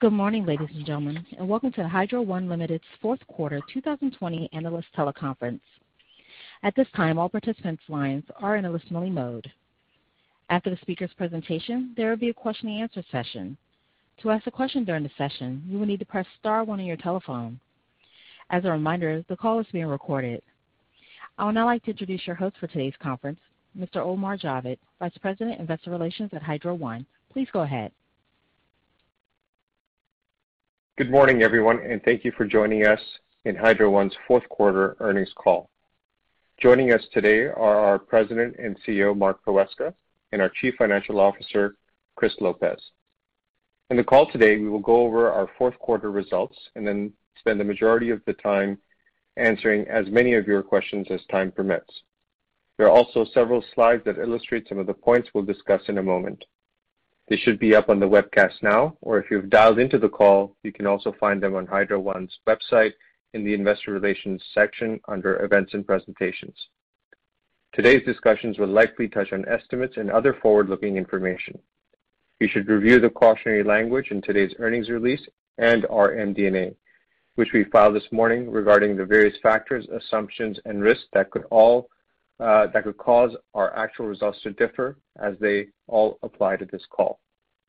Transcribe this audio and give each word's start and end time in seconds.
Good 0.00 0.14
morning, 0.14 0.46
ladies 0.46 0.70
and 0.74 0.86
gentlemen, 0.86 1.26
and 1.36 1.46
welcome 1.46 1.72
to 1.72 1.86
Hydro 1.86 2.22
One 2.22 2.48
Limited's 2.48 2.82
fourth 3.02 3.20
quarter 3.26 3.60
2020 3.70 4.48
analyst 4.54 4.88
teleconference. 4.96 5.60
At 6.62 6.74
this 6.74 6.86
time, 6.96 7.18
all 7.18 7.28
participants' 7.28 7.82
lines 7.86 8.24
are 8.38 8.56
in 8.56 8.64
a 8.64 8.70
listen-only 8.70 9.10
mode. 9.10 9.52
After 10.48 10.70
the 10.70 10.78
speaker's 10.80 11.12
presentation, 11.18 11.92
there 11.98 12.08
will 12.08 12.16
be 12.16 12.30
a 12.30 12.34
question 12.34 12.70
and 12.70 12.80
answer 12.80 13.04
session. 13.12 13.58
To 14.22 14.30
ask 14.30 14.46
a 14.46 14.50
question 14.50 14.86
during 14.86 15.02
the 15.02 15.10
session, 15.18 15.62
you 15.68 15.78
will 15.78 15.84
need 15.84 16.00
to 16.00 16.06
press 16.06 16.24
star 16.38 16.64
one 16.64 16.80
on 16.80 16.86
your 16.86 16.96
telephone. 16.96 17.60
As 18.48 18.64
a 18.64 18.70
reminder, 18.70 19.22
the 19.28 19.36
call 19.36 19.60
is 19.60 19.66
being 19.70 19.84
recorded. 19.84 20.40
I 21.36 21.44
would 21.44 21.54
now 21.56 21.66
like 21.66 21.84
to 21.84 21.90
introduce 21.90 22.26
your 22.26 22.36
host 22.36 22.56
for 22.58 22.68
today's 22.68 22.94
conference, 23.02 23.40
Mr. 23.78 23.96
Omar 23.96 24.38
Javed, 24.38 24.78
Vice 24.98 25.18
President, 25.20 25.60
Investor 25.60 25.90
Relations 25.90 26.30
at 26.32 26.42
Hydro 26.42 26.72
One. 26.72 27.04
Please 27.34 27.48
go 27.52 27.60
ahead. 27.60 27.92
Good 30.98 31.10
morning, 31.10 31.42
everyone, 31.42 31.78
and 31.78 32.02
thank 32.02 32.24
you 32.26 32.32
for 32.32 32.44
joining 32.44 32.86
us 32.86 33.00
in 33.46 33.56
Hydro 33.56 33.88
One's 33.88 34.14
fourth 34.26 34.46
quarter 34.50 34.96
earnings 35.00 35.32
call. 35.34 35.70
Joining 36.60 36.92
us 36.92 37.00
today 37.14 37.44
are 37.44 37.78
our 37.78 37.98
President 37.98 38.56
and 38.58 38.76
CEO, 38.86 39.16
Mark 39.16 39.42
Poweska, 39.46 39.94
and 40.32 40.42
our 40.42 40.50
Chief 40.50 40.74
Financial 40.76 41.18
Officer, 41.18 41.76
Chris 42.16 42.34
Lopez. 42.40 42.78
In 43.88 43.96
the 43.96 44.04
call 44.04 44.30
today, 44.30 44.58
we 44.58 44.68
will 44.68 44.80
go 44.80 44.96
over 44.96 45.32
our 45.32 45.48
fourth 45.56 45.78
quarter 45.78 46.10
results 46.10 46.58
and 46.76 46.86
then 46.86 47.14
spend 47.38 47.58
the 47.58 47.64
majority 47.64 48.10
of 48.10 48.20
the 48.26 48.34
time 48.34 48.76
answering 49.38 49.86
as 49.88 50.06
many 50.10 50.34
of 50.34 50.46
your 50.46 50.62
questions 50.62 51.06
as 51.10 51.20
time 51.30 51.50
permits. 51.50 52.02
There 52.76 52.86
are 52.88 52.92
also 52.96 53.24
several 53.32 53.64
slides 53.74 54.04
that 54.04 54.18
illustrate 54.18 54.68
some 54.68 54.78
of 54.78 54.86
the 54.86 54.92
points 54.92 55.30
we'll 55.32 55.44
discuss 55.44 55.80
in 55.88 55.96
a 55.96 56.02
moment. 56.02 56.44
They 57.30 57.36
should 57.36 57.60
be 57.60 57.76
up 57.76 57.88
on 57.88 58.00
the 58.00 58.08
webcast 58.08 58.60
now, 58.60 58.96
or 59.02 59.18
if 59.18 59.30
you've 59.30 59.48
dialed 59.48 59.78
into 59.78 59.98
the 59.98 60.08
call, 60.08 60.56
you 60.64 60.72
can 60.72 60.84
also 60.84 61.14
find 61.20 61.40
them 61.40 61.54
on 61.54 61.64
Hydro 61.64 62.00
One's 62.00 62.36
website 62.44 62.94
in 63.34 63.44
the 63.44 63.54
investor 63.54 63.92
relations 63.92 64.42
section 64.52 65.00
under 65.06 65.44
events 65.44 65.72
and 65.72 65.86
presentations. 65.86 66.56
Today's 67.72 68.04
discussions 68.04 68.58
will 68.58 68.66
likely 68.66 69.06
touch 69.06 69.32
on 69.32 69.48
estimates 69.48 69.96
and 69.96 70.10
other 70.10 70.34
forward-looking 70.42 70.96
information. 70.96 71.56
You 72.40 72.48
should 72.48 72.66
review 72.66 72.98
the 72.98 73.10
cautionary 73.10 73.62
language 73.62 74.10
in 74.10 74.20
today's 74.22 74.56
earnings 74.58 74.90
release 74.90 75.24
and 75.56 75.86
our 75.86 76.10
MD&A, 76.10 76.74
which 77.36 77.52
we 77.54 77.62
filed 77.62 77.94
this 77.94 78.10
morning 78.10 78.50
regarding 78.50 78.96
the 78.96 79.06
various 79.06 79.38
factors, 79.40 79.86
assumptions, 79.86 80.58
and 80.64 80.82
risks 80.82 81.06
that 81.12 81.30
could 81.30 81.44
Uh, 82.40 82.66
cause 82.96 83.36
our 83.54 83.76
actual 83.76 84.06
results 84.06 84.40
to 84.42 84.50
differ 84.52 84.96
as 85.22 85.34
they 85.40 85.68
all 85.88 86.18
apply 86.22 86.56
to 86.56 86.64
this 86.64 86.82
call. 86.88 87.20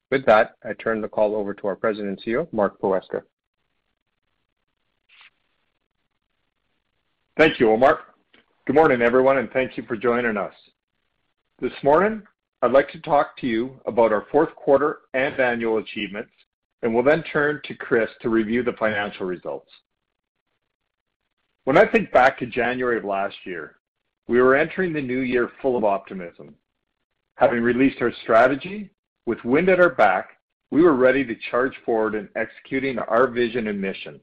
With 0.09 0.25
that, 0.25 0.55
I 0.63 0.73
turn 0.73 1.01
the 1.01 1.09
call 1.09 1.35
over 1.35 1.53
to 1.53 1.67
our 1.67 1.75
President 1.75 2.19
and 2.19 2.23
CEO, 2.23 2.51
Mark 2.53 2.79
Poweska. 2.79 3.21
Thank 7.37 7.59
you, 7.59 7.71
Omar. 7.71 7.99
Good 8.65 8.75
morning, 8.75 9.01
everyone, 9.01 9.39
and 9.39 9.51
thank 9.51 9.75
you 9.75 9.83
for 9.83 9.97
joining 9.97 10.37
us. 10.37 10.53
This 11.59 11.73
morning, 11.83 12.23
I'd 12.61 12.71
like 12.71 12.89
to 12.91 12.99
talk 13.01 13.37
to 13.37 13.47
you 13.47 13.79
about 13.85 14.13
our 14.13 14.25
fourth 14.31 14.55
quarter 14.55 14.99
and 15.13 15.37
annual 15.39 15.79
achievements, 15.79 16.31
and 16.81 16.93
will 16.93 17.03
then 17.03 17.23
turn 17.23 17.59
to 17.65 17.73
Chris 17.73 18.09
to 18.21 18.29
review 18.29 18.63
the 18.63 18.73
financial 18.73 19.25
results. 19.25 19.69
When 21.65 21.77
I 21.77 21.85
think 21.85 22.11
back 22.11 22.39
to 22.39 22.45
January 22.45 22.97
of 22.97 23.05
last 23.05 23.35
year, 23.45 23.77
we 24.27 24.41
were 24.41 24.55
entering 24.55 24.93
the 24.93 25.01
new 25.01 25.19
year 25.19 25.51
full 25.61 25.77
of 25.77 25.83
optimism. 25.83 26.55
Having 27.35 27.63
released 27.63 28.01
our 28.01 28.13
strategy 28.23 28.91
with 29.25 29.43
wind 29.43 29.69
at 29.69 29.79
our 29.79 29.89
back, 29.89 30.37
we 30.71 30.81
were 30.81 30.93
ready 30.95 31.25
to 31.25 31.35
charge 31.49 31.73
forward 31.85 32.15
in 32.15 32.29
executing 32.35 32.97
our 32.99 33.27
vision 33.27 33.67
and 33.67 33.79
mission. 33.79 34.21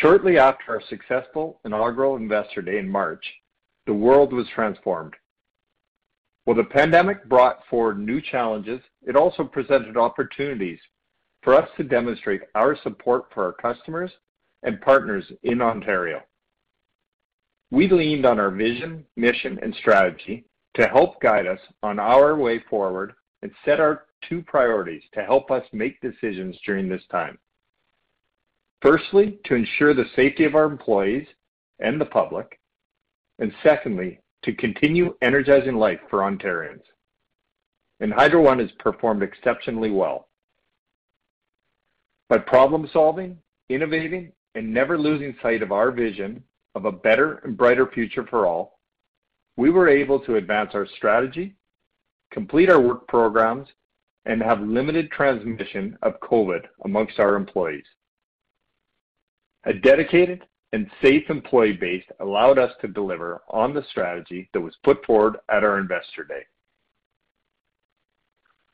Shortly 0.00 0.38
after 0.38 0.72
our 0.72 0.82
successful 0.88 1.60
inaugural 1.64 2.16
Investor 2.16 2.62
Day 2.62 2.78
in 2.78 2.88
March, 2.88 3.24
the 3.86 3.94
world 3.94 4.32
was 4.32 4.46
transformed. 4.54 5.14
While 6.44 6.56
the 6.56 6.64
pandemic 6.64 7.28
brought 7.28 7.66
forward 7.68 7.98
new 7.98 8.20
challenges, 8.20 8.80
it 9.02 9.16
also 9.16 9.44
presented 9.44 9.96
opportunities 9.96 10.78
for 11.42 11.54
us 11.54 11.68
to 11.76 11.84
demonstrate 11.84 12.42
our 12.54 12.76
support 12.82 13.24
for 13.32 13.44
our 13.46 13.52
customers 13.52 14.10
and 14.62 14.80
partners 14.80 15.24
in 15.42 15.62
Ontario. 15.62 16.22
We 17.70 17.88
leaned 17.88 18.26
on 18.26 18.40
our 18.40 18.50
vision, 18.50 19.04
mission, 19.16 19.58
and 19.62 19.74
strategy 19.76 20.44
to 20.74 20.86
help 20.86 21.20
guide 21.20 21.46
us 21.46 21.60
on 21.82 21.98
our 21.98 22.36
way 22.36 22.62
forward 22.68 23.14
and 23.42 23.52
set 23.64 23.80
our 23.80 24.06
two 24.28 24.42
priorities 24.42 25.02
to 25.14 25.22
help 25.22 25.50
us 25.50 25.64
make 25.72 26.00
decisions 26.00 26.56
during 26.66 26.88
this 26.88 27.02
time. 27.10 27.38
Firstly, 28.82 29.38
to 29.44 29.54
ensure 29.54 29.94
the 29.94 30.08
safety 30.16 30.44
of 30.44 30.54
our 30.54 30.64
employees 30.64 31.26
and 31.78 32.00
the 32.00 32.06
public, 32.06 32.58
and 33.38 33.52
secondly, 33.62 34.20
to 34.42 34.52
continue 34.54 35.14
energizing 35.22 35.76
life 35.76 36.00
for 36.08 36.20
Ontarians. 36.20 36.82
And 38.00 38.12
Hydro 38.12 38.42
One 38.42 38.58
has 38.58 38.70
performed 38.78 39.22
exceptionally 39.22 39.90
well. 39.90 40.28
By 42.28 42.38
problem-solving, 42.38 43.36
innovating, 43.68 44.32
and 44.54 44.72
never 44.72 44.98
losing 44.98 45.36
sight 45.42 45.62
of 45.62 45.72
our 45.72 45.90
vision 45.90 46.42
of 46.74 46.84
a 46.84 46.92
better 46.92 47.40
and 47.44 47.56
brighter 47.56 47.86
future 47.86 48.26
for 48.26 48.46
all, 48.46 48.78
we 49.56 49.70
were 49.70 49.88
able 49.88 50.20
to 50.20 50.36
advance 50.36 50.70
our 50.74 50.86
strategy, 50.96 51.54
complete 52.30 52.70
our 52.70 52.80
work 52.80 53.06
programs, 53.08 53.68
and 54.26 54.42
have 54.42 54.60
limited 54.60 55.10
transmission 55.10 55.98
of 56.02 56.20
COVID 56.20 56.62
amongst 56.84 57.18
our 57.18 57.34
employees. 57.34 57.84
A 59.64 59.72
dedicated 59.72 60.44
and 60.72 60.90
safe 61.02 61.28
employee 61.28 61.72
base 61.72 62.04
allowed 62.20 62.58
us 62.58 62.72
to 62.80 62.88
deliver 62.88 63.42
on 63.48 63.74
the 63.74 63.84
strategy 63.90 64.48
that 64.52 64.60
was 64.60 64.76
put 64.84 65.04
forward 65.04 65.36
at 65.48 65.64
our 65.64 65.78
Investor 65.78 66.24
Day. 66.24 66.42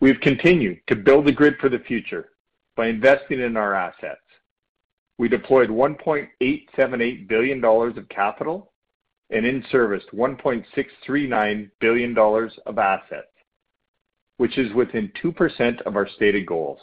We've 0.00 0.20
continued 0.20 0.80
to 0.88 0.96
build 0.96 1.26
the 1.26 1.32
grid 1.32 1.54
for 1.58 1.70
the 1.70 1.78
future 1.78 2.30
by 2.76 2.88
investing 2.88 3.40
in 3.40 3.56
our 3.56 3.74
assets. 3.74 4.20
We 5.18 5.28
deployed 5.28 5.70
1.878 5.70 7.28
billion 7.28 7.60
dollars 7.60 7.96
of 7.96 8.08
capital 8.08 8.72
and 9.30 9.46
in-serviced 9.46 10.10
1.639 10.12 11.70
billion 11.80 12.14
dollars 12.14 12.52
of 12.66 12.78
assets, 12.78 13.32
which 14.36 14.58
is 14.58 14.72
within 14.74 15.10
2% 15.22 15.82
of 15.82 15.96
our 15.96 16.08
stated 16.08 16.46
goals. 16.46 16.78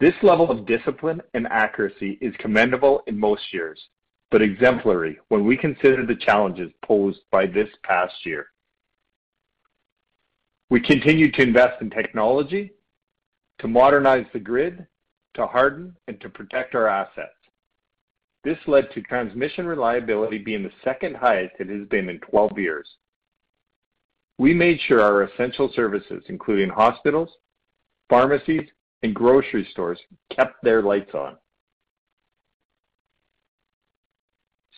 This 0.00 0.14
level 0.22 0.50
of 0.50 0.64
discipline 0.64 1.20
and 1.34 1.48
accuracy 1.48 2.18
is 2.20 2.32
commendable 2.38 3.02
in 3.08 3.18
most 3.18 3.52
years, 3.52 3.80
but 4.30 4.42
exemplary 4.42 5.18
when 5.28 5.44
we 5.44 5.56
consider 5.56 6.06
the 6.06 6.14
challenges 6.14 6.70
posed 6.84 7.20
by 7.32 7.46
this 7.46 7.68
past 7.82 8.14
year. 8.24 8.46
We 10.70 10.80
continued 10.80 11.34
to 11.34 11.42
invest 11.42 11.80
in 11.82 11.90
technology, 11.90 12.72
to 13.58 13.68
modernize 13.68 14.26
the 14.32 14.38
grid, 14.38 14.86
to 15.34 15.46
harden, 15.46 15.96
and 16.06 16.20
to 16.20 16.28
protect 16.28 16.74
our 16.74 16.88
assets. 16.88 17.34
This 18.44 18.58
led 18.66 18.90
to 18.92 19.02
transmission 19.02 19.66
reliability 19.66 20.38
being 20.38 20.62
the 20.62 20.72
second 20.84 21.16
highest 21.16 21.54
it 21.58 21.68
has 21.68 21.86
been 21.88 22.08
in 22.08 22.18
12 22.20 22.58
years. 22.58 22.88
We 24.38 24.54
made 24.54 24.80
sure 24.80 25.02
our 25.02 25.24
essential 25.24 25.70
services, 25.74 26.22
including 26.28 26.68
hospitals, 26.68 27.30
pharmacies, 28.08 28.68
and 29.02 29.14
grocery 29.14 29.68
stores, 29.72 29.98
kept 30.30 30.62
their 30.62 30.82
lights 30.82 31.14
on. 31.14 31.36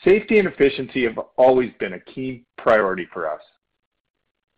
Safety 0.05 0.39
and 0.39 0.49
efficiency 0.49 1.05
have 1.05 1.19
always 1.37 1.73
been 1.79 1.93
a 1.93 2.01
key 2.01 2.45
priority 2.57 3.07
for 3.13 3.31
us. 3.31 3.43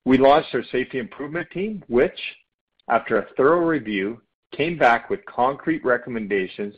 We 0.05 0.19
launched 0.19 0.55
our 0.55 0.65
safety 0.71 0.99
improvement 0.99 1.49
team, 1.51 1.83
which, 1.89 2.19
after 2.89 3.19
a 3.19 3.27
thorough 3.37 3.67
review, 3.67 4.21
came 4.53 4.79
back 4.79 5.11
with 5.11 5.25
concrete 5.27 5.85
recommendations 5.85 6.75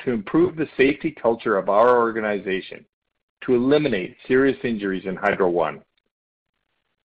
to 0.00 0.10
improve 0.10 0.56
the 0.56 0.68
safety 0.76 1.10
culture 1.10 1.56
of 1.56 1.68
our 1.68 1.98
organization 1.98 2.84
to 3.44 3.54
eliminate 3.54 4.16
serious 4.26 4.58
injuries 4.64 5.04
in 5.06 5.16
Hydro 5.16 5.50
One. 5.50 5.82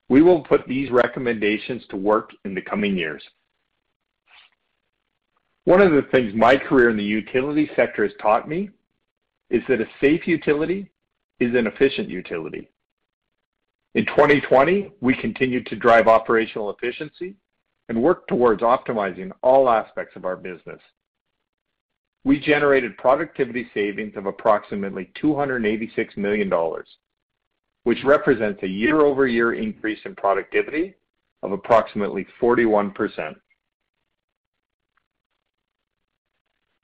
We 0.09 0.21
will 0.21 0.41
put 0.41 0.67
these 0.67 0.91
recommendations 0.91 1.83
to 1.89 1.97
work 1.97 2.31
in 2.45 2.53
the 2.53 2.61
coming 2.61 2.97
years. 2.97 3.23
One 5.65 5.81
of 5.81 5.91
the 5.91 6.07
things 6.11 6.33
my 6.33 6.57
career 6.57 6.89
in 6.89 6.97
the 6.97 7.03
utility 7.03 7.69
sector 7.75 8.03
has 8.03 8.11
taught 8.21 8.49
me 8.49 8.69
is 9.49 9.63
that 9.69 9.81
a 9.81 9.87
safe 10.01 10.27
utility 10.27 10.89
is 11.39 11.55
an 11.55 11.67
efficient 11.67 12.09
utility. 12.09 12.69
In 13.95 14.05
2020, 14.07 14.91
we 15.01 15.15
continued 15.15 15.65
to 15.67 15.75
drive 15.75 16.07
operational 16.07 16.71
efficiency 16.71 17.35
and 17.89 18.01
work 18.01 18.27
towards 18.27 18.61
optimizing 18.61 19.31
all 19.41 19.69
aspects 19.69 20.15
of 20.15 20.25
our 20.25 20.35
business. 20.35 20.79
We 22.25 22.39
generated 22.39 22.97
productivity 22.97 23.69
savings 23.73 24.13
of 24.15 24.25
approximately 24.25 25.11
$286 25.21 26.15
million, 26.15 26.51
which 27.83 28.03
represents 28.05 28.63
a 28.63 28.67
year-over-year 28.67 29.55
increase 29.55 29.99
in 30.05 30.15
productivity 30.15 30.95
of 31.41 31.51
approximately 31.51 32.25
41%. 32.41 33.35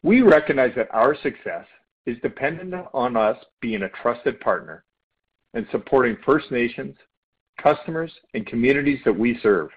We 0.04 0.22
recognize 0.22 0.74
that 0.75 0.90
our 0.92 1.16
success 1.16 1.66
is 2.06 2.18
dependent 2.22 2.74
on 2.94 3.16
us 3.16 3.38
being 3.62 3.84
a 3.84 3.90
trusted 4.01 4.40
partner 4.42 4.84
and 5.54 5.66
supporting 5.72 6.18
First 6.25 6.51
Nations, 6.51 6.96
customers, 7.62 8.12
and 8.34 8.46
communities 8.46 9.00
that 9.06 9.18
we 9.18 9.40
serve. 9.42 9.69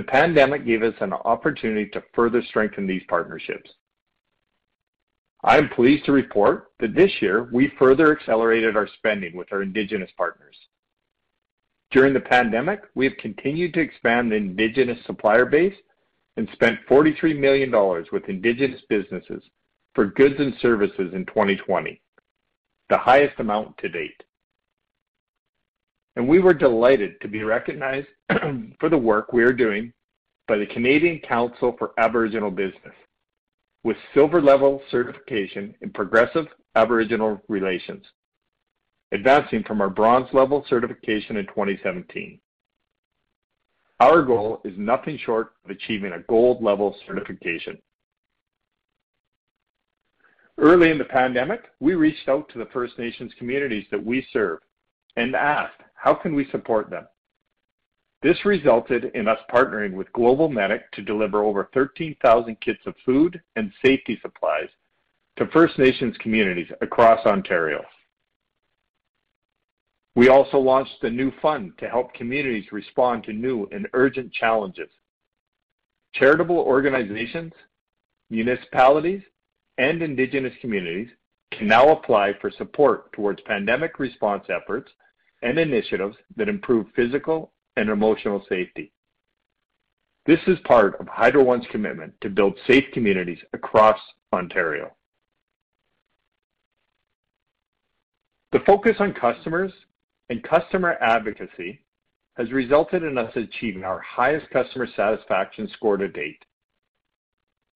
The 0.00 0.06
pandemic 0.06 0.64
gave 0.64 0.82
us 0.82 0.94
an 1.02 1.12
opportunity 1.12 1.90
to 1.90 2.02
further 2.14 2.40
strengthen 2.40 2.86
these 2.86 3.02
partnerships. 3.06 3.70
I 5.44 5.58
am 5.58 5.68
pleased 5.68 6.06
to 6.06 6.12
report 6.12 6.72
that 6.80 6.94
this 6.94 7.20
year 7.20 7.50
we 7.52 7.70
further 7.78 8.10
accelerated 8.10 8.78
our 8.78 8.88
spending 8.96 9.36
with 9.36 9.52
our 9.52 9.60
Indigenous 9.60 10.10
partners. 10.16 10.56
During 11.90 12.14
the 12.14 12.20
pandemic, 12.20 12.80
we 12.94 13.04
have 13.04 13.18
continued 13.18 13.74
to 13.74 13.82
expand 13.82 14.32
the 14.32 14.36
Indigenous 14.36 15.04
supplier 15.04 15.44
base 15.44 15.76
and 16.38 16.48
spent 16.54 16.78
$43 16.88 17.38
million 17.38 17.70
with 18.10 18.26
Indigenous 18.26 18.80
businesses 18.88 19.42
for 19.94 20.06
goods 20.06 20.36
and 20.38 20.54
services 20.62 21.12
in 21.12 21.26
2020, 21.26 22.00
the 22.88 22.96
highest 22.96 23.38
amount 23.38 23.76
to 23.76 23.90
date. 23.90 24.22
And 26.16 26.28
we 26.28 26.40
were 26.40 26.54
delighted 26.54 27.20
to 27.20 27.28
be 27.28 27.42
recognized 27.42 28.08
for 28.80 28.88
the 28.88 28.98
work 28.98 29.32
we 29.32 29.42
are 29.44 29.52
doing 29.52 29.92
by 30.48 30.56
the 30.56 30.66
Canadian 30.66 31.20
Council 31.20 31.76
for 31.78 31.92
Aboriginal 31.98 32.50
Business 32.50 32.94
with 33.84 33.96
silver-level 34.14 34.82
certification 34.90 35.74
in 35.80 35.90
progressive 35.90 36.46
Aboriginal 36.74 37.40
relations, 37.48 38.04
advancing 39.12 39.62
from 39.64 39.80
our 39.80 39.88
bronze-level 39.88 40.66
certification 40.68 41.36
in 41.36 41.46
2017. 41.46 42.38
Our 44.00 44.22
goal 44.22 44.60
is 44.64 44.74
nothing 44.76 45.18
short 45.24 45.52
of 45.64 45.70
achieving 45.70 46.12
a 46.12 46.20
gold-level 46.20 46.96
certification. 47.06 47.78
Early 50.58 50.90
in 50.90 50.98
the 50.98 51.04
pandemic, 51.04 51.70
we 51.80 51.94
reached 51.94 52.28
out 52.28 52.48
to 52.50 52.58
the 52.58 52.68
First 52.72 52.98
Nations 52.98 53.32
communities 53.38 53.86
that 53.90 54.04
we 54.04 54.26
serve 54.32 54.58
and 55.16 55.34
asked, 55.34 55.80
how 56.00 56.14
can 56.14 56.34
we 56.34 56.48
support 56.50 56.88
them? 56.88 57.06
This 58.22 58.44
resulted 58.46 59.10
in 59.14 59.28
us 59.28 59.38
partnering 59.52 59.92
with 59.92 60.12
GlobalMedic 60.12 60.80
to 60.92 61.02
deliver 61.02 61.42
over 61.44 61.68
13,000 61.74 62.58
kits 62.60 62.80
of 62.86 62.94
food 63.04 63.40
and 63.56 63.70
safety 63.84 64.18
supplies 64.22 64.68
to 65.36 65.46
First 65.48 65.78
Nations 65.78 66.16
communities 66.18 66.68
across 66.80 67.24
Ontario. 67.26 67.82
We 70.14 70.28
also 70.28 70.58
launched 70.58 71.02
a 71.02 71.10
new 71.10 71.32
fund 71.42 71.72
to 71.78 71.88
help 71.88 72.14
communities 72.14 72.72
respond 72.72 73.24
to 73.24 73.32
new 73.34 73.68
and 73.70 73.86
urgent 73.92 74.32
challenges. 74.32 74.88
Charitable 76.14 76.58
organizations, 76.58 77.52
municipalities, 78.30 79.22
and 79.76 80.02
Indigenous 80.02 80.54
communities 80.62 81.08
can 81.52 81.66
now 81.66 81.90
apply 81.90 82.32
for 82.40 82.50
support 82.50 83.12
towards 83.12 83.40
pandemic 83.42 83.98
response 83.98 84.44
efforts 84.48 84.90
and 85.42 85.58
initiatives 85.58 86.16
that 86.36 86.48
improve 86.48 86.86
physical 86.94 87.52
and 87.76 87.88
emotional 87.88 88.44
safety. 88.48 88.92
This 90.26 90.40
is 90.46 90.58
part 90.64 91.00
of 91.00 91.08
Hydro 91.08 91.44
One's 91.44 91.66
commitment 91.70 92.12
to 92.20 92.28
build 92.28 92.58
safe 92.66 92.84
communities 92.92 93.38
across 93.52 93.98
Ontario. 94.32 94.92
The 98.52 98.60
focus 98.66 98.96
on 99.00 99.14
customers 99.14 99.72
and 100.28 100.42
customer 100.42 100.96
advocacy 101.00 101.80
has 102.36 102.52
resulted 102.52 103.02
in 103.02 103.16
us 103.16 103.32
achieving 103.36 103.84
our 103.84 104.00
highest 104.00 104.48
customer 104.50 104.86
satisfaction 104.94 105.68
score 105.74 105.96
to 105.96 106.08
date. 106.08 106.44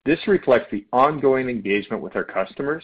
This 0.05 0.19
reflects 0.27 0.69
the 0.71 0.85
ongoing 0.93 1.49
engagement 1.49 2.01
with 2.01 2.15
our 2.15 2.23
customers 2.23 2.83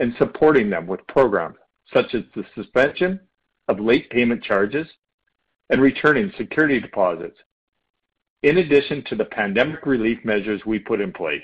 and 0.00 0.14
supporting 0.18 0.70
them 0.70 0.86
with 0.86 1.06
programs 1.08 1.56
such 1.92 2.14
as 2.14 2.22
the 2.34 2.44
suspension 2.54 3.20
of 3.68 3.80
late 3.80 4.10
payment 4.10 4.42
charges 4.42 4.86
and 5.70 5.80
returning 5.80 6.32
security 6.36 6.80
deposits, 6.80 7.36
in 8.42 8.58
addition 8.58 9.02
to 9.04 9.16
the 9.16 9.24
pandemic 9.24 9.86
relief 9.86 10.18
measures 10.24 10.60
we 10.66 10.78
put 10.78 11.00
in 11.00 11.12
place. 11.12 11.42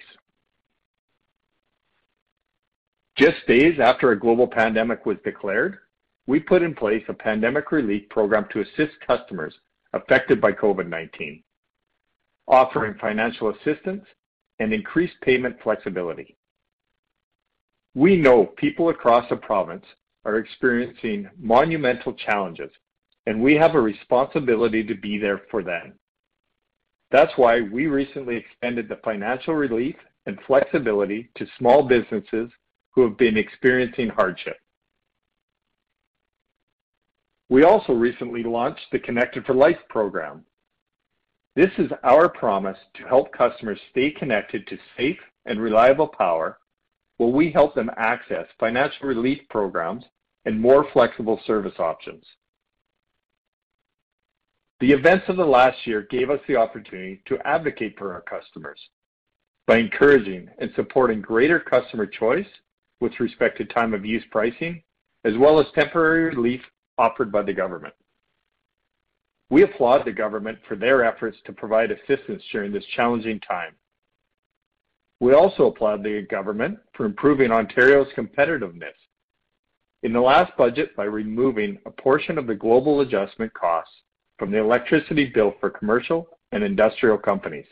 Just 3.17 3.47
days 3.47 3.79
after 3.81 4.13
a 4.13 4.19
global 4.19 4.47
pandemic 4.47 5.07
was 5.07 5.17
declared, 5.25 5.79
we 6.27 6.41
put 6.41 6.63
in 6.63 6.75
place 6.75 7.03
a 7.09 7.15
pandemic 7.15 7.73
relief 7.73 8.09
program 8.09 8.47
to 8.53 8.61
assist 8.61 8.93
customers 9.07 9.55
affected 9.93 10.41
by 10.41 10.53
COVID-19, 10.53 11.43
offering 12.47 12.95
financial 13.01 13.51
assistance 13.51 14.05
and 14.59 14.73
increased 14.73 15.15
payment 15.23 15.57
flexibility. 15.63 16.37
We 17.95 18.17
know 18.17 18.47
people 18.57 18.91
across 18.91 19.29
the 19.29 19.37
province 19.37 19.85
are 20.25 20.37
experiencing 20.37 21.29
monumental 21.39 22.13
challenges, 22.13 22.71
and 23.27 23.43
we 23.43 23.55
have 23.55 23.75
a 23.75 23.81
responsibility 23.81 24.85
to 24.85 24.95
be 24.95 25.19
there 25.19 25.43
for 25.51 25.63
them. 25.63 25.95
That's 27.11 27.33
why 27.37 27.61
we 27.61 27.87
recently 27.87 28.37
extended 28.37 28.89
the 28.89 29.01
financial 29.05 29.55
relief 29.55 29.97
and 30.27 30.39
flexibility 30.47 31.31
to 31.37 31.47
small 31.59 31.83
businesses 31.83 32.51
who 32.93 33.03
have 33.03 33.17
been 33.17 33.37
experiencing 33.37 34.09
hardship. 34.09 34.57
We 37.49 37.65
also 37.65 37.93
recently 37.93 38.45
launched 38.45 38.87
the 38.93 39.01
Connected 39.01 39.45
for 39.45 39.55
Life 39.55 39.79
program. 39.89 40.45
This 41.57 41.71
is 41.79 41.91
our 42.05 42.29
promise 42.29 42.79
to 42.95 43.03
help 43.09 43.33
customers 43.33 43.81
stay 43.91 44.13
connected 44.13 44.67
to 44.69 44.79
safe 44.97 45.19
and 45.47 45.61
reliable 45.61 46.07
power 46.07 46.59
while 47.21 47.33
we 47.33 47.51
help 47.51 47.75
them 47.75 47.91
access 47.99 48.47
financial 48.59 49.07
relief 49.07 49.41
programs 49.51 50.03
and 50.47 50.59
more 50.59 50.87
flexible 50.91 51.39
service 51.47 51.79
options. 51.79 52.25
The 54.81 54.93
events 54.93 55.27
of 55.29 55.37
the 55.37 55.45
last 55.45 55.87
year 55.87 56.07
gave 56.11 56.31
us 56.31 56.41
the 56.49 56.57
opportunity 56.57 57.21
to 57.27 57.37
advocate 57.47 57.99
for 57.99 58.15
our 58.15 58.23
customers 58.23 58.81
by 59.67 59.77
encouraging 59.77 60.49
and 60.61 60.71
supporting 60.75 61.21
greater 61.21 61.61
customer 61.61 62.07
choice 62.07 62.49
with 63.03 63.21
respect 63.21 63.59
to 63.59 63.67
time 63.67 63.93
of 63.93 64.07
use 64.07 64.25
pricing, 64.31 64.83
as 65.27 65.37
well 65.37 65.61
as 65.61 65.67
temporary 65.75 66.35
relief 66.35 66.63
offered 66.97 67.31
by 67.31 67.43
the 67.43 67.53
government. 67.53 67.93
We 69.51 69.65
applaud 69.65 70.07
the 70.07 70.13
government 70.13 70.59
for 70.67 70.75
their 70.75 71.05
efforts 71.05 71.37
to 71.45 71.53
provide 71.53 71.91
assistance 71.91 72.43
during 72.51 72.73
this 72.73 72.87
challenging 72.97 73.41
time. 73.41 73.75
We 75.21 75.35
also 75.35 75.67
applaud 75.67 76.03
the 76.03 76.27
government 76.31 76.79
for 76.95 77.05
improving 77.05 77.53
Ontario's 77.53 78.09
competitiveness 78.17 78.95
in 80.03 80.15
the 80.15 80.21
last 80.21 80.57
budget 80.57 80.97
by 80.97 81.05
removing 81.05 81.79
a 81.85 81.91
portion 81.91 82.39
of 82.39 82.47
the 82.47 82.55
global 82.55 83.03
adjustment 83.03 83.53
costs 83.53 83.93
from 84.39 84.51
the 84.51 84.59
electricity 84.59 85.27
bill 85.27 85.55
for 85.61 85.69
commercial 85.69 86.27
and 86.53 86.65
industrial 86.65 87.19
companies. 87.19 87.67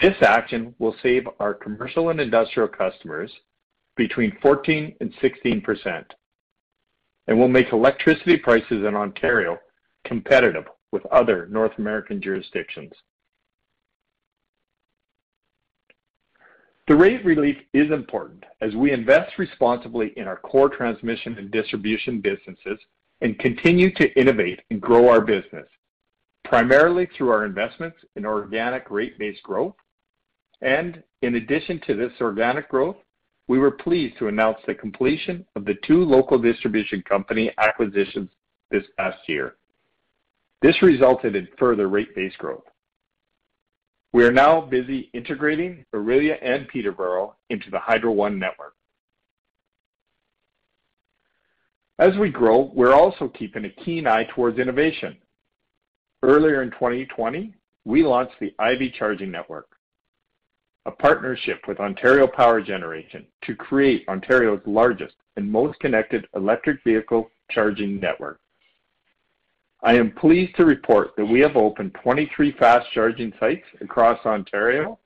This 0.00 0.16
action 0.20 0.74
will 0.78 0.94
save 1.02 1.26
our 1.40 1.54
commercial 1.54 2.10
and 2.10 2.20
industrial 2.20 2.68
customers 2.68 3.32
between 3.96 4.36
14 4.42 4.94
and 5.00 5.14
16% 5.14 6.04
and 7.28 7.38
will 7.38 7.48
make 7.48 7.72
electricity 7.72 8.36
prices 8.36 8.84
in 8.84 8.94
Ontario 8.94 9.58
competitive 10.04 10.66
with 10.92 11.06
other 11.06 11.46
North 11.50 11.72
American 11.78 12.20
jurisdictions. 12.20 12.92
The 16.86 16.94
rate 16.94 17.24
relief 17.24 17.56
is 17.72 17.90
important 17.90 18.44
as 18.60 18.76
we 18.76 18.92
invest 18.92 19.38
responsibly 19.38 20.12
in 20.16 20.28
our 20.28 20.36
core 20.36 20.68
transmission 20.68 21.36
and 21.36 21.50
distribution 21.50 22.20
businesses 22.20 22.78
and 23.22 23.36
continue 23.40 23.92
to 23.94 24.12
innovate 24.18 24.60
and 24.70 24.80
grow 24.80 25.08
our 25.08 25.20
business, 25.20 25.66
primarily 26.44 27.08
through 27.16 27.30
our 27.30 27.44
investments 27.44 27.96
in 28.14 28.24
organic 28.24 28.88
rate-based 28.88 29.42
growth. 29.42 29.74
And 30.62 31.02
in 31.22 31.34
addition 31.34 31.80
to 31.88 31.94
this 31.94 32.12
organic 32.20 32.68
growth, 32.68 32.96
we 33.48 33.58
were 33.58 33.72
pleased 33.72 34.16
to 34.18 34.28
announce 34.28 34.58
the 34.64 34.74
completion 34.74 35.44
of 35.56 35.64
the 35.64 35.74
two 35.84 36.04
local 36.04 36.38
distribution 36.38 37.02
company 37.02 37.50
acquisitions 37.58 38.30
this 38.70 38.84
past 38.96 39.18
year. 39.26 39.56
This 40.62 40.80
resulted 40.82 41.34
in 41.34 41.48
further 41.58 41.88
rate-based 41.88 42.38
growth. 42.38 42.64
We 44.12 44.24
are 44.24 44.32
now 44.32 44.60
busy 44.60 45.10
integrating 45.12 45.84
Orillia 45.94 46.38
and 46.40 46.68
Peterborough 46.68 47.36
into 47.50 47.70
the 47.70 47.78
Hydro 47.78 48.12
One 48.12 48.38
network. 48.38 48.74
As 51.98 52.16
we 52.18 52.30
grow, 52.30 52.70
we're 52.74 52.94
also 52.94 53.28
keeping 53.28 53.64
a 53.64 53.84
keen 53.84 54.06
eye 54.06 54.24
towards 54.34 54.58
innovation. 54.58 55.16
Earlier 56.22 56.62
in 56.62 56.70
2020, 56.72 57.54
we 57.84 58.02
launched 58.02 58.34
the 58.40 58.54
Ivy 58.58 58.90
Charging 58.98 59.30
Network, 59.30 59.68
a 60.84 60.90
partnership 60.90 61.62
with 61.66 61.80
Ontario 61.80 62.26
Power 62.26 62.60
Generation 62.60 63.26
to 63.42 63.54
create 63.54 64.06
Ontario's 64.08 64.60
largest 64.66 65.14
and 65.36 65.50
most 65.50 65.78
connected 65.80 66.26
electric 66.34 66.82
vehicle 66.84 67.30
charging 67.50 68.00
network. 68.00 68.40
I 69.82 69.94
am 69.94 70.12
pleased 70.12 70.56
to 70.56 70.64
report 70.64 71.14
that 71.16 71.24
we 71.24 71.40
have 71.40 71.56
opened 71.56 71.94
23 72.02 72.52
fast 72.52 72.90
charging 72.92 73.32
sites 73.38 73.66
across 73.80 74.24
Ontario 74.24 74.98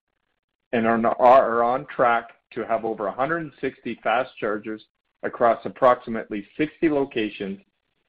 and 0.72 0.86
are 0.86 1.62
on 1.64 1.86
track 1.86 2.30
to 2.52 2.64
have 2.64 2.84
over 2.84 3.04
160 3.04 4.00
fast 4.02 4.30
chargers 4.38 4.84
across 5.22 5.58
approximately 5.64 6.46
60 6.56 6.88
locations 6.88 7.60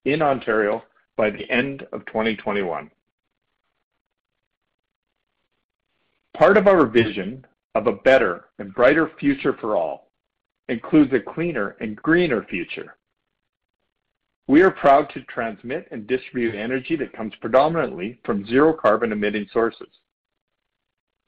in 0.05 0.21
Ontario 0.21 0.83
by 1.17 1.29
the 1.29 1.49
end 1.49 1.85
of 1.91 2.05
2021. 2.05 2.89
Part 6.37 6.57
of 6.57 6.67
our 6.67 6.85
vision 6.85 7.45
of 7.75 7.87
a 7.87 7.93
better 7.93 8.45
and 8.59 8.73
brighter 8.73 9.11
future 9.19 9.53
for 9.59 9.75
all 9.75 10.09
includes 10.69 11.13
a 11.13 11.19
cleaner 11.19 11.75
and 11.81 11.95
greener 11.95 12.43
future. 12.49 12.95
We 14.51 14.63
are 14.63 14.71
proud 14.71 15.09
to 15.13 15.21
transmit 15.21 15.87
and 15.91 16.05
distribute 16.05 16.55
energy 16.55 16.97
that 16.97 17.13
comes 17.13 17.31
predominantly 17.39 18.19
from 18.25 18.45
zero 18.45 18.73
carbon 18.73 19.13
emitting 19.13 19.47
sources. 19.53 19.87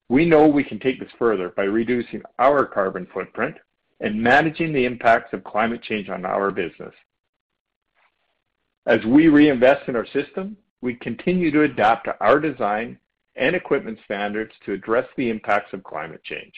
We 0.10 0.26
know 0.26 0.46
we 0.46 0.66
can 0.66 0.78
take 0.78 1.00
this 1.00 1.14
further 1.18 1.54
by 1.56 1.64
reducing 1.64 2.22
our 2.38 2.66
carbon 2.66 3.08
footprint 3.14 3.56
and 4.02 4.22
managing 4.22 4.74
the 4.74 4.84
impacts 4.84 5.32
of 5.32 5.46
climate 5.46 5.82
change 5.82 6.10
on 6.10 6.26
our 6.26 6.52
business. 6.52 6.94
As 8.88 9.00
we 9.06 9.30
reinvest 9.30 9.88
in 9.88 9.96
our 9.96 10.08
system, 10.08 10.58
we 10.82 10.96
continue 10.96 11.50
to 11.52 11.62
adapt 11.62 12.04
to 12.08 12.18
our 12.20 12.42
design 12.42 13.00
and 13.38 13.56
equipment 13.56 14.00
standards 14.04 14.52
to 14.66 14.74
address 14.74 15.08
the 15.16 15.30
impacts 15.30 15.72
of 15.72 15.82
climate 15.86 16.26
change. 16.26 16.54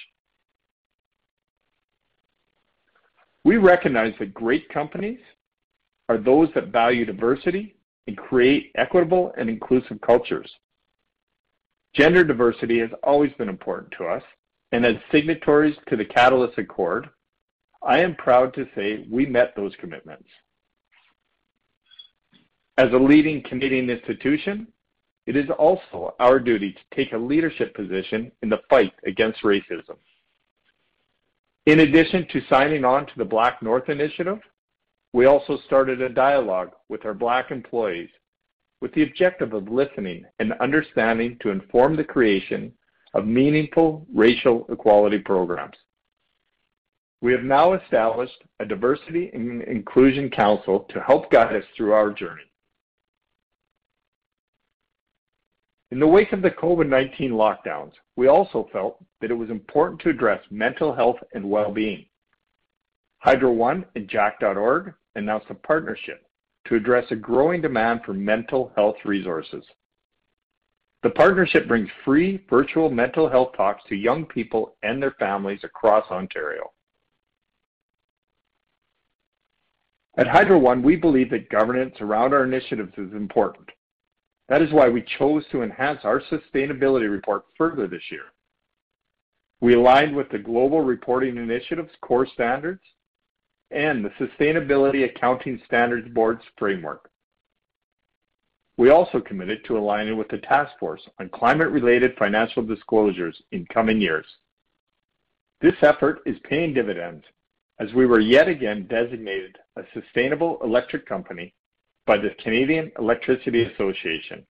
We 3.44 3.58
recognize 3.58 4.16
that 4.18 4.34
great 4.34 4.68
companies 4.70 5.20
are 6.10 6.18
those 6.18 6.50
that 6.54 6.68
value 6.68 7.06
diversity 7.06 7.76
and 8.08 8.18
create 8.18 8.72
equitable 8.76 9.34
and 9.38 9.50
inclusive 9.50 10.00
cultures. 10.02 10.50
Gender 11.94 12.24
diversity 12.24 12.80
has 12.80 12.90
always 13.04 13.32
been 13.34 13.50
important 13.50 13.94
to 13.98 14.06
us, 14.06 14.24
and 14.72 14.86
as 14.86 14.96
signatories 15.12 15.76
to 15.88 15.96
the 15.96 16.06
Catalyst 16.06 16.58
Accord, 16.58 17.10
I 17.82 18.00
am 18.00 18.16
proud 18.16 18.54
to 18.56 18.68
say 18.76 19.06
we 19.10 19.26
met 19.26 19.56
those 19.56 19.74
commitments. 19.80 20.28
As 22.78 22.92
a 22.92 22.98
leading 22.98 23.42
Canadian 23.44 23.90
institution, 23.90 24.68
it 25.26 25.36
is 25.36 25.50
also 25.58 26.14
our 26.20 26.40
duty 26.40 26.74
to 26.74 26.96
take 26.96 27.14
a 27.14 27.18
leadership 27.18 27.74
position 27.74 28.32
in 28.44 28.50
the 28.50 28.62
fight 28.70 28.94
against 29.06 29.42
racism. 29.44 29.96
In 31.66 31.80
addition 31.80 32.28
to 32.28 32.42
signing 32.50 32.86
on 32.86 33.08
to 33.08 33.14
the 33.18 33.26
Black 33.26 33.64
North 33.64 33.90
Initiative, 33.90 34.40
we 35.16 35.28
also 35.28 35.58
started 35.66 36.02
a 36.02 36.10
dialogue 36.10 36.72
with 36.90 37.06
our 37.06 37.14
Black 37.14 37.50
employees 37.50 38.10
with 38.82 38.94
the 38.94 39.04
objective 39.04 39.54
of 39.54 39.70
listening 39.70 40.26
and 40.40 40.52
understanding 40.60 41.38
to 41.40 41.52
inform 41.52 41.96
the 41.96 42.04
creation 42.04 42.70
of 43.14 43.26
meaningful 43.26 44.06
racial 44.14 44.66
equality 44.68 45.18
programs. 45.18 45.78
We 47.22 47.32
have 47.32 47.44
now 47.44 47.76
established 47.76 48.44
a 48.60 48.66
diversity 48.66 49.32
and 49.34 49.62
inclusion 49.62 50.30
council 50.30 50.86
to 50.90 51.00
help 51.00 51.32
guide 51.32 51.56
us 51.56 51.64
through 51.78 51.94
our 51.94 52.12
journey. 52.12 52.44
In 55.92 56.00
the 56.02 56.08
wake 56.08 56.34
of 56.34 56.42
the 56.42 56.52
COVID-19 56.52 57.30
lockdowns, 57.30 57.94
we 58.18 58.28
also 58.28 58.68
felt 58.74 59.02
that 59.22 59.32
it 59.32 59.36
was 59.36 59.50
important 59.50 60.02
to 60.02 60.10
address 60.10 60.42
mental 60.52 60.94
health 60.94 61.20
and 61.34 61.50
well-being. 61.50 62.06
Hydro 63.20 63.54
One 63.54 63.86
and 63.96 64.10
Jack.org 64.10 64.94
announced 65.16 65.48
a 65.50 65.56
partnership 65.56 66.26
to 66.68 66.76
address 66.76 67.06
a 67.12 67.16
growing 67.16 67.62
demand 67.62 68.02
for 68.06 68.14
mental 68.14 68.72
health 68.76 68.96
resources. 69.06 69.64
The 71.04 71.12
partnership 71.12 71.68
brings 71.68 71.90
free 72.04 72.44
virtual 72.50 72.90
mental 72.90 73.30
health 73.30 73.52
talks 73.56 73.84
to 73.90 73.96
young 73.96 74.26
people 74.26 74.76
and 74.82 75.02
their 75.02 75.16
families 75.20 75.60
across 75.64 76.10
Ontario. 76.10 76.72
At 80.18 80.28
Hydro 80.28 80.60
One, 80.60 80.82
we 80.82 80.96
believe 80.96 81.30
that 81.32 81.50
governance 81.50 81.96
around 82.00 82.34
our 82.34 82.44
initiatives 82.44 82.94
is 82.98 83.14
important. 83.14 83.70
That 84.48 84.62
is 84.62 84.72
why 84.72 84.90
we 84.90 85.04
chose 85.20 85.44
to 85.52 85.62
enhance 85.62 86.00
our 86.04 86.22
sustainability 86.32 87.10
report 87.10 87.44
further 87.58 87.88
this 87.88 88.04
year. 88.10 88.26
We 89.60 89.76
aligned 89.76 90.16
with 90.16 90.30
the 90.30 90.40
Global 90.40 90.82
Reporting 90.82 91.38
Initiative's 91.38 91.96
core 92.02 92.28
standards 92.34 92.82
and 93.72 94.04
the 94.04 94.10
Sustainability 94.20 95.06
Accounting 95.06 95.62
Standards 95.66 96.08
Board's 96.14 96.44
framework. 96.58 97.10
We 98.78 98.90
also 98.90 99.22
committed 99.22 99.64
to 99.66 99.78
aligning 99.78 100.18
with 100.18 100.28
the 100.28 100.38
Task 100.40 100.74
Force 100.80 101.02
on 101.20 101.30
Climate-related 101.30 102.16
Financial 102.18 102.62
Disclosures 102.62 103.42
in 103.52 103.66
coming 103.68 104.02
years. 104.02 104.26
This 105.62 105.76
effort 105.82 106.22
is 106.26 106.36
paying 106.44 106.74
dividends 106.74 107.24
as 107.80 107.94
we 107.94 108.06
were 108.06 108.20
yet 108.20 108.48
again 108.48 108.88
designated 108.88 109.58
a 109.76 109.84
sustainable 109.94 110.60
electric 110.64 111.06
company 111.06 111.54
by 112.06 112.18
the 112.18 112.36
Canadian 112.42 112.92
Electricity 113.00 113.64
Association, 113.64 114.46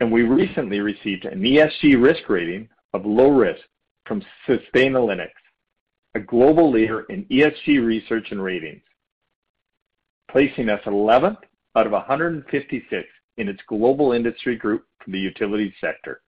and 0.00 0.10
we 0.10 0.22
recently 0.22 0.80
received 0.80 1.24
an 1.24 1.42
ESG 1.42 2.02
risk 2.02 2.28
rating 2.28 2.68
of 2.94 3.04
low 3.04 3.30
risk 3.30 3.60
from 4.06 4.22
Sustainalytics, 4.46 5.28
a 6.14 6.20
global 6.20 6.70
leader 6.70 7.02
in 7.10 7.24
ESG 7.26 7.84
research 7.84 8.28
and 8.30 8.42
ratings, 8.42 8.82
placing 10.30 10.68
us 10.68 10.80
11th 10.86 11.38
out 11.76 11.86
of 11.86 11.92
156 11.92 13.08
in 13.36 13.48
its 13.48 13.60
global 13.68 14.12
industry 14.12 14.56
group 14.56 14.84
for 15.04 15.10
the 15.10 15.18
utility 15.18 15.74
sector. 15.80 16.22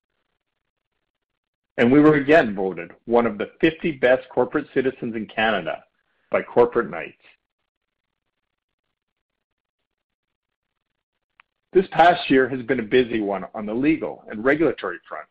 And 1.77 1.91
we 1.91 1.99
were 1.99 2.15
again 2.15 2.55
voted 2.55 2.91
one 3.05 3.25
of 3.25 3.37
the 3.37 3.51
50 3.59 3.93
best 3.93 4.27
corporate 4.29 4.67
citizens 4.73 5.15
in 5.15 5.25
Canada 5.25 5.83
by 6.29 6.41
Corporate 6.41 6.89
Knights. 6.89 7.15
This 11.73 11.87
past 11.91 12.29
year 12.29 12.49
has 12.49 12.61
been 12.63 12.81
a 12.81 12.83
busy 12.83 13.21
one 13.21 13.45
on 13.55 13.65
the 13.65 13.73
legal 13.73 14.25
and 14.29 14.43
regulatory 14.43 14.99
front. 15.07 15.25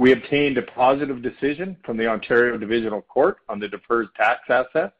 We 0.00 0.12
obtained 0.12 0.56
a 0.56 0.62
positive 0.62 1.20
decision 1.20 1.76
from 1.84 1.98
the 1.98 2.06
Ontario 2.06 2.56
Divisional 2.56 3.02
Court 3.02 3.36
on 3.50 3.60
the 3.60 3.68
deferred 3.68 4.06
tax 4.14 4.40
asset, 4.48 4.94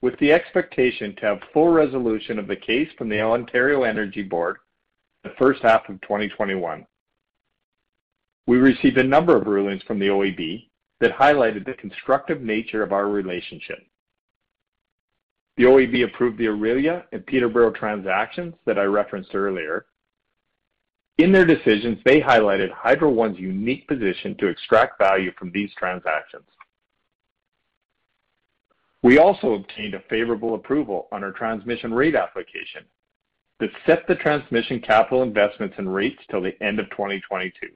with 0.00 0.18
the 0.18 0.32
expectation 0.32 1.14
to 1.14 1.26
have 1.26 1.40
full 1.52 1.68
resolution 1.68 2.40
of 2.40 2.48
the 2.48 2.56
case 2.56 2.88
from 2.98 3.08
the 3.08 3.20
Ontario 3.20 3.84
Energy 3.84 4.24
Board 4.24 4.56
the 5.22 5.30
first 5.38 5.62
half 5.62 5.88
of 5.88 6.00
2021. 6.00 6.84
We 8.48 8.56
received 8.56 8.98
a 8.98 9.04
number 9.04 9.36
of 9.36 9.46
rulings 9.46 9.84
from 9.84 10.00
the 10.00 10.08
OEB 10.08 10.68
that 10.98 11.16
highlighted 11.16 11.64
the 11.64 11.74
constructive 11.74 12.42
nature 12.42 12.82
of 12.82 12.92
our 12.92 13.06
relationship. 13.06 13.86
The 15.56 15.62
OEB 15.62 16.06
approved 16.06 16.38
the 16.38 16.46
Orillia 16.46 17.04
and 17.12 17.24
Peterborough 17.24 17.70
transactions 17.70 18.54
that 18.66 18.80
I 18.80 18.82
referenced 18.82 19.36
earlier. 19.36 19.86
In 21.18 21.30
their 21.32 21.44
decisions, 21.44 21.98
they 22.04 22.20
highlighted 22.20 22.70
Hydro 22.72 23.10
One's 23.10 23.38
unique 23.38 23.86
position 23.86 24.36
to 24.38 24.48
extract 24.48 24.98
value 24.98 25.30
from 25.38 25.50
these 25.52 25.70
transactions. 25.74 26.46
We 29.02 29.18
also 29.18 29.54
obtained 29.54 29.94
a 29.94 30.02
favorable 30.08 30.54
approval 30.54 31.08
on 31.12 31.24
our 31.24 31.32
transmission 31.32 31.92
rate 31.92 32.14
application 32.14 32.84
that 33.60 33.70
set 33.86 34.06
the 34.06 34.14
transmission 34.14 34.80
capital 34.80 35.22
investments 35.22 35.74
and 35.78 35.92
rates 35.92 36.20
till 36.30 36.40
the 36.40 36.60
end 36.62 36.78
of 36.80 36.88
2022. 36.90 37.68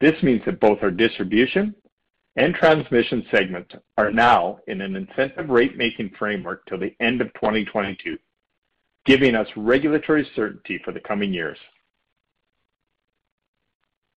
This 0.00 0.20
means 0.22 0.42
that 0.46 0.60
both 0.60 0.78
our 0.82 0.90
distribution 0.90 1.74
and 2.36 2.54
transmission 2.54 3.24
segments 3.30 3.74
are 3.98 4.10
now 4.10 4.58
in 4.66 4.80
an 4.80 4.96
incentive 4.96 5.50
rate-making 5.50 6.10
framework 6.18 6.66
till 6.66 6.78
the 6.78 6.94
end 7.00 7.20
of 7.20 7.32
2022, 7.34 8.18
giving 9.04 9.34
us 9.34 9.46
regulatory 9.56 10.28
certainty 10.34 10.80
for 10.84 10.92
the 10.92 11.00
coming 11.00 11.32
years. 11.32 11.58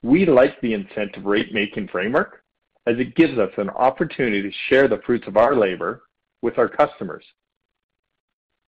We 0.05 0.27
like 0.27 0.61
the 0.61 0.75
incentive 0.75 1.25
rate-making 1.25 1.87
framework 1.87 2.43
as 2.85 2.99
it 2.99 3.15
gives 3.15 3.39
us 3.39 3.49
an 3.57 3.71
opportunity 3.71 4.43
to 4.43 4.55
share 4.69 4.87
the 4.87 5.01
fruits 5.03 5.27
of 5.27 5.35
our 5.35 5.55
labor 5.55 6.03
with 6.43 6.59
our 6.59 6.69
customers. 6.69 7.25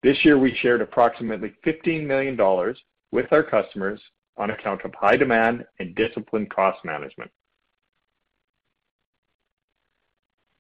This 0.03 0.17
year, 0.25 0.39
we 0.39 0.57
shared 0.63 0.81
approximately 0.81 1.53
15 1.63 2.07
million 2.07 2.37
dollars 2.37 2.79
with 3.13 3.31
our 3.33 3.43
customers 3.43 4.01
on 4.39 4.49
account 4.49 4.81
of 4.87 4.95
high 4.95 5.19
demand 5.19 5.67
and 5.79 5.95
disciplined 5.95 6.49
cost 6.49 6.83
management. 6.87 7.31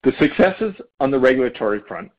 The 0.02 0.12
successes 0.21 0.75
on 1.00 1.11
the 1.11 1.18
regulatory 1.18 1.80
front 1.88 2.11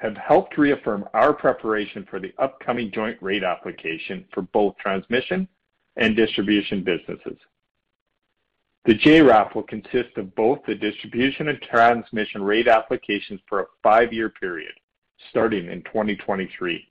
have 0.00 0.18
helped 0.18 0.58
reaffirm 0.58 1.08
our 1.14 1.32
preparation 1.32 2.06
for 2.10 2.20
the 2.20 2.34
upcoming 2.38 2.90
joint 2.92 3.16
rate 3.22 3.42
application 3.42 4.26
for 4.34 4.42
both 4.42 4.76
transmission 4.76 5.48
and 5.96 6.14
distribution 6.14 6.84
businesses. 6.84 7.38
The 8.84 8.94
JRAP 8.94 9.54
will 9.54 9.62
consist 9.62 10.16
of 10.16 10.34
both 10.34 10.58
the 10.66 10.74
distribution 10.74 11.48
and 11.48 11.62
transmission 11.62 12.42
rate 12.42 12.66
applications 12.66 13.40
for 13.48 13.60
a 13.60 13.66
five-year 13.82 14.30
period, 14.30 14.72
starting 15.30 15.70
in 15.70 15.82
2023. 15.84 16.88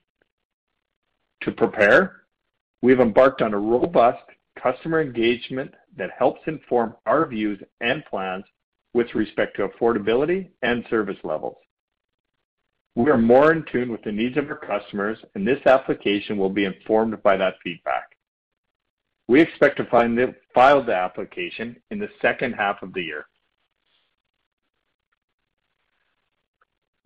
To 1.42 1.52
prepare, 1.52 2.22
we 2.80 2.92
have 2.92 3.00
embarked 3.00 3.42
on 3.42 3.52
a 3.52 3.58
robust 3.58 4.22
customer 4.60 5.02
engagement 5.02 5.74
that 5.96 6.10
helps 6.18 6.40
inform 6.46 6.96
our 7.04 7.26
views 7.26 7.62
and 7.82 8.02
plans 8.06 8.44
with 8.94 9.14
respect 9.14 9.56
to 9.56 9.68
affordability 9.68 10.48
and 10.62 10.84
service 10.88 11.18
levels. 11.24 11.56
We 12.94 13.10
are 13.10 13.18
more 13.18 13.52
in 13.52 13.64
tune 13.70 13.92
with 13.92 14.02
the 14.02 14.12
needs 14.12 14.36
of 14.38 14.48
our 14.48 14.56
customers, 14.56 15.18
and 15.34 15.46
this 15.46 15.64
application 15.66 16.38
will 16.38 16.50
be 16.50 16.64
informed 16.64 17.22
by 17.22 17.36
that 17.36 17.54
feedback. 17.62 18.11
We 19.28 19.40
expect 19.40 19.78
to 19.78 20.34
file 20.54 20.84
the 20.84 20.94
application 20.94 21.76
in 21.90 21.98
the 21.98 22.08
second 22.20 22.54
half 22.54 22.82
of 22.82 22.92
the 22.92 23.02
year. 23.02 23.26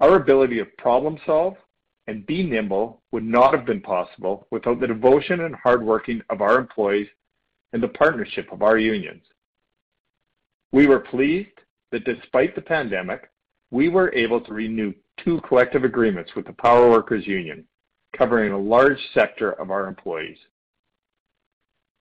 Our 0.01 0.17
ability 0.17 0.57
to 0.57 0.67
problem-solve 0.79 1.57
and 2.07 2.27
be 2.27 2.43
nimble 2.43 3.03
would 3.13 3.25
not 3.25 3.55
have 3.55 3.65
been 3.65 3.81
possible 3.81 4.47
without 4.51 4.81
the 4.81 4.87
devotion 4.87 5.41
and 5.41 5.55
hard 5.55 5.83
working 5.83 6.21
of 6.31 6.41
our 6.41 6.59
employees 6.59 7.09
and 7.73 7.83
the 7.83 7.89
partnership 7.89 8.53
of 8.53 8.63
our 8.63 8.79
unions. 8.79 9.23
We 10.73 10.87
were 10.87 11.01
pleased 11.01 11.49
that 11.93 12.05
despite 12.05 12.55
the 12.55 12.63
pandemic, 12.63 13.31
we 13.71 13.89
were 13.89 14.15
able 14.15 14.41
to 14.43 14.53
renew 14.53 14.93
two 15.25 15.41
collective 15.49 15.85
agreements 15.85 16.35
with 16.37 16.47
the 16.47 16.53
Power 16.53 16.91
Workers' 16.91 17.27
Union, 17.27 17.65
covering 18.17 18.53
a 18.53 18.59
large 18.59 18.99
sector 19.15 19.53
of 19.53 19.71
our 19.71 19.87
employees. 19.87 20.39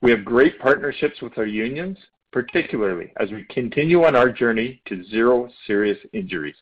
We 0.02 0.12
have 0.12 0.26
great 0.26 0.60
partnerships 0.60 1.22
with 1.22 1.38
our 1.38 1.46
unions, 1.46 1.98
particularly 2.32 3.14
as 3.18 3.32
we 3.32 3.46
continue 3.46 4.04
on 4.04 4.16
our 4.16 4.30
journey 4.30 4.82
to 4.86 5.04
zero 5.06 5.50
serious 5.66 5.98
injuries. 6.14 6.56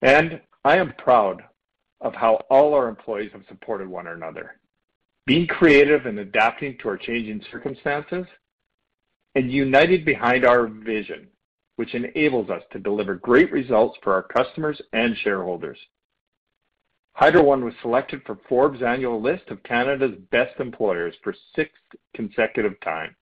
And 0.00 0.40
I 0.64 0.78
am 0.78 0.94
proud 0.98 1.42
of 2.00 2.14
how 2.14 2.34
all 2.50 2.74
our 2.74 2.88
employees 2.88 3.30
have 3.32 3.44
supported 3.48 3.88
one 3.88 4.08
another, 4.08 4.56
being 5.26 5.46
creative 5.46 6.06
and 6.06 6.18
adapting 6.18 6.76
to 6.78 6.88
our 6.88 6.96
changing 6.96 7.42
circumstances, 7.50 8.26
and 9.34 9.50
united 9.50 10.04
behind 10.04 10.44
our 10.44 10.66
vision, 10.66 11.28
which 11.76 11.94
enables 11.94 12.50
us 12.50 12.62
to 12.72 12.78
deliver 12.78 13.14
great 13.14 13.50
results 13.52 13.98
for 14.02 14.12
our 14.12 14.22
customers 14.22 14.80
and 14.92 15.16
shareholders. 15.18 15.78
Hydro 17.14 17.42
One 17.42 17.64
was 17.64 17.74
selected 17.82 18.22
for 18.24 18.38
Forbes 18.48 18.82
annual 18.82 19.20
list 19.20 19.48
of 19.48 19.62
Canada's 19.64 20.16
best 20.30 20.58
employers 20.58 21.14
for 21.22 21.34
sixth 21.54 21.76
consecutive 22.14 22.80
time. 22.80 23.14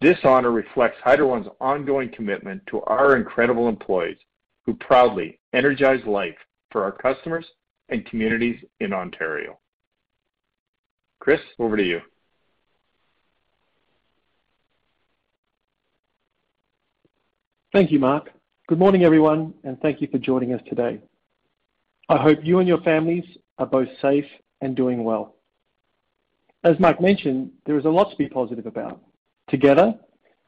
This 0.00 0.18
honor 0.24 0.50
reflects 0.50 0.98
Hydro 1.02 1.28
One's 1.28 1.46
ongoing 1.60 2.10
commitment 2.10 2.62
to 2.66 2.82
our 2.82 3.16
incredible 3.16 3.68
employees 3.68 4.18
who 4.66 4.74
proudly 4.74 5.38
energize 5.52 6.04
life 6.06 6.36
for 6.70 6.82
our 6.82 6.92
customers 6.92 7.46
and 7.88 8.04
communities 8.06 8.62
in 8.80 8.92
Ontario. 8.92 9.58
Chris, 11.20 11.40
over 11.58 11.76
to 11.76 11.82
you. 11.82 12.00
Thank 17.72 17.90
you, 17.90 17.98
Mark. 17.98 18.30
Good 18.68 18.78
morning, 18.78 19.04
everyone, 19.04 19.54
and 19.64 19.80
thank 19.80 20.00
you 20.00 20.08
for 20.08 20.18
joining 20.18 20.52
us 20.52 20.60
today. 20.68 21.00
I 22.08 22.18
hope 22.18 22.40
you 22.42 22.58
and 22.58 22.68
your 22.68 22.82
families 22.82 23.24
are 23.58 23.66
both 23.66 23.88
safe 24.02 24.26
and 24.60 24.76
doing 24.76 25.04
well. 25.04 25.36
As 26.62 26.78
Mike 26.78 27.00
mentioned, 27.00 27.50
there 27.64 27.78
is 27.78 27.86
a 27.86 27.90
lot 27.90 28.10
to 28.10 28.16
be 28.16 28.28
positive 28.28 28.66
about. 28.66 29.00
Together, 29.48 29.94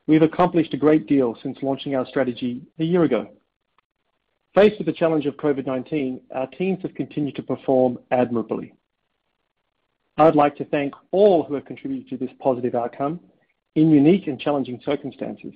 we've 0.07 0.23
accomplished 0.23 0.75
a 0.75 0.79
great 0.79 1.07
deal 1.07 1.37
since 1.43 1.59
launching 1.63 1.95
our 1.95 2.07
strategy 2.07 2.63
a 2.79 2.85
year 2.85 3.05
ago. 3.05 3.31
Faced 4.55 4.79
with 4.79 4.87
the 4.87 4.93
challenge 4.93 5.27
of 5.27 5.37
COVID-19, 5.37 6.21
our 6.35 6.47
teams 6.47 6.83
have 6.83 6.95
continued 6.95 7.37
to 7.37 7.43
perform 7.43 7.99
admirably. 8.11 8.75
I'd 10.19 10.35
like 10.35 10.57
to 10.57 10.65
thank 10.65 10.95
all 11.11 11.43
who 11.43 11.55
have 11.55 11.67
contributed 11.67 12.09
to 12.09 12.17
this 12.17 12.35
positive 12.39 12.75
outcome 12.75 13.21
in 13.75 13.91
unique 13.91 14.27
and 14.27 14.41
challenging 14.41 14.81
circumstances, 14.85 15.53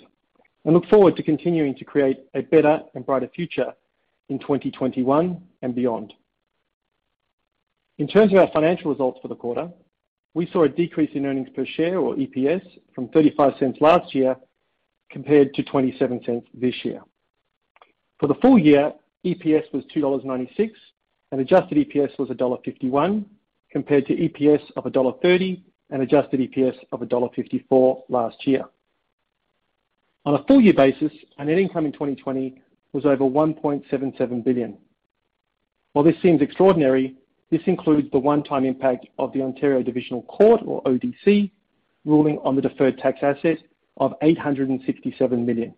and 0.65 0.75
look 0.75 0.87
forward 0.87 1.17
to 1.17 1.23
continuing 1.23 1.75
to 1.77 1.85
create 1.85 2.21
a 2.35 2.43
better 2.43 2.81
and 2.95 3.07
brighter 3.07 3.31
future 3.35 3.73
in 4.31 4.39
2021 4.39 5.41
and 5.63 5.75
beyond. 5.75 6.15
In 7.99 8.09
terms 8.09 8.33
of 8.33 8.39
our 8.39 8.51
financial 8.53 8.91
results 8.91 9.19
for 9.21 9.29
the 9.29 9.35
quarter, 9.35 9.69
we 10.33 10.49
saw 10.53 10.63
a 10.63 10.69
decrease 10.69 11.11
in 11.15 11.27
earnings 11.27 11.49
per 11.55 11.67
share, 11.67 11.99
or 11.99 12.15
EPS, 12.15 12.63
from 12.95 13.09
$0.35 13.09 13.81
last 13.81 14.15
year 14.15 14.37
compared 15.11 15.53
to 15.55 15.63
$0.27 15.65 16.45
this 16.55 16.75
year. 16.85 17.03
For 18.19 18.29
the 18.29 18.37
full 18.37 18.59
year, 18.59 18.93
EPS 19.25 19.73
was 19.73 19.85
2.96 19.95 20.01
dollars, 20.01 20.71
and 21.33 21.41
adjusted 21.41 21.79
EPS 21.79 22.19
was 22.19 22.29
1.51, 22.29 23.25
compared 23.71 24.07
to 24.07 24.15
EPS 24.15 24.63
of 24.77 24.85
1.30 24.85 25.63
and 25.91 26.03
adjusted 26.03 26.41
EPS 26.41 26.77
of 26.93 27.01
1.54 27.01 28.03
last 28.09 28.47
year. 28.47 28.65
On 30.25 30.35
a 30.35 30.45
full 30.45 30.61
year 30.61 30.75
basis, 30.75 31.13
our 31.39 31.45
net 31.45 31.59
income 31.59 31.87
in 31.87 31.93
2020 31.93 32.61
was 32.93 33.05
over 33.07 33.25
1.77 33.25 34.45
billion. 34.45 34.77
While 35.93 36.05
this 36.05 36.21
seems 36.23 36.41
extraordinary, 36.41 37.17
this 37.51 37.63
includes 37.67 38.11
the 38.11 38.19
one-time 38.19 38.65
impact 38.65 39.07
of 39.19 39.33
the 39.33 39.43
Ontario 39.43 39.83
Divisional 39.83 40.23
Court, 40.23 40.61
or 40.65 40.83
ODC, 40.85 41.51
ruling 42.05 42.39
on 42.45 42.57
the 42.57 42.63
deferred 42.63 42.99
tax 42.99 43.19
asset 43.23 43.59
of 43.99 44.15
867 44.23 45.45
million. 45.47 45.75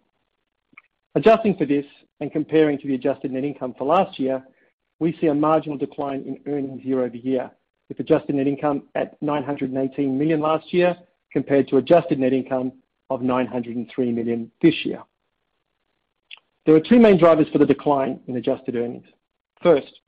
Adjusting 1.15 1.57
for 1.57 1.67
this 1.67 1.85
and 2.21 2.31
comparing 2.31 2.79
to 2.79 2.87
the 2.87 2.95
adjusted 2.95 3.33
net 3.33 3.45
income 3.45 3.75
for 3.77 3.85
last 3.85 4.19
year, 4.19 4.43
we 4.99 5.17
see 5.21 5.27
a 5.27 5.35
marginal 5.35 5.77
decline 5.77 6.23
in 6.23 6.53
earnings 6.53 6.85
year-over-year, 6.85 7.51
with 7.89 8.01
adjusted 8.01 8.37
net 8.37 8.47
income 8.47 8.85
at 8.95 9.21
918 9.21 10.17
million 10.19 10.41
last 10.41 10.73
year 10.73 10.97
compared 11.33 11.69
to 11.69 11.79
adjusted 11.79 12.19
net 12.19 12.33
income 12.33 12.73
of 13.11 13.23
903 13.23 14.13
million 14.13 14.51
this 14.63 14.75
year. 14.85 15.03
There 16.65 16.77
are 16.77 16.81
two 16.81 17.01
main 17.01 17.19
drivers 17.19 17.49
for 17.49 17.59
the 17.59 17.67
decline 17.67 18.21
in 18.29 18.37
adjusted 18.37 18.77
earnings. 18.77 19.07
First, 19.63 20.01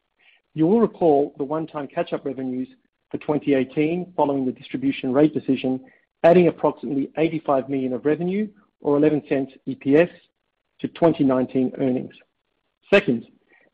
you 0.55 0.67
will 0.67 0.81
recall 0.81 1.35
the 1.37 1.45
one-time 1.45 1.88
catch-up 1.88 2.25
revenues 2.25 2.69
for 3.11 3.19
2018 3.19 4.12
following 4.17 4.47
the 4.47 4.53
distribution 4.53 5.12
rate 5.12 5.35
decision, 5.35 5.85
adding 6.23 6.47
approximately 6.47 7.11
85 7.19 7.69
million 7.69 7.93
of 7.93 8.05
revenue 8.05 8.49
or 8.81 8.99
$0.11 9.01 9.49
EPS 9.69 10.11
to 10.81 10.88
2019 10.88 11.73
earnings. 11.79 12.14
Second, 12.88 13.27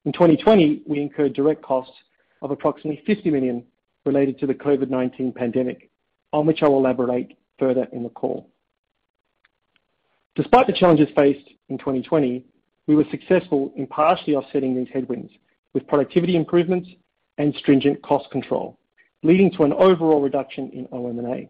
in 0.07 0.13
2020, 0.13 0.83
we 0.87 1.01
incurred 1.01 1.35
direct 1.35 1.63
costs 1.63 1.93
of 2.41 2.51
approximately 2.51 3.03
50 3.07 3.31
million 3.31 3.63
related 4.07 4.39
to 4.39 4.47
the 4.47 4.55
COVID-19 4.55 5.35
pandemic, 5.35 5.91
on 6.33 6.47
which 6.47 6.63
I 6.63 6.69
will 6.69 6.79
elaborate 6.79 7.37
further 7.59 7.87
in 7.93 8.03
the 8.03 8.09
call. 8.09 8.49
Despite 10.37 10.67
the 10.67 10.73
challenges 10.73 11.09
faced 11.15 11.47
in 11.69 11.77
2020, 11.77 12.47
we 12.91 12.97
were 12.97 13.07
successful 13.13 13.73
in 13.77 13.87
partially 13.87 14.35
offsetting 14.35 14.75
these 14.75 14.89
headwinds 14.93 15.33
with 15.75 15.87
productivity 15.87 16.35
improvements 16.35 16.89
and 17.39 17.55
stringent 17.55 18.03
cost 18.03 18.29
control, 18.33 18.81
leading 19.23 19.49
to 19.53 19.63
an 19.63 19.73
overall 19.75 20.21
reduction 20.21 20.69
in 20.71 20.89
OM&A. 20.91 21.49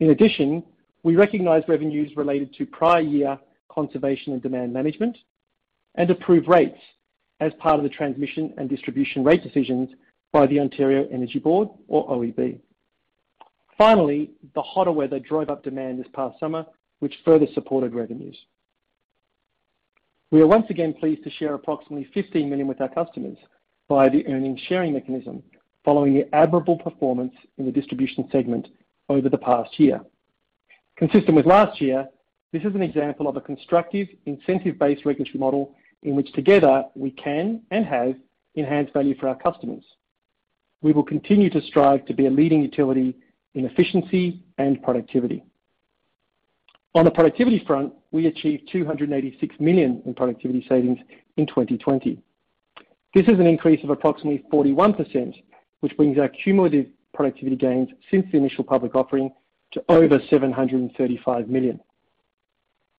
In 0.00 0.08
addition, 0.08 0.62
we 1.02 1.16
recognized 1.16 1.68
revenues 1.68 2.16
related 2.16 2.54
to 2.54 2.64
prior 2.64 3.02
year 3.02 3.38
conservation 3.70 4.32
and 4.32 4.40
demand 4.40 4.72
management 4.72 5.18
and 5.96 6.08
approved 6.08 6.48
rates 6.48 6.80
as 7.40 7.52
part 7.58 7.76
of 7.76 7.82
the 7.82 7.90
transmission 7.90 8.54
and 8.56 8.70
distribution 8.70 9.22
rate 9.22 9.42
decisions 9.42 9.90
by 10.32 10.46
the 10.46 10.58
Ontario 10.58 11.06
Energy 11.12 11.40
Board, 11.40 11.68
or 11.88 12.08
OEB. 12.08 12.58
Finally, 13.76 14.30
the 14.54 14.62
hotter 14.62 14.92
weather 14.92 15.18
drove 15.18 15.50
up 15.50 15.62
demand 15.62 16.00
this 16.00 16.10
past 16.14 16.40
summer, 16.40 16.64
which 17.00 17.18
further 17.22 17.46
supported 17.52 17.92
revenues. 17.92 18.38
We 20.32 20.40
are 20.40 20.46
once 20.46 20.64
again 20.70 20.94
pleased 20.94 21.24
to 21.24 21.30
share 21.30 21.52
approximately 21.52 22.08
15 22.14 22.48
million 22.48 22.66
with 22.66 22.80
our 22.80 22.88
customers 22.88 23.36
via 23.86 24.08
the 24.08 24.26
earnings 24.26 24.58
sharing 24.66 24.94
mechanism 24.94 25.42
following 25.84 26.14
the 26.14 26.34
admirable 26.34 26.78
performance 26.78 27.34
in 27.58 27.66
the 27.66 27.70
distribution 27.70 28.26
segment 28.32 28.68
over 29.10 29.28
the 29.28 29.36
past 29.36 29.78
year. 29.78 30.00
Consistent 30.96 31.36
with 31.36 31.44
last 31.44 31.82
year, 31.82 32.08
this 32.50 32.62
is 32.62 32.74
an 32.74 32.80
example 32.80 33.28
of 33.28 33.36
a 33.36 33.42
constructive 33.42 34.08
incentive-based 34.24 35.04
regulatory 35.04 35.38
model 35.38 35.74
in 36.02 36.16
which 36.16 36.32
together 36.32 36.84
we 36.94 37.10
can 37.10 37.60
and 37.70 37.84
have 37.84 38.14
enhanced 38.54 38.94
value 38.94 39.14
for 39.18 39.28
our 39.28 39.36
customers. 39.36 39.84
we 40.80 40.92
will 40.92 41.04
continue 41.04 41.50
to 41.50 41.60
strive 41.60 42.06
to 42.06 42.14
be 42.14 42.26
a 42.26 42.30
leading 42.30 42.62
utility 42.62 43.14
in 43.54 43.66
efficiency 43.66 44.42
and 44.56 44.82
productivity. 44.82 45.44
On 46.94 47.04
the 47.04 47.10
productivity 47.10 47.64
front, 47.66 47.92
we 48.10 48.26
achieved 48.26 48.68
286 48.70 49.56
million 49.58 50.02
in 50.04 50.14
productivity 50.14 50.64
savings 50.68 50.98
in 51.36 51.46
2020. 51.46 52.20
This 53.14 53.26
is 53.28 53.38
an 53.38 53.46
increase 53.46 53.82
of 53.82 53.90
approximately 53.90 54.44
41%, 54.52 55.34
which 55.80 55.96
brings 55.96 56.18
our 56.18 56.28
cumulative 56.28 56.86
productivity 57.14 57.56
gains 57.56 57.88
since 58.10 58.26
the 58.30 58.38
initial 58.38 58.64
public 58.64 58.94
offering 58.94 59.30
to 59.72 59.82
over 59.88 60.18
735 60.28 61.48
million. 61.48 61.80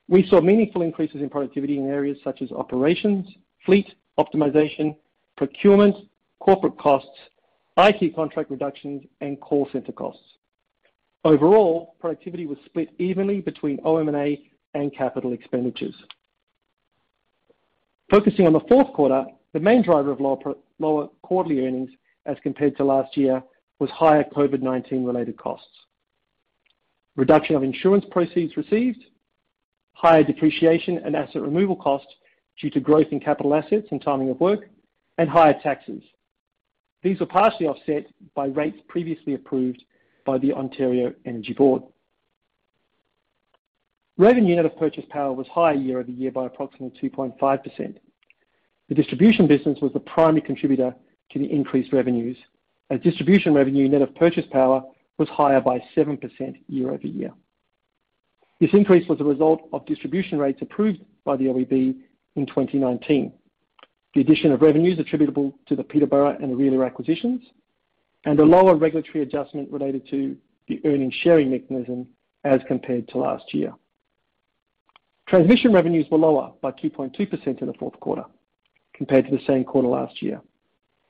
We 0.08 0.28
saw 0.28 0.42
meaningful 0.42 0.82
increases 0.82 1.22
in 1.22 1.30
productivity 1.30 1.78
in 1.78 1.88
areas 1.88 2.18
such 2.24 2.42
as 2.42 2.52
operations, 2.52 3.28
fleet 3.66 3.94
optimization, 4.20 4.96
procurement, 5.38 5.96
corporate 6.40 6.78
costs, 6.78 7.18
IT 7.78 8.16
contract 8.16 8.52
reductions, 8.52 9.04
and 9.22 9.40
call 9.40 9.68
center 9.72 9.92
costs. 9.92 10.24
Overall, 11.26 11.96
productivity 12.00 12.46
was 12.46 12.58
split 12.66 12.90
evenly 12.98 13.40
between 13.40 13.80
OM&A 13.86 14.42
and 14.74 14.96
capital 14.96 15.32
expenditures. 15.34 15.96
Focusing 18.12 18.46
on 18.46 18.54
the 18.54 18.60
fourth 18.62 18.92
quarter, 18.94 19.26
the 19.54 19.60
main 19.60 19.82
driver 19.82 20.12
of 20.12 20.20
lower 20.80 21.08
quarterly 21.22 21.66
earnings 21.66 21.90
as 22.26 22.38
compared 22.44 22.76
to 22.78 22.84
last 22.84 23.16
year 23.16 23.42
was 23.80 23.90
higher 23.92 24.24
COVID-19 24.36 25.06
related 25.06 25.38
costs. 25.38 25.68
Reduction 27.16 27.56
of 27.56 27.64
insurance 27.64 28.06
proceeds 28.12 28.58
received, 28.58 29.04
higher 29.94 30.24
depreciation 30.24 30.98
and 31.00 31.16
asset 31.16 31.42
removal 31.42 31.76
costs 31.76 32.14
due 32.60 32.70
to 32.72 32.80
growth 32.80 33.08
in 33.12 33.20
capital 33.20 33.56
assets 33.56 33.88
and 33.92 34.02
timing 34.02 34.30
of 34.30 34.40
work, 34.40 34.70
and 35.18 35.30
higher 35.30 35.58
taxes. 35.62 36.02
These 37.04 37.20
were 37.20 37.26
partially 37.26 37.68
offset 37.68 38.08
by 38.36 38.48
rates 38.48 38.80
previously 38.88 39.36
approved 39.36 39.84
by 40.26 40.38
the 40.38 40.54
Ontario 40.54 41.14
Energy 41.26 41.54
Board. 41.54 41.84
Revenue 44.18 44.56
net 44.56 44.66
of 44.66 44.78
purchase 44.78 45.06
power 45.10 45.34
was 45.34 45.48
higher 45.48 45.74
year-over-year 45.74 46.32
by 46.32 46.46
approximately 46.46 47.10
2.5%. 47.10 47.96
The 48.90 48.96
distribution 48.96 49.48
business 49.48 49.80
was 49.82 49.92
the 49.94 50.00
primary 50.00 50.42
contributor 50.42 50.94
to 51.32 51.40
the 51.40 51.52
increased 51.52 51.92
revenues, 51.92 52.38
as 52.90 53.00
distribution 53.02 53.54
revenue 53.54 53.90
net 53.90 54.02
of 54.02 54.14
purchase 54.16 54.46
power 54.52 54.84
was 55.18 55.30
higher 55.30 55.62
by 55.62 55.84
7% 55.96 56.20
year-over-year. 56.68 57.32
This 58.60 58.70
increase 58.74 59.08
was 59.10 59.20
a 59.20 59.26
result 59.26 59.68
of 59.74 59.86
distribution 59.86 60.38
rates 60.38 60.62
approved 60.62 61.00
by 61.26 61.36
the 61.38 61.46
OEB 61.46 61.96
in 62.36 62.46
2019, 62.46 63.34
the 64.14 64.22
addition 64.22 64.52
of 64.52 64.62
revenues 64.62 65.00
attributable 65.00 65.58
to 65.68 65.76
the 65.76 65.84
Peterborough 65.84 66.38
and 66.40 66.56
Orillia 66.56 66.86
acquisitions, 66.86 67.42
and 68.26 68.40
a 68.40 68.44
lower 68.44 68.76
regulatory 68.76 69.24
adjustment 69.24 69.70
related 69.72 70.08
to 70.10 70.36
the 70.68 70.80
earnings 70.86 71.14
sharing 71.22 71.52
mechanism 71.52 72.08
as 72.44 72.62
compared 72.68 73.08
to 73.10 73.18
last 73.18 73.54
year. 73.54 73.74
Transmission 75.28 75.74
revenues 75.74 76.06
were 76.12 76.18
lower 76.18 76.52
by 76.62 76.72
2.2% 76.72 77.62
in 77.62 77.68
the 77.68 77.74
fourth 77.74 78.00
quarter 78.00 78.26
compared 78.94 79.26
to 79.26 79.32
the 79.32 79.44
same 79.48 79.64
quarter 79.64 79.88
last 79.88 80.22
year, 80.22 80.42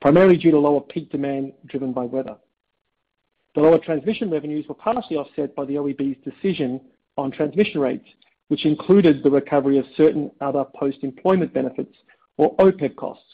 primarily 0.01 0.37
due 0.37 0.51
to 0.51 0.59
lower 0.59 0.81
peak 0.81 1.11
demand 1.11 1.53
driven 1.65 1.91
by 1.91 2.03
weather. 2.03 2.35
The 3.55 3.61
lower 3.61 3.77
transmission 3.77 4.31
revenues 4.31 4.67
were 4.67 4.75
partially 4.75 5.17
offset 5.17 5.55
by 5.55 5.65
the 5.65 5.75
OEB's 5.75 6.23
decision 6.23 6.81
on 7.17 7.31
transmission 7.31 7.81
rates, 7.81 8.07
which 8.47 8.65
included 8.65 9.23
the 9.23 9.29
recovery 9.29 9.77
of 9.77 9.85
certain 9.95 10.31
other 10.41 10.65
post-employment 10.75 11.53
benefits 11.53 11.95
or 12.37 12.55
OPEB 12.57 12.95
costs 12.95 13.25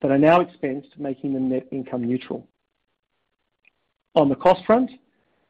that 0.00 0.10
are 0.10 0.18
now 0.18 0.40
expensed, 0.40 0.98
making 0.98 1.34
them 1.34 1.48
net 1.48 1.66
income 1.70 2.04
neutral. 2.04 2.48
On 4.14 4.28
the 4.28 4.34
cost 4.34 4.64
front, 4.64 4.90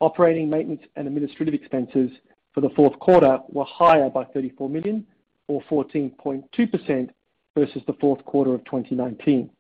operating 0.01 0.51
maintenance 0.51 0.83
and 0.97 1.07
administrative 1.07 1.55
expenses 1.55 2.11
for 2.53 2.61
the 2.61 2.71
fourth 2.71 2.99
quarter 2.99 3.39
were 3.49 3.65
higher 3.65 4.11
by 4.11 4.25
34 4.25 4.69
million 4.69 5.07
or 5.47 5.63
14.2% 5.71 7.11
versus 7.57 7.83
the 7.87 7.93
fourth 7.95 8.25
quarter 8.25 8.55
of 8.55 8.65
2019. 8.65 9.51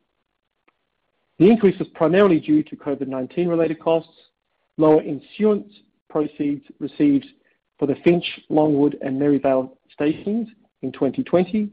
The 1.39 1.49
increase 1.51 1.79
was 1.79 1.89
primarily 1.95 2.41
due 2.41 2.63
to 2.65 2.77
COVID-19 2.77 3.49
related 3.49 3.79
costs, 3.79 4.13
lower 4.77 5.03
insurance 5.03 5.73
proceeds 6.11 6.65
received 6.79 7.27
for 7.79 7.87
the 7.87 7.97
Finch, 8.05 8.25
Longwood, 8.49 8.99
and 9.03 9.19
Merivale 9.19 9.79
stations 9.93 10.49
in 10.83 10.91
2020, 10.93 11.71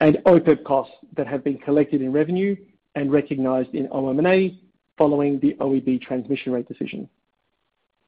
and 0.00 0.18
OPEB 0.26 0.64
costs 0.64 0.94
that 1.16 1.26
have 1.26 1.44
been 1.44 1.58
collected 1.58 2.02
in 2.02 2.12
revenue 2.12 2.56
and 2.96 3.12
recognized 3.12 3.74
in 3.74 3.88
OM&A 3.92 4.58
following 4.96 5.38
the 5.40 5.54
OEB 5.60 6.00
transmission 6.00 6.52
rate 6.52 6.68
decision. 6.68 7.08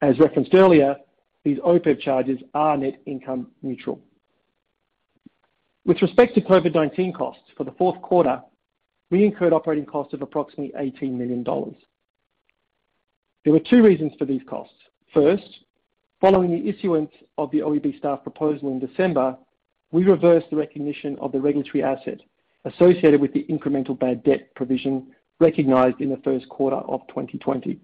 As 0.01 0.19
referenced 0.19 0.53
earlier, 0.53 0.95
these 1.43 1.57
OPEB 1.59 1.99
charges 1.99 2.39
are 2.53 2.77
net 2.77 3.01
income 3.05 3.47
neutral. 3.61 3.99
With 5.85 6.01
respect 6.01 6.35
to 6.35 6.41
COVID-19 6.41 7.15
costs 7.15 7.43
for 7.55 7.63
the 7.63 7.71
fourth 7.71 8.01
quarter, 8.01 8.41
we 9.09 9.23
incurred 9.23 9.53
operating 9.53 9.85
costs 9.85 10.13
of 10.13 10.21
approximately 10.21 10.73
$18 10.77 11.13
million. 11.13 11.43
There 13.43 13.53
were 13.53 13.61
two 13.61 13.81
reasons 13.81 14.11
for 14.19 14.25
these 14.25 14.41
costs. 14.49 14.75
First, 15.13 15.59
following 16.19 16.51
the 16.51 16.69
issuance 16.69 17.11
of 17.37 17.49
the 17.51 17.59
OEB 17.59 17.97
staff 17.97 18.23
proposal 18.23 18.69
in 18.69 18.79
December, 18.79 19.37
we 19.91 20.03
reversed 20.03 20.47
the 20.49 20.57
recognition 20.57 21.17
of 21.21 21.31
the 21.31 21.39
regulatory 21.39 21.81
asset 21.83 22.19
associated 22.65 23.21
with 23.21 23.31
the 23.31 23.45
incremental 23.49 23.97
bad 23.97 24.23
debt 24.23 24.53
provision 24.55 25.07
recognized 25.39 26.01
in 26.01 26.09
the 26.09 26.21
first 26.23 26.47
quarter 26.49 26.77
of 26.77 27.01
2020. 27.07 27.79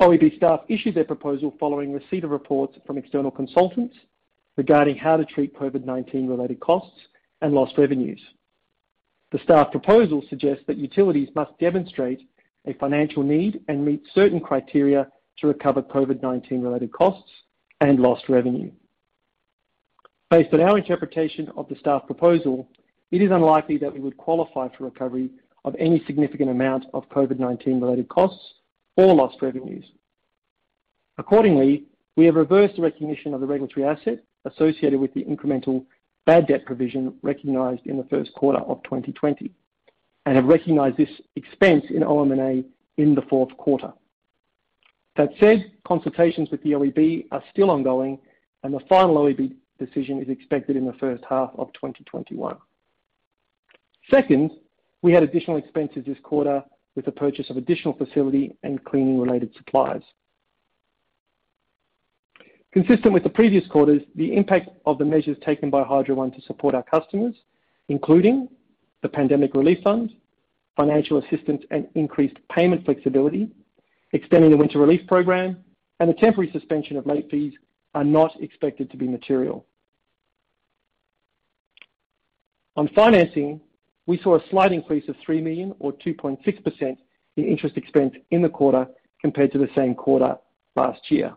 OEB 0.00 0.36
staff 0.36 0.60
issued 0.68 0.94
their 0.94 1.04
proposal 1.04 1.54
following 1.60 1.92
receipt 1.92 2.24
of 2.24 2.30
reports 2.30 2.76
from 2.86 2.96
external 2.96 3.30
consultants 3.30 3.94
regarding 4.56 4.96
how 4.96 5.16
to 5.16 5.24
treat 5.24 5.54
COVID-19 5.56 6.28
related 6.28 6.58
costs 6.60 6.98
and 7.42 7.52
lost 7.52 7.76
revenues. 7.76 8.20
The 9.32 9.38
staff 9.44 9.70
proposal 9.70 10.22
suggests 10.28 10.64
that 10.66 10.76
utilities 10.76 11.28
must 11.34 11.56
demonstrate 11.58 12.20
a 12.66 12.74
financial 12.74 13.22
need 13.22 13.60
and 13.68 13.84
meet 13.84 14.02
certain 14.14 14.40
criteria 14.40 15.06
to 15.38 15.46
recover 15.46 15.82
COVID-19 15.82 16.62
related 16.62 16.92
costs 16.92 17.30
and 17.80 18.00
lost 18.00 18.28
revenue. 18.28 18.70
Based 20.30 20.52
on 20.52 20.60
our 20.60 20.78
interpretation 20.78 21.50
of 21.56 21.68
the 21.68 21.76
staff 21.76 22.06
proposal, 22.06 22.68
it 23.10 23.22
is 23.22 23.30
unlikely 23.30 23.78
that 23.78 23.92
we 23.92 24.00
would 24.00 24.16
qualify 24.16 24.68
for 24.76 24.84
recovery 24.84 25.30
of 25.64 25.76
any 25.78 26.02
significant 26.06 26.50
amount 26.50 26.86
of 26.94 27.08
COVID-19 27.10 27.80
related 27.80 28.08
costs 28.08 28.54
or 28.96 29.14
lost 29.14 29.38
revenues. 29.42 29.84
Accordingly, 31.18 31.84
we 32.16 32.24
have 32.26 32.34
reversed 32.34 32.76
the 32.76 32.82
recognition 32.82 33.34
of 33.34 33.40
the 33.40 33.46
regulatory 33.46 33.86
asset 33.86 34.22
associated 34.44 34.98
with 34.98 35.12
the 35.14 35.24
incremental 35.24 35.84
bad 36.26 36.46
debt 36.46 36.64
provision 36.64 37.14
recognized 37.22 37.86
in 37.86 37.96
the 37.96 38.04
first 38.04 38.32
quarter 38.34 38.60
of 38.60 38.82
2020 38.84 39.50
and 40.26 40.36
have 40.36 40.44
recognized 40.44 40.96
this 40.96 41.10
expense 41.36 41.84
in 41.90 42.02
OM&A 42.02 42.64
in 42.98 43.14
the 43.14 43.22
fourth 43.22 43.56
quarter. 43.56 43.92
That 45.16 45.30
said, 45.40 45.72
consultations 45.86 46.50
with 46.50 46.62
the 46.62 46.72
OEB 46.72 47.26
are 47.32 47.42
still 47.50 47.70
ongoing, 47.70 48.18
and 48.62 48.72
the 48.72 48.80
final 48.88 49.16
OEB 49.16 49.54
decision 49.78 50.22
is 50.22 50.28
expected 50.28 50.76
in 50.76 50.86
the 50.86 50.92
first 50.94 51.24
half 51.28 51.50
of 51.56 51.72
2021. 51.72 52.56
Second, 54.10 54.50
we 55.02 55.12
had 55.12 55.22
additional 55.22 55.56
expenses 55.56 56.04
this 56.06 56.18
quarter 56.22 56.62
with 56.94 57.04
the 57.04 57.12
purchase 57.12 57.48
of 57.50 57.56
additional 57.56 57.94
facility 57.94 58.56
and 58.62 58.84
cleaning-related 58.84 59.54
supplies. 59.56 60.02
Consistent 62.72 63.12
with 63.12 63.24
the 63.24 63.30
previous 63.30 63.66
quarters, 63.68 64.02
the 64.14 64.34
impact 64.34 64.68
of 64.86 64.98
the 64.98 65.04
measures 65.04 65.36
taken 65.44 65.70
by 65.70 65.82
Hydro 65.82 66.14
One 66.14 66.30
to 66.32 66.40
support 66.42 66.74
our 66.74 66.84
customers, 66.84 67.34
including 67.88 68.48
the 69.02 69.08
Pandemic 69.08 69.54
Relief 69.54 69.78
Fund, 69.82 70.12
financial 70.76 71.18
assistance 71.18 71.62
and 71.70 71.88
increased 71.94 72.36
payment 72.54 72.84
flexibility, 72.84 73.50
extending 74.12 74.50
the 74.50 74.56
Winter 74.56 74.78
Relief 74.78 75.06
Program, 75.08 75.56
and 75.98 76.08
the 76.08 76.14
temporary 76.14 76.50
suspension 76.52 76.96
of 76.96 77.06
late 77.06 77.28
fees, 77.30 77.52
are 77.94 78.04
not 78.04 78.40
expected 78.40 78.90
to 78.90 78.96
be 78.96 79.08
material. 79.08 79.66
On 82.76 82.88
financing, 82.94 83.60
we 84.06 84.18
saw 84.22 84.36
a 84.36 84.48
slight 84.50 84.72
increase 84.72 85.08
of 85.08 85.16
3 85.24 85.40
million 85.40 85.74
or 85.78 85.92
2.6% 85.92 86.96
in 87.36 87.44
interest 87.44 87.76
expense 87.76 88.14
in 88.30 88.42
the 88.42 88.48
quarter 88.48 88.86
compared 89.20 89.52
to 89.52 89.58
the 89.58 89.68
same 89.74 89.94
quarter 89.94 90.36
last 90.76 91.10
year 91.10 91.34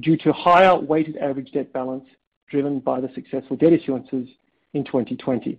due 0.00 0.16
to 0.16 0.32
higher 0.32 0.78
weighted 0.78 1.16
average 1.18 1.52
debt 1.52 1.72
balance 1.72 2.04
driven 2.50 2.80
by 2.80 3.00
the 3.00 3.10
successful 3.14 3.56
debt 3.56 3.72
issuances 3.72 4.28
in 4.74 4.84
2020. 4.84 5.58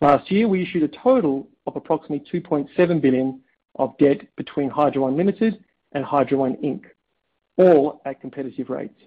Last 0.00 0.30
year, 0.30 0.48
we 0.48 0.62
issued 0.62 0.82
a 0.82 0.88
total 0.88 1.48
of 1.66 1.76
approximately 1.76 2.40
2.7 2.40 3.00
billion 3.00 3.40
of 3.76 3.96
debt 3.98 4.20
between 4.36 4.68
Hydro 4.68 5.02
One 5.02 5.16
Limited 5.16 5.64
and 5.92 6.04
Hydro 6.04 6.38
One 6.38 6.56
Inc., 6.56 6.82
all 7.56 8.02
at 8.04 8.20
competitive 8.20 8.70
rates. 8.70 9.00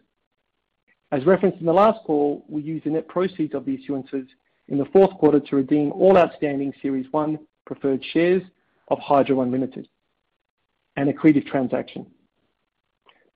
As 1.11 1.25
referenced 1.25 1.59
in 1.59 1.65
the 1.65 1.73
last 1.73 2.03
call, 2.05 2.45
we 2.49 2.61
used 2.61 2.85
the 2.85 2.89
net 2.89 3.07
proceeds 3.07 3.53
of 3.53 3.65
the 3.65 3.77
issuances 3.77 4.27
in 4.69 4.77
the 4.77 4.85
fourth 4.85 5.11
quarter 5.17 5.39
to 5.39 5.55
redeem 5.55 5.91
all 5.91 6.17
outstanding 6.17 6.73
Series 6.81 7.05
1 7.11 7.39
preferred 7.65 8.03
shares 8.13 8.41
of 8.89 8.99
Hydro 8.99 9.37
One 9.37 9.51
Limited. 9.51 9.87
and 10.97 11.13
accretive 11.13 11.45
transaction. 11.45 12.07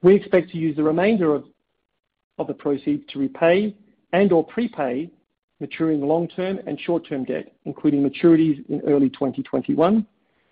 We 0.01 0.15
expect 0.15 0.49
to 0.51 0.57
use 0.57 0.75
the 0.75 0.83
remainder 0.83 1.35
of 1.35 2.47
the 2.47 2.55
proceeds 2.55 3.05
to 3.11 3.19
repay 3.19 3.75
and/or 4.13 4.43
prepay 4.45 5.11
maturing 5.59 6.01
long-term 6.01 6.59
and 6.65 6.79
short-term 6.79 7.23
debt, 7.23 7.53
including 7.65 8.01
maturities 8.01 8.67
in 8.67 8.81
early 8.81 9.11
2021, 9.11 10.05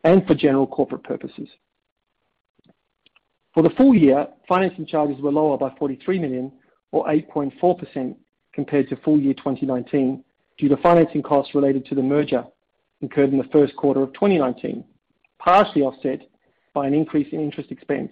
and 0.03 0.27
for 0.27 0.35
general 0.35 0.67
corporate 0.67 1.03
purposes. 1.03 1.49
For 3.55 3.63
the 3.63 3.71
full 3.71 3.95
year, 3.95 4.27
financing 4.47 4.85
charges 4.85 5.19
were 5.19 5.31
lower 5.31 5.57
by 5.57 5.73
43 5.79 6.19
million 6.19 6.51
or 6.91 7.07
8.4% 7.07 8.15
compared 8.53 8.87
to 8.89 8.95
full 8.97 9.19
year 9.19 9.33
2019 9.33 10.23
due 10.59 10.69
to 10.69 10.77
financing 10.77 11.23
costs 11.23 11.55
related 11.55 11.85
to 11.85 11.95
the 11.95 12.01
merger 12.01 12.45
incurred 13.01 13.31
in 13.31 13.37
the 13.37 13.45
first 13.45 13.75
quarter 13.77 14.01
of 14.03 14.13
2019, 14.13 14.83
partially 15.39 15.81
offset 15.81 16.19
by 16.73 16.85
an 16.85 16.93
increase 16.93 17.27
in 17.31 17.39
interest 17.39 17.71
expense 17.71 18.11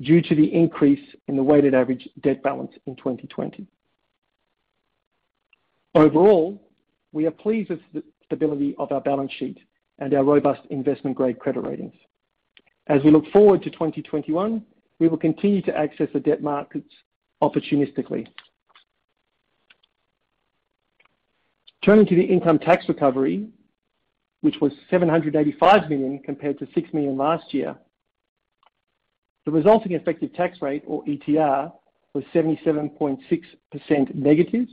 due 0.00 0.22
to 0.22 0.34
the 0.34 0.54
increase 0.54 1.04
in 1.26 1.36
the 1.36 1.42
weighted 1.42 1.74
average 1.74 2.08
debt 2.22 2.42
balance 2.42 2.72
in 2.86 2.94
2020. 2.96 3.66
Overall, 5.94 6.62
we 7.12 7.26
are 7.26 7.32
pleased 7.32 7.70
with 7.70 7.80
the 7.92 8.02
stability 8.24 8.74
of 8.78 8.92
our 8.92 9.00
balance 9.00 9.32
sheet 9.32 9.58
and 9.98 10.14
our 10.14 10.24
robust 10.24 10.60
investment-grade 10.70 11.38
credit 11.40 11.60
ratings. 11.60 11.92
As 12.86 13.02
we 13.02 13.10
look 13.10 13.26
forward 13.32 13.62
to 13.64 13.70
2021, 13.70 14.64
we 15.00 15.08
will 15.08 15.18
continue 15.18 15.60
to 15.62 15.76
access 15.76 16.08
the 16.12 16.20
debt 16.20 16.42
markets 16.42 16.92
opportunistically. 17.42 18.26
Turning 21.84 22.04
to 22.06 22.14
the 22.14 22.22
income 22.22 22.58
tax 22.58 22.86
recovery, 22.88 23.48
which 24.42 24.56
was 24.60 24.72
785 24.90 25.88
million 25.88 26.18
compared 26.18 26.58
to 26.58 26.68
6 26.74 26.92
million 26.92 27.16
last 27.16 27.54
year. 27.54 27.74
The 29.46 29.50
resulting 29.50 29.92
effective 29.92 30.34
tax 30.34 30.60
rate, 30.60 30.82
or 30.86 31.02
ETR, 31.04 31.72
was 32.12 32.24
77.6% 32.34 34.14
negative 34.14 34.68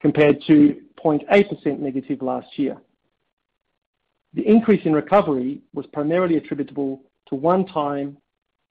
compared 0.00 0.42
to 0.48 0.80
0.8% 1.02 1.78
negative 1.78 2.22
last 2.22 2.58
year. 2.58 2.76
The 4.34 4.42
increase 4.42 4.84
in 4.84 4.92
recovery 4.92 5.60
was 5.74 5.86
primarily 5.86 6.38
attributable 6.38 7.02
to 7.28 7.34
one-time 7.36 8.16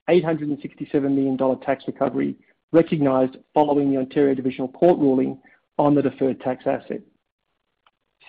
$867 0.10 0.94
million 0.94 1.38
tax 1.62 1.86
recovery 1.88 2.36
recognized 2.74 3.38
following 3.54 3.92
the 3.92 3.98
Ontario 3.98 4.34
Divisional 4.34 4.68
Court 4.70 4.98
ruling 5.00 5.40
on 5.78 5.96
the 5.96 6.02
deferred 6.02 6.40
tax 6.42 6.64
asset. 6.66 7.02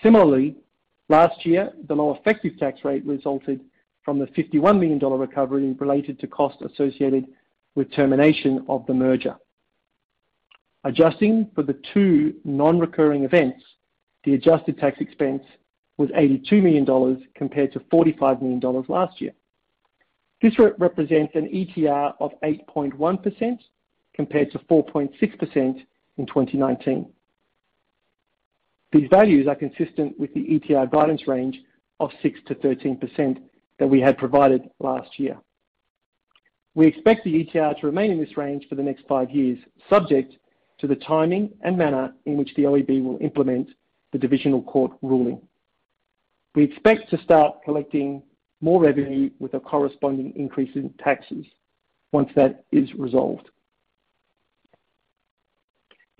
Similarly, 0.02 0.56
last 1.08 1.44
year, 1.44 1.72
the 1.86 1.94
low 1.94 2.14
effective 2.14 2.58
tax 2.58 2.80
rate 2.84 3.04
resulted 3.04 3.60
from 4.04 4.18
the 4.18 4.26
$51 4.26 4.78
million 4.80 4.98
recovery 4.98 5.72
related 5.78 6.18
to 6.20 6.26
costs 6.26 6.62
associated 6.62 7.26
with 7.74 7.92
termination 7.92 8.64
of 8.68 8.84
the 8.86 8.94
merger. 8.94 9.36
Adjusting 10.84 11.48
for 11.54 11.62
the 11.62 11.78
two 11.94 12.34
non-recurring 12.44 13.22
events, 13.24 13.62
the 14.24 14.34
adjusted 14.34 14.78
tax 14.78 15.00
expense 15.00 15.42
was 15.98 16.10
$82 16.10 16.62
million 16.62 17.26
compared 17.34 17.72
to 17.72 17.80
$45 17.80 18.42
million 18.42 18.84
last 18.88 19.20
year. 19.20 19.32
This 20.40 20.58
represents 20.58 21.34
an 21.36 21.48
ETR 21.48 22.14
of 22.18 22.32
8.1% 22.42 23.58
compared 24.14 24.50
to 24.50 24.58
4.6% 24.58 25.86
in 26.18 26.26
2019. 26.26 27.08
These 28.92 29.08
values 29.10 29.46
are 29.48 29.54
consistent 29.54 30.18
with 30.20 30.32
the 30.34 30.40
ETR 30.40 30.90
guidance 30.90 31.26
range 31.26 31.60
of 31.98 32.10
6%-13% 32.22 33.38
that 33.78 33.86
we 33.86 34.00
had 34.00 34.18
provided 34.18 34.68
last 34.80 35.18
year. 35.18 35.38
We 36.74 36.86
expect 36.86 37.24
the 37.24 37.44
ETR 37.44 37.78
to 37.80 37.86
remain 37.86 38.10
in 38.10 38.20
this 38.20 38.36
range 38.36 38.66
for 38.68 38.74
the 38.74 38.82
next 38.82 39.04
five 39.08 39.30
years, 39.30 39.58
subject 39.88 40.34
to 40.78 40.86
the 40.86 40.96
timing 40.96 41.50
and 41.62 41.76
manner 41.76 42.14
in 42.26 42.36
which 42.36 42.54
the 42.54 42.62
OEB 42.62 43.02
will 43.02 43.18
implement 43.20 43.68
the 44.12 44.18
Divisional 44.18 44.62
Court 44.62 44.92
ruling. 45.00 45.40
We 46.54 46.64
expect 46.64 47.08
to 47.10 47.22
start 47.22 47.62
collecting 47.64 48.22
more 48.60 48.82
revenue 48.82 49.30
with 49.38 49.54
a 49.54 49.60
corresponding 49.60 50.32
increase 50.36 50.74
in 50.74 50.92
taxes 51.02 51.46
once 52.12 52.30
that 52.36 52.64
is 52.72 52.92
resolved. 52.94 53.48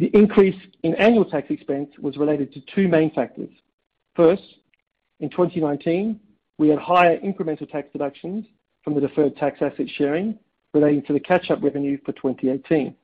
The 0.03 0.11
increase 0.19 0.61
in 0.83 0.97
annual 0.97 1.25
tax 1.25 1.49
expense 1.49 1.89
was 2.01 2.17
related 2.17 2.53
to 2.55 2.61
two 2.75 2.89
main 2.89 3.13
factors. 3.13 3.51
First, 4.17 4.43
in 5.21 5.31
2019, 5.31 6.19
we 6.59 6.71
had 6.71 6.81
higher 6.81 7.21
incremental 7.21 7.71
tax 7.71 7.87
deductions 7.93 8.45
from 8.83 8.97
the 8.97 9.01
deferred 9.01 9.37
tax 9.37 9.63
asset 9.63 9.87
sharing 9.97 10.37
relating 10.75 11.03
to 11.03 11.13
the 11.13 11.21
catch-up 11.21 11.63
revenue 11.63 11.99
for 12.05 12.11
2018. 12.15 12.97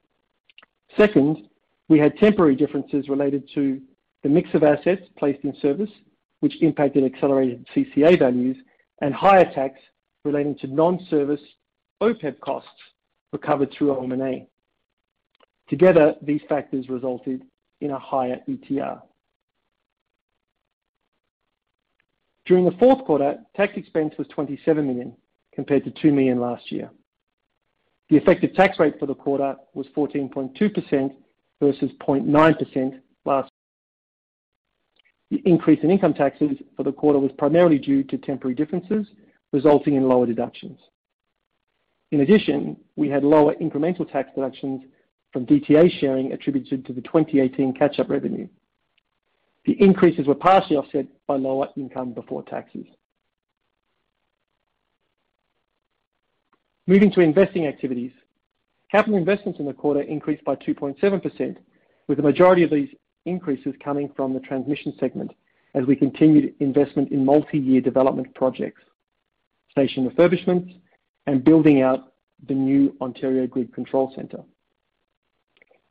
Second, 0.97 1.49
we 1.89 2.01
had 2.01 2.17
temporary 2.17 2.57
differences 2.57 3.09
related 3.09 3.49
to 3.55 3.81
the 4.25 4.29
mix 4.29 4.53
of 4.55 4.65
assets 4.65 5.03
placed 5.17 5.45
in 5.45 5.55
service, 5.63 5.91
which 6.41 6.61
impacted 6.63 7.05
accelerated 7.05 7.65
CCA 7.77 8.19
values 8.19 8.57
and 9.03 9.15
higher 9.15 9.49
tax 9.55 9.79
relating 10.25 10.57
to 10.57 10.67
non-service 10.67 11.43
OPEB 12.01 12.41
costs 12.41 12.71
recovered 13.33 13.71
through 13.71 13.97
OM&A. 13.97 14.49
Together, 15.69 16.15
these 16.23 16.41
factors 16.49 16.89
resulted 16.89 17.43
in 17.81 17.91
a 17.91 17.99
higher 17.99 18.41
ETR. 18.49 19.03
During 22.47 22.65
the 22.65 22.77
fourth 22.79 23.05
quarter, 23.05 23.39
tax 23.55 23.75
expense 23.77 24.15
was 24.17 24.27
27 24.29 24.87
million 24.87 25.15
compared 25.55 25.85
to 25.85 25.91
2 25.91 26.13
million 26.13 26.41
last 26.41 26.73
year. 26.73 26.91
The 28.09 28.17
effective 28.17 28.55
tax 28.55 28.79
rate 28.79 28.99
for 28.99 29.05
the 29.05 29.15
quarter 29.15 29.55
was 29.75 29.87
14.2% 29.95 31.13
versus 31.61 31.91
0.9% 32.01 33.01
last. 33.27 33.51
The 35.31 35.43
increase 35.45 35.81
in 35.83 35.91
income 35.91 36.15
taxes 36.15 36.53
for 36.75 36.85
the 36.85 36.93
quarter 36.93 37.19
was 37.19 37.33
primarily 37.37 37.79
due 37.79 38.03
to 38.05 38.17
temporary 38.17 38.55
differences, 38.55 39.07
resulting 39.53 39.97
in 39.97 40.09
lower 40.09 40.25
deductions. 40.25 40.79
In 42.13 42.21
addition, 42.21 42.79
we 42.97 43.11
had 43.11 43.25
lower 43.25 43.55
incremental 43.57 44.11
tax 44.11 44.31
deductions 44.35 44.85
from 45.33 45.47
DTA 45.47 45.91
sharing 46.01 46.33
attributed 46.33 46.87
to 46.87 46.93
the 46.93 47.03
2018 47.03 47.75
catch-up 47.75 48.09
revenue. 48.09 48.49
The 49.67 49.81
increases 49.83 50.27
were 50.27 50.35
partially 50.35 50.77
offset 50.77 51.07
by 51.27 51.37
lower 51.37 51.69
income 51.77 52.13
before 52.13 52.43
taxes. 52.43 52.87
Moving 56.87 57.13
to 57.13 57.21
investing 57.21 57.67
activities. 57.67 58.13
Capital 58.91 59.19
investments 59.19 59.61
in 59.61 59.67
the 59.67 59.75
quarter 59.75 60.01
increased 60.01 60.43
by 60.45 60.55
2.7%, 60.57 61.57
with 62.07 62.17
the 62.17 62.23
majority 62.23 62.63
of 62.63 62.71
these 62.71 62.89
increases 63.27 63.75
coming 63.85 64.11
from 64.17 64.33
the 64.33 64.41
transmission 64.41 64.95
segment 64.99 65.31
as 65.75 65.85
we 65.85 65.95
continued 65.95 66.55
investment 66.61 67.13
in 67.13 67.25
multi-year 67.25 67.83
development 67.83 68.35
projects, 68.35 68.81
station 69.71 70.09
refurbishments, 70.09 70.75
and 71.27 71.45
building 71.45 71.83
out 71.83 72.15
the 72.49 72.55
new 72.55 72.97
Ontario 73.03 73.47
Grid 73.47 73.75
Control 73.75 74.11
Center. 74.17 74.43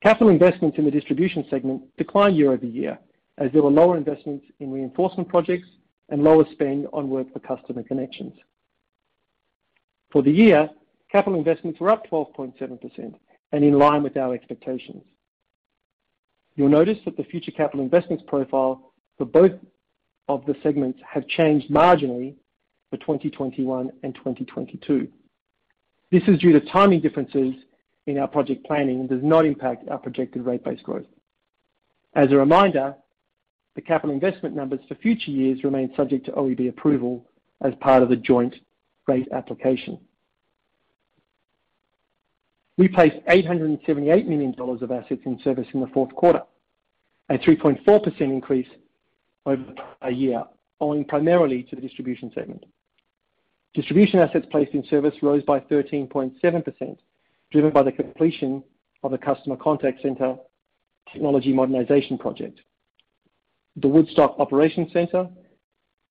Capital 0.01 0.29
investments 0.29 0.77
in 0.77 0.85
the 0.85 0.91
distribution 0.91 1.45
segment 1.49 1.81
declined 1.97 2.37
year-over-year 2.37 2.99
as 3.39 3.51
there 3.51 3.63
were 3.63 3.71
lower 3.71 3.97
investments 3.97 4.45
in 4.59 4.71
reinforcement 4.71 5.27
projects 5.27 5.67
and 6.09 6.23
lower 6.23 6.45
spend 6.51 6.87
on 6.93 7.09
work 7.09 7.31
for 7.33 7.39
customer 7.39 7.83
connections. 7.83 8.33
For 10.11 10.21
the 10.21 10.31
year, 10.31 10.69
capital 11.11 11.37
investments 11.37 11.79
were 11.79 11.89
up 11.89 12.07
12.7% 12.09 13.13
and 13.51 13.63
in 13.63 13.77
line 13.77 14.03
with 14.03 14.17
our 14.17 14.33
expectations. 14.33 15.03
You'll 16.55 16.69
notice 16.69 16.97
that 17.05 17.17
the 17.17 17.23
future 17.23 17.51
capital 17.51 17.81
investments 17.81 18.23
profile 18.27 18.93
for 19.17 19.25
both 19.25 19.51
of 20.27 20.45
the 20.45 20.55
segments 20.63 20.99
have 21.07 21.27
changed 21.27 21.69
marginally 21.69 22.35
for 22.89 22.97
2021 22.97 23.91
and 24.03 24.15
2022. 24.15 25.07
This 26.11 26.23
is 26.27 26.39
due 26.39 26.53
to 26.53 26.61
timing 26.61 27.01
differences 27.01 27.53
in 28.07 28.17
our 28.17 28.27
project 28.27 28.65
planning 28.65 29.01
and 29.01 29.09
does 29.09 29.23
not 29.23 29.45
impact 29.45 29.87
our 29.89 29.97
projected 29.97 30.45
rate 30.45 30.63
base 30.63 30.81
growth. 30.81 31.05
As 32.15 32.31
a 32.31 32.35
reminder, 32.35 32.95
the 33.75 33.81
capital 33.81 34.13
investment 34.13 34.55
numbers 34.55 34.79
for 34.87 34.95
future 34.95 35.29
years 35.29 35.63
remain 35.63 35.93
subject 35.95 36.25
to 36.25 36.31
OEB 36.31 36.69
approval 36.69 37.23
as 37.61 37.73
part 37.79 38.01
of 38.01 38.09
the 38.09 38.15
joint 38.15 38.55
rate 39.07 39.27
application. 39.31 39.99
We 42.77 42.87
placed 42.87 43.17
$878 43.27 44.27
million 44.27 44.55
of 44.57 44.91
assets 44.91 45.21
in 45.25 45.39
service 45.43 45.67
in 45.73 45.81
the 45.81 45.87
fourth 45.87 46.13
quarter, 46.15 46.41
a 47.29 47.37
3.4% 47.37 48.21
increase 48.21 48.67
over 49.45 49.63
a 50.01 50.11
year, 50.11 50.43
owing 50.79 51.03
primarily 51.03 51.63
to 51.63 51.75
the 51.75 51.81
distribution 51.81 52.31
segment. 52.33 52.65
Distribution 53.73 54.19
assets 54.19 54.45
placed 54.49 54.73
in 54.73 54.85
service 54.87 55.13
rose 55.21 55.43
by 55.43 55.59
13.7%, 55.59 56.97
driven 57.51 57.71
by 57.71 57.83
the 57.83 57.91
completion 57.91 58.63
of 59.03 59.11
the 59.11 59.17
customer 59.17 59.55
contact 59.55 60.01
center 60.01 60.35
technology 61.11 61.53
modernization 61.53 62.17
project, 62.17 62.59
the 63.77 63.87
Woodstock 63.87 64.35
Operations 64.39 64.91
Center, 64.91 65.29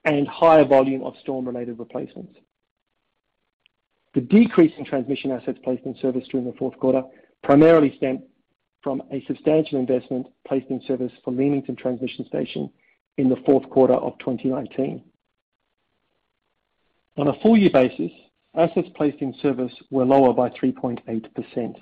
and 0.05 0.27
higher 0.29 0.64
volume 0.64 1.03
of 1.03 1.14
storm-related 1.22 1.79
replacements. 1.79 2.38
The 4.14 4.20
decrease 4.22 4.72
in 4.79 4.85
transmission 4.85 5.31
assets 5.31 5.59
placed 5.62 5.85
in 5.85 5.96
service 6.01 6.27
during 6.31 6.46
the 6.46 6.57
fourth 6.59 6.79
quarter 6.79 7.03
primarily 7.42 7.94
stemmed 7.96 8.22
from 8.83 9.03
a 9.12 9.22
substantial 9.27 9.79
investment 9.79 10.27
placed 10.46 10.70
in 10.70 10.81
service 10.87 11.12
for 11.25 11.33
Leamington 11.33 11.77
Transmission 11.77 12.25
Station 12.27 12.70
in 13.18 13.29
the 13.29 13.37
fourth 13.44 13.68
quarter 13.68 13.94
of 13.94 14.18
2019. 14.20 15.03
On 17.16 17.29
a 17.29 17.40
full 17.40 17.57
year 17.57 17.70
basis, 17.70 18.12
assets 18.56 18.88
placed 18.94 19.20
in 19.20 19.34
service 19.42 19.72
were 19.90 20.04
lower 20.04 20.32
by 20.32 20.48
3.8%. 20.50 21.76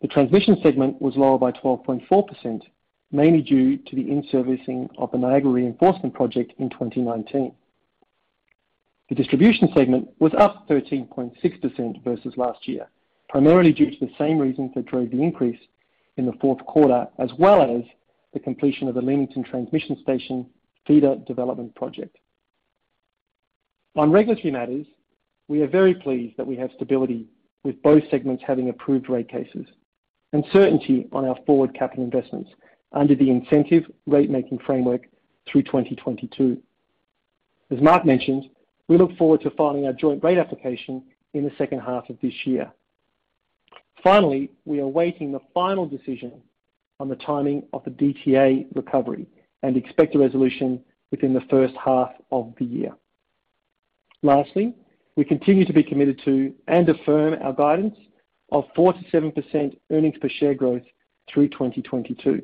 The 0.00 0.08
transmission 0.08 0.58
segment 0.62 1.00
was 1.02 1.16
lower 1.16 1.38
by 1.38 1.52
12.4%, 1.52 2.62
mainly 3.10 3.42
due 3.42 3.76
to 3.78 3.96
the 3.96 4.08
in-servicing 4.10 4.88
of 4.98 5.10
the 5.10 5.18
Niagara 5.18 5.50
Reinforcement 5.50 6.14
Project 6.14 6.52
in 6.58 6.70
2019. 6.70 7.52
The 9.08 9.14
distribution 9.14 9.70
segment 9.74 10.08
was 10.18 10.32
up 10.38 10.68
13.6% 10.68 12.04
versus 12.04 12.34
last 12.36 12.68
year, 12.68 12.88
primarily 13.28 13.72
due 13.72 13.90
to 13.90 13.96
the 14.00 14.12
same 14.18 14.38
reasons 14.38 14.72
that 14.74 14.86
drove 14.86 15.10
the 15.10 15.22
increase 15.22 15.58
in 16.16 16.26
the 16.26 16.34
fourth 16.40 16.64
quarter, 16.66 17.08
as 17.18 17.30
well 17.38 17.62
as 17.62 17.82
the 18.34 18.40
completion 18.40 18.86
of 18.88 18.94
the 18.94 19.00
Leamington 19.00 19.42
Transmission 19.42 19.96
Station 20.02 20.46
feeder 20.86 21.16
development 21.26 21.74
project. 21.74 22.18
On 23.96 24.12
regulatory 24.12 24.50
matters, 24.50 24.86
we 25.48 25.62
are 25.62 25.66
very 25.66 25.94
pleased 25.94 26.36
that 26.36 26.46
we 26.46 26.56
have 26.56 26.70
stability 26.76 27.26
with 27.64 27.82
both 27.82 28.02
segments 28.10 28.42
having 28.46 28.68
approved 28.68 29.08
rate 29.08 29.28
cases 29.28 29.66
and 30.32 30.44
certainty 30.52 31.08
on 31.12 31.24
our 31.24 31.36
forward 31.46 31.74
capital 31.74 32.04
investments 32.04 32.50
under 32.92 33.14
the 33.14 33.30
incentive 33.30 33.84
rate-making 34.06 34.58
framework 34.58 35.06
through 35.50 35.62
2022. 35.62 36.58
As 37.70 37.80
Mark 37.80 38.04
mentioned, 38.04 38.48
we 38.88 38.96
look 38.96 39.16
forward 39.16 39.40
to 39.42 39.50
filing 39.50 39.86
our 39.86 39.92
joint 39.92 40.22
rate 40.22 40.38
application 40.38 41.02
in 41.34 41.44
the 41.44 41.52
second 41.58 41.80
half 41.80 42.08
of 42.08 42.18
this 42.22 42.34
year. 42.46 42.70
Finally, 44.02 44.50
we 44.64 44.78
are 44.80 44.84
awaiting 44.84 45.32
the 45.32 45.40
final 45.52 45.86
decision 45.86 46.32
on 47.00 47.08
the 47.08 47.16
timing 47.16 47.62
of 47.72 47.84
the 47.84 47.90
DTA 47.90 48.66
recovery 48.74 49.26
and 49.62 49.76
expect 49.76 50.14
a 50.14 50.18
resolution 50.18 50.82
within 51.10 51.34
the 51.34 51.42
first 51.50 51.74
half 51.82 52.12
of 52.30 52.52
the 52.58 52.64
year. 52.64 52.92
Lastly, 54.22 54.74
we 55.18 55.24
continue 55.24 55.64
to 55.64 55.72
be 55.72 55.82
committed 55.82 56.20
to 56.24 56.54
and 56.68 56.88
affirm 56.88 57.34
our 57.42 57.52
guidance 57.52 57.96
of 58.52 58.62
4%-7% 58.76 59.76
earnings 59.90 60.16
per 60.20 60.28
share 60.28 60.54
growth 60.54 60.84
through 61.28 61.48
2022. 61.48 62.40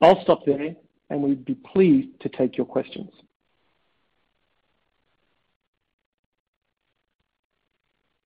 I'll 0.00 0.20
stop 0.22 0.44
there, 0.44 0.74
and 1.10 1.22
we'd 1.22 1.44
be 1.44 1.54
pleased 1.54 2.20
to 2.22 2.28
take 2.28 2.56
your 2.56 2.66
questions. 2.66 3.12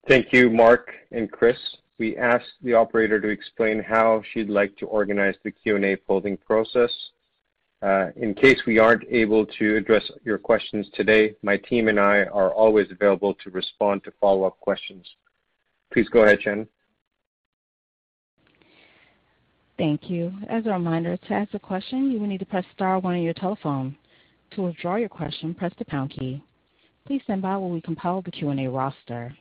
Thank 0.08 0.32
you, 0.32 0.48
Mark 0.48 0.90
and 1.12 1.30
Chris. 1.30 1.58
We 1.98 2.16
asked 2.16 2.54
the 2.62 2.72
operator 2.72 3.20
to 3.20 3.28
explain 3.28 3.82
how 3.82 4.22
she'd 4.32 4.48
like 4.48 4.74
to 4.78 4.86
organize 4.86 5.34
the 5.44 5.50
Q&A 5.50 5.96
polling 5.96 6.38
process. 6.38 6.90
Uh, 7.80 8.08
in 8.16 8.34
case 8.34 8.58
we 8.66 8.78
aren't 8.78 9.04
able 9.08 9.46
to 9.46 9.76
address 9.76 10.02
your 10.24 10.38
questions 10.38 10.88
today, 10.94 11.34
my 11.42 11.56
team 11.56 11.88
and 11.88 12.00
I 12.00 12.24
are 12.24 12.52
always 12.52 12.88
available 12.90 13.34
to 13.34 13.50
respond 13.50 14.02
to 14.04 14.12
follow-up 14.20 14.58
questions. 14.60 15.06
Please 15.92 16.08
go 16.08 16.24
ahead, 16.24 16.42
Shannon. 16.42 16.66
Thank 19.78 20.10
you. 20.10 20.32
As 20.48 20.66
a 20.66 20.70
reminder, 20.70 21.16
to 21.16 21.32
ask 21.32 21.54
a 21.54 21.58
question, 21.60 22.10
you 22.10 22.18
will 22.18 22.26
need 22.26 22.40
to 22.40 22.46
press 22.46 22.64
star 22.74 22.98
one 22.98 23.14
on 23.14 23.22
your 23.22 23.34
telephone. 23.34 23.96
To 24.52 24.62
withdraw 24.62 24.96
your 24.96 25.08
question, 25.08 25.54
press 25.54 25.72
the 25.78 25.84
pound 25.84 26.10
key. 26.10 26.42
Please 27.06 27.22
stand 27.24 27.42
by 27.42 27.56
while 27.56 27.70
we 27.70 27.80
compile 27.80 28.20
the 28.22 28.32
Q&A 28.32 28.66
roster. 28.66 29.32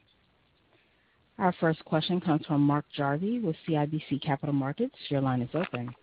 Our 1.39 1.53
first 1.59 1.83
question 1.85 2.21
comes 2.21 2.45
from 2.45 2.61
Mark 2.61 2.85
Jarvi 2.95 3.41
with 3.41 3.55
CIBC 3.67 4.21
Capital 4.21 4.53
Markets. 4.53 4.95
Your 5.09 5.21
line 5.21 5.41
is 5.41 5.49
open. 5.55 5.93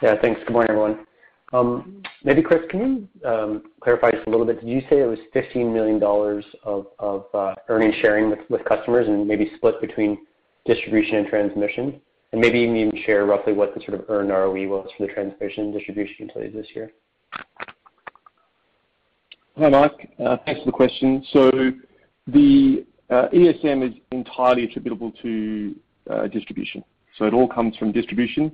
Yeah, 0.00 0.14
thanks. 0.20 0.40
Good 0.46 0.52
morning, 0.52 0.70
everyone. 0.70 1.06
Um, 1.52 2.02
maybe 2.22 2.40
Chris, 2.40 2.60
can 2.70 3.08
you 3.22 3.28
um, 3.28 3.62
clarify 3.80 4.12
just 4.12 4.26
a 4.28 4.30
little 4.30 4.46
bit? 4.46 4.60
Did 4.60 4.68
you 4.68 4.80
say 4.82 5.00
it 5.00 5.06
was 5.06 5.18
15 5.32 5.72
million 5.72 5.98
dollars 5.98 6.44
of 6.62 6.86
uh, 7.00 7.54
earnings 7.68 7.96
sharing 8.00 8.32
with 8.48 8.64
customers 8.64 9.08
and 9.08 9.26
maybe 9.26 9.50
split 9.56 9.80
between 9.80 10.18
distribution 10.66 11.16
and 11.16 11.26
transmission? 11.26 12.00
And 12.30 12.40
maybe 12.40 12.64
can 12.64 12.76
even 12.76 13.02
share 13.06 13.24
roughly 13.24 13.54
what 13.54 13.74
the 13.74 13.80
sort 13.80 13.94
of 13.94 14.04
earned 14.08 14.28
ROE 14.28 14.68
was 14.68 14.88
for 14.96 15.06
the 15.06 15.12
transmission 15.12 15.64
and 15.64 15.72
distribution 15.72 16.26
utilities 16.26 16.54
this 16.54 16.66
year. 16.74 16.92
Hi, 19.56 19.68
Mark. 19.70 19.94
Uh, 20.24 20.36
thanks 20.44 20.60
for 20.60 20.66
the 20.66 20.72
question. 20.72 21.24
So 21.32 21.50
the 22.28 22.86
uh, 23.10 23.28
ESM 23.32 23.88
is 23.88 23.94
entirely 24.12 24.64
attributable 24.64 25.12
to 25.22 25.74
distribution. 26.32 26.84
So 27.18 27.24
it 27.24 27.34
all 27.34 27.48
comes 27.48 27.76
from 27.76 27.90
distribution, 27.90 28.52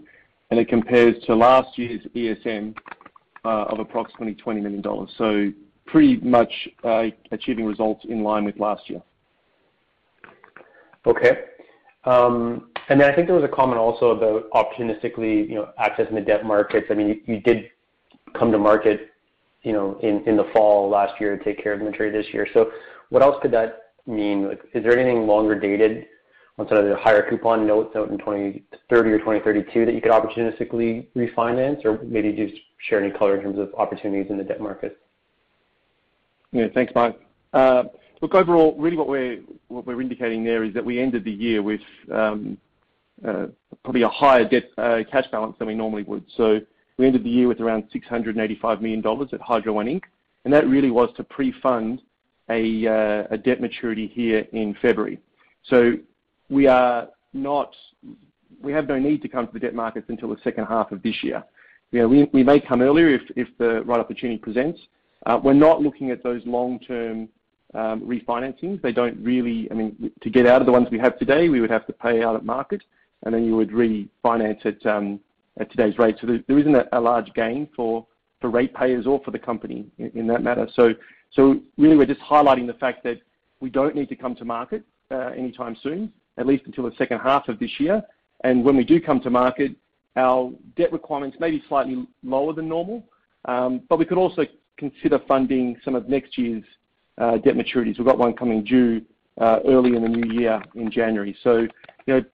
and 0.51 0.61
it 0.61 0.69
compares 0.69 1.23
to 1.25 1.35
last 1.35 1.79
year's 1.79 2.01
ESM 2.15 2.77
of 3.45 3.79
approximately 3.79 4.35
20 4.35 4.61
million 4.61 4.83
dollars. 4.83 5.11
So 5.19 5.53
pretty 5.87 6.17
much 6.17 6.53
achieving 7.31 7.65
results 7.65 8.05
in 8.09 8.23
line 8.23 8.45
with 8.45 8.59
last 8.59 8.89
year. 8.89 9.03
Okay. 11.07 11.45
Um, 12.05 12.71
and 12.89 13.01
then 13.01 13.11
I 13.11 13.15
think 13.15 13.29
there 13.29 13.37
was 13.37 13.45
a 13.45 13.55
comment 13.55 13.79
also 13.79 14.11
about 14.11 14.51
opportunistically, 14.51 15.49
you 15.49 15.55
know, 15.55 15.71
accessing 15.81 16.15
the 16.15 16.21
debt 16.21 16.45
markets. 16.45 16.87
I 16.91 16.95
mean, 16.95 17.21
you 17.27 17.41
did 17.41 17.71
come 18.39 18.53
to 18.53 18.59
market, 18.59 19.11
you 19.63 19.73
know, 19.73 19.99
in 20.03 20.37
the 20.37 20.51
fall 20.53 20.89
last 20.89 21.19
year 21.21 21.37
to 21.37 21.45
take 21.45 21.63
care 21.63 21.73
of 21.73 21.79
the 21.79 21.85
maturity 21.85 22.17
this 22.17 22.33
year. 22.33 22.47
So 22.53 22.71
what 23.09 23.23
else 23.23 23.37
could 23.41 23.53
that 23.53 23.95
mean? 24.07 24.49
Like, 24.49 24.61
is 24.75 24.83
there 24.83 24.99
anything 24.99 25.27
longer 25.27 25.59
dated 25.59 26.07
on 26.59 26.69
some 26.69 26.79
of 26.79 26.85
the 26.85 26.97
higher 26.97 27.29
coupon 27.29 27.67
notes 27.67 27.97
out 27.97 28.11
in 28.11 28.19
2030 28.19 29.11
or 29.11 29.19
2032 29.19 29.87
that 29.87 29.95
you 29.95 30.01
could 30.01 30.12
opportunistically 30.12 31.07
refinance? 31.17 31.85
Or 31.85 31.99
maybe 32.05 32.33
just 32.33 32.55
share 32.88 33.03
any 33.03 33.12
color 33.12 33.37
in 33.37 33.43
terms 33.43 33.59
of 33.59 33.75
opportunities 33.75 34.31
in 34.31 34.38
the 34.38 34.45
debt 34.45 34.61
market. 34.61 34.99
Yeah. 36.53 36.69
Thanks, 36.73 36.95
Mark. 36.95 37.17
Uh, 37.53 37.85
look, 38.21 38.35
overall, 38.35 38.77
really 38.79 38.97
what 38.97 39.09
we're 39.87 40.01
indicating 40.01 40.45
there 40.45 40.64
is 40.64 40.73
that 40.75 40.85
we 40.85 41.01
ended 41.01 41.25
the 41.25 41.33
year 41.33 41.62
with 41.62 41.81
um, 42.12 42.57
uh, 43.27 43.47
probably 43.83 44.03
a 44.03 44.09
higher 44.09 44.49
debt 44.49 44.71
uh, 44.79 45.01
cash 45.11 45.27
balance 45.33 45.57
than 45.59 45.67
we 45.67 45.75
normally 45.75 46.05
would. 46.05 46.25
So 46.37 46.61
we 46.99 47.07
ended 47.07 47.25
the 47.25 47.31
year 47.31 47.49
with 47.49 47.61
around 47.61 47.85
685 47.93 48.81
million 48.81 49.01
dollars 49.01 49.31
at 49.33 49.40
Hydro 49.40 49.73
One 49.73 49.87
Inc. 49.87 50.03
And 50.45 50.53
that 50.53 50.69
really 50.69 50.90
was 50.90 51.09
to 51.17 51.25
pre-fund 51.25 52.03
a 52.51 53.38
debt 53.45 53.61
maturity 53.61 54.07
here 54.07 54.47
in 54.53 54.77
February. 54.81 55.19
We 56.51 56.67
are 56.67 57.09
not 57.33 57.75
we 58.63 58.73
have 58.73 58.89
no 58.89 58.99
need 58.99 59.21
to 59.23 59.29
come 59.29 59.47
to 59.47 59.53
the 59.53 59.59
debt 59.59 59.75
markets 59.75 60.07
until 60.09 60.29
the 60.29 60.41
second 60.43 60.67
half 60.67 60.93
of 60.93 61.03
this 61.03 61.23
year. 61.23 61.43
We 61.93 62.43
may 62.43 62.61
come 62.61 62.83
earlier 62.83 63.19
if 63.37 63.49
the 63.59 63.83
right 63.83 64.01
opportunity 64.01 64.39
presents. 64.39 64.81
Uh, 65.27 65.39
we're 65.43 65.53
not 65.53 65.81
looking 65.81 66.11
at 66.11 66.23
those 66.23 66.43
long-term 66.45 67.29
um, 67.75 68.01
refinancings. 68.03 68.83
They 68.83 68.93
don't 68.93 69.17
really. 69.23 69.69
I 69.71 69.75
mean, 69.75 70.11
to 70.23 70.31
get 70.31 70.47
out 70.47 70.61
of 70.61 70.67
the 70.67 70.73
ones 70.73 70.89
we 70.91 70.99
have 70.99 71.19
today, 71.19 71.49
we 71.49 71.61
would 71.61 71.71
have 71.71 71.87
to 71.87 71.93
pay 71.93 72.23
out 72.23 72.37
at 72.37 72.45
market, 72.45 72.83
and 73.25 73.35
then 73.35 73.45
you 73.45 73.57
would 73.57 73.71
refinance 73.71 74.65
at 74.67 74.85
um, 74.87 75.21
today's 75.71 75.99
rate. 75.99 76.17
There 76.23 76.59
isn't 76.59 76.77
a 76.93 77.01
large 77.01 77.33
gain 77.35 77.69
for 77.75 78.07
ratepayers 78.43 79.07
or 79.07 79.21
for 79.25 79.31
the 79.31 79.39
company 79.39 79.87
in 79.99 80.27
that 80.27 80.43
matter. 80.43 80.69
So 80.75 80.93
so 81.31 81.61
really 81.79 81.97
we're 81.97 82.07
just 82.07 82.21
highlighting 82.21 82.67
the 82.67 82.75
fact 82.75 83.03
that 83.05 83.21
we 83.61 83.71
don't 83.71 83.95
need 83.95 84.09
to 84.11 84.17
come 84.17 84.35
to 84.37 84.45
market 84.45 84.85
uh, 85.11 85.31
anytime 85.37 85.77
soon, 85.83 86.13
at 86.38 86.47
least 86.47 86.64
until 86.66 86.85
the 86.85 86.97
second 86.97 87.20
half 87.20 87.49
of 87.49 87.59
this 87.59 87.70
year. 87.79 88.03
And 88.42 88.64
When 88.64 88.77
we 88.77 88.85
do 88.85 89.01
come 89.01 89.20
to 89.20 89.31
market, 89.31 89.73
our 90.16 90.53
debt 90.77 90.92
requirements 90.92 91.38
may 91.40 91.51
be 91.51 91.62
slightly 91.68 92.07
lower 92.23 92.53
than 92.53 92.68
normal, 92.68 93.05
um, 93.47 93.83
but 93.88 93.99
we 93.99 94.05
could 94.05 94.18
also 94.18 94.44
consider 94.77 95.19
funding 95.27 95.77
some 95.85 95.94
of 95.94 96.09
next 96.09 96.37
year's 96.37 96.65
uh, 97.19 97.38
debt 97.38 97.54
maturities. 97.54 97.98
We've 97.98 98.06
got 98.06 98.19
one 98.19 98.35
coming 98.35 98.65
due 98.65 99.02
uh, 99.40 99.61
early 99.67 99.96
in 99.96 100.02
the 100.02 100.09
new 100.09 100.33
year 100.33 100.63
in 100.75 100.90
January. 100.90 101.37
So, 101.42 101.67
You 102.06 102.15
know, 102.15 102.25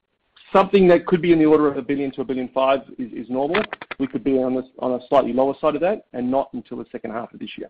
something 0.53 0.89
that 0.89 1.07
could 1.07 1.22
be 1.22 1.33
in 1.33 1.39
the 1.39 1.47
order 1.47 1.68
of 1.68 1.75
a 1.75 1.81
1 1.81 1.85
billion-1.5 1.87 2.27
billion 2.27 2.51
is 2.99 3.25
is 3.25 3.31
normal. 3.31 3.62
We 3.99 4.07
could 4.07 4.25
be 4.25 4.39
on 4.39 4.57
a 4.57 5.01
slightly 5.09 5.33
lower 5.33 5.55
side 5.61 5.75
of 5.75 5.81
that 5.83 6.07
and 6.12 6.31
not 6.31 6.53
until 6.55 6.79
the 6.79 6.87
second 6.91 7.12
half 7.12 7.33
of 7.33 7.41
this 7.41 7.51
year. 7.57 7.68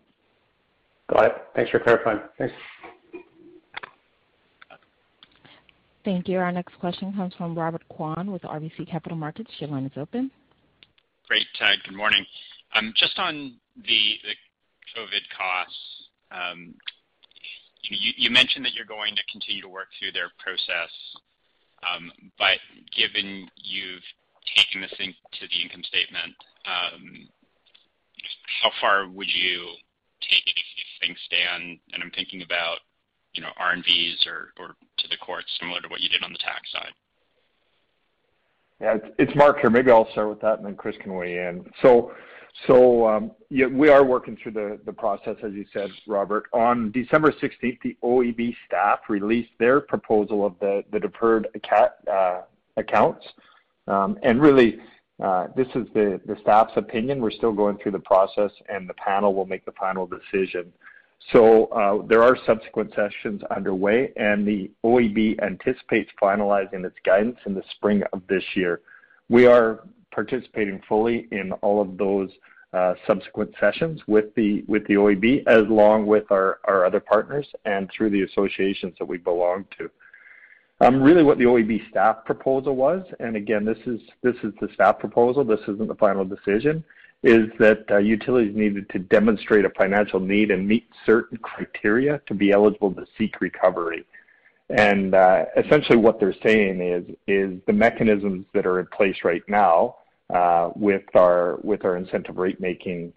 Got 1.12 1.24
it. 1.26 1.36
Thanks 1.56 1.70
for 1.70 1.80
clarifying. 1.80 2.20
Thanks. 2.38 2.54
Thank 6.04 6.28
you. 6.28 6.38
Our 6.38 6.52
next 6.52 6.78
question 6.78 7.12
comes 7.12 7.34
from 7.34 7.58
Robert 7.58 7.86
Kwan 7.88 8.30
with 8.30 8.42
RBC 8.42 8.90
Capital 8.90 9.18
Markets. 9.18 9.50
Your 9.58 9.70
line 9.70 9.84
is 9.84 9.92
open. 9.96 10.30
Great. 11.28 11.46
Good 11.58 11.94
morning. 11.94 12.24
Um, 12.74 12.92
just 12.96 13.18
on 13.18 13.56
the 13.76 14.18
COVID 14.96 15.22
costs, 15.36 15.76
um, 16.30 16.74
you 17.82 18.30
mentioned 18.30 18.64
that 18.64 18.74
you're 18.74 18.86
going 18.86 19.14
to 19.16 19.22
continue 19.30 19.62
to 19.62 19.68
work 19.68 19.88
through 19.98 20.12
their 20.12 20.30
process. 20.38 20.90
Um, 21.82 22.12
but 22.38 22.58
given 22.96 23.48
you've 23.56 24.04
taken 24.56 24.80
this 24.80 24.92
into 24.98 25.48
the 25.48 25.62
income 25.62 25.82
statement, 25.84 26.34
um, 26.66 27.28
how 28.62 28.70
far 28.80 29.08
would 29.08 29.28
you 29.32 29.74
take 30.20 30.44
it 30.46 30.56
if 30.56 30.88
things 31.00 31.18
stand? 31.24 31.78
And 31.92 32.02
I'm 32.02 32.10
thinking 32.10 32.42
about 32.42 32.78
you 33.40 33.46
know, 33.46 33.52
R&Vs 33.56 34.26
or 34.26 34.74
to 34.98 35.08
the 35.08 35.16
courts, 35.16 35.46
similar 35.58 35.80
to 35.80 35.88
what 35.88 36.00
you 36.00 36.10
did 36.10 36.22
on 36.22 36.30
the 36.30 36.38
tax 36.38 36.70
side? 36.72 36.92
Yeah, 38.80 38.98
it's 39.18 39.34
Mark 39.34 39.60
here. 39.60 39.70
Maybe 39.70 39.90
I'll 39.90 40.10
start 40.12 40.28
with 40.28 40.40
that, 40.42 40.58
and 40.58 40.66
then 40.66 40.76
Chris 40.76 40.94
can 41.00 41.14
weigh 41.14 41.38
in. 41.38 41.64
Um, 43.06 43.30
yeah, 43.48 43.66
we 43.66 43.88
are 43.88 44.04
working 44.04 44.36
through 44.42 44.52
the 44.84 44.92
process, 44.92 45.36
as 45.42 45.52
you 45.52 45.64
said, 45.72 45.88
Robert. 46.06 46.44
On 46.52 46.90
December 46.90 47.32
16th, 47.32 47.78
the 47.82 47.96
OEB 48.04 48.54
staff 48.66 48.98
released 49.08 49.52
their 49.58 49.80
proposal 49.80 50.44
of 50.44 50.54
the 50.60 50.84
deferred 50.98 51.48
uh, 52.12 52.42
accounts. 52.76 53.26
Um 53.86 54.18
and 54.22 54.42
really, 54.42 54.78
uh, 55.22 55.46
this 55.56 55.68
is 55.74 55.86
the 55.94 56.36
staff's 56.42 56.76
opinion. 56.76 57.22
We're 57.22 57.30
still 57.30 57.52
going 57.52 57.78
through 57.78 57.92
the 57.92 58.00
process, 58.00 58.50
and 58.68 58.88
the 58.88 58.94
panel 58.94 59.34
will 59.34 59.46
make 59.46 59.64
the 59.64 59.72
final 59.72 60.06
decision. 60.06 60.72
Uh, 61.34 61.98
there 62.08 62.22
are 62.22 62.36
subsequent 62.46 62.92
sessions 62.94 63.42
underway, 63.54 64.12
and 64.16 64.46
the 64.46 64.70
OEB 64.84 65.42
anticipates 65.42 66.10
finalizing 66.20 66.84
its 66.84 66.96
guidance 67.04 67.38
in 67.46 67.54
the 67.54 67.62
spring 67.76 68.02
of 68.12 68.22
this 68.28 68.44
year. 68.54 68.80
We 69.28 69.46
are 69.46 69.80
participating 70.10 70.82
fully 70.88 71.28
in 71.30 71.52
all 71.62 71.80
of 71.80 71.96
those 71.96 72.30
uh, 72.72 72.94
subsequent 73.06 73.54
sessions 73.58 74.00
with 74.06 74.34
the 74.34 74.64
with 74.68 74.86
the 74.86 74.94
OEB, 74.94 75.44
as 75.46 75.64
long 75.68 76.06
with 76.06 76.30
our 76.30 76.58
our 76.64 76.84
other 76.84 77.00
partners 77.00 77.46
and 77.64 77.90
through 77.90 78.10
the 78.10 78.22
associations 78.22 78.94
that 78.98 79.04
we 79.04 79.18
belong 79.18 79.64
to. 79.78 79.90
Um, 80.80 81.02
really 81.02 81.22
what 81.22 81.38
the 81.38 81.44
OEB 81.44 81.88
staff 81.90 82.24
proposal 82.24 82.74
was, 82.74 83.04
and 83.18 83.36
again, 83.36 83.64
this 83.64 83.78
is 83.86 84.00
this 84.22 84.36
is 84.42 84.52
the 84.60 84.68
staff 84.74 84.98
proposal, 84.98 85.44
this 85.44 85.60
isn't 85.68 85.88
the 85.88 85.94
final 85.96 86.24
decision, 86.24 86.84
is 87.22 87.50
that 87.58 87.84
uh, 87.90 87.98
utilities 87.98 88.56
needed 88.56 88.88
to 88.90 88.98
demonstrate 88.98 89.64
a 89.64 89.70
financial 89.70 90.20
need 90.20 90.50
and 90.50 90.66
meet 90.66 90.88
certain 91.04 91.36
criteria 91.38 92.20
to 92.26 92.34
be 92.34 92.50
eligible 92.50 92.92
to 92.92 93.04
seek 93.18 93.40
recovery. 93.40 94.04
And 94.70 95.14
uh, 95.14 95.46
essentially 95.56 95.98
what 95.98 96.20
they're 96.20 96.34
saying 96.42 96.80
is 96.80 97.04
is 97.26 97.60
the 97.66 97.72
mechanisms 97.72 98.46
that 98.54 98.66
are 98.66 98.80
in 98.80 98.86
place 98.86 99.16
right 99.24 99.42
now 99.48 99.96
uh, 100.32 100.70
with 100.76 101.02
our 101.14 101.58
with 101.62 101.84
our 101.84 101.96
incentive 101.96 102.36
rate-making 102.36 103.12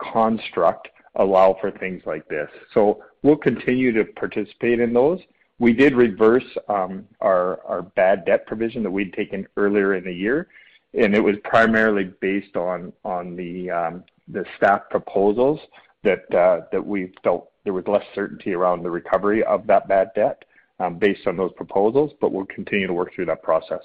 construct 0.00 0.88
allow 1.16 1.56
for 1.60 1.70
things 1.70 2.02
like 2.06 2.26
this. 2.28 2.48
So 2.72 3.02
we'll 3.22 3.36
continue 3.36 3.92
to 3.92 4.04
participate 4.04 4.80
in 4.80 4.92
those. 4.92 5.20
We 5.58 5.72
did 5.72 5.94
reverse 5.94 6.44
um, 6.68 7.06
our 7.20 7.60
our 7.66 7.82
bad 7.82 8.24
debt 8.24 8.46
provision 8.46 8.82
that 8.82 8.90
we'd 8.90 9.12
taken 9.12 9.46
earlier 9.56 9.94
in 9.94 10.04
the 10.04 10.12
year, 10.12 10.48
and 10.94 11.14
it 11.14 11.20
was 11.20 11.36
primarily 11.44 12.12
based 12.20 12.56
on 12.56 12.92
on 13.04 13.36
the 13.36 13.70
um, 13.70 14.04
the 14.28 14.44
staff 14.56 14.82
proposals 14.90 15.60
that 16.02 16.32
uh, 16.34 16.60
that 16.72 16.84
we 16.84 17.12
felt 17.22 17.50
there 17.64 17.72
was 17.72 17.84
less 17.86 18.04
certainty 18.14 18.52
around 18.52 18.82
the 18.82 18.90
recovery 18.90 19.42
of 19.44 19.66
that 19.66 19.88
bad 19.88 20.10
debt 20.14 20.44
um, 20.80 20.98
based 20.98 21.26
on 21.26 21.36
those 21.36 21.52
proposals, 21.52 22.12
but 22.20 22.32
we'll 22.32 22.46
continue 22.46 22.86
to 22.86 22.92
work 22.92 23.14
through 23.14 23.26
that 23.26 23.42
process. 23.42 23.80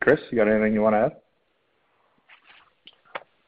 Chris, 0.00 0.20
you 0.30 0.36
got 0.36 0.48
anything 0.48 0.74
you 0.74 0.82
wanna 0.82 1.06
add? 1.06 1.16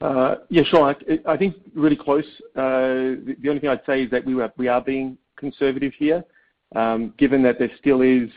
Uh, 0.00 0.36
yeah, 0.48 0.62
sure. 0.64 0.96
I 1.26 1.36
think 1.36 1.56
really 1.74 1.96
close. 1.96 2.24
Uh, 2.56 3.20
the 3.26 3.48
only 3.48 3.60
thing 3.60 3.68
I'd 3.68 3.84
say 3.84 4.04
is 4.04 4.10
that 4.10 4.24
we 4.24 4.68
are 4.68 4.80
being 4.80 5.18
conservative 5.36 5.92
here, 5.98 6.24
um, 6.74 7.12
given 7.18 7.42
that 7.42 7.58
there 7.58 7.70
still 7.78 8.00
is 8.00 8.30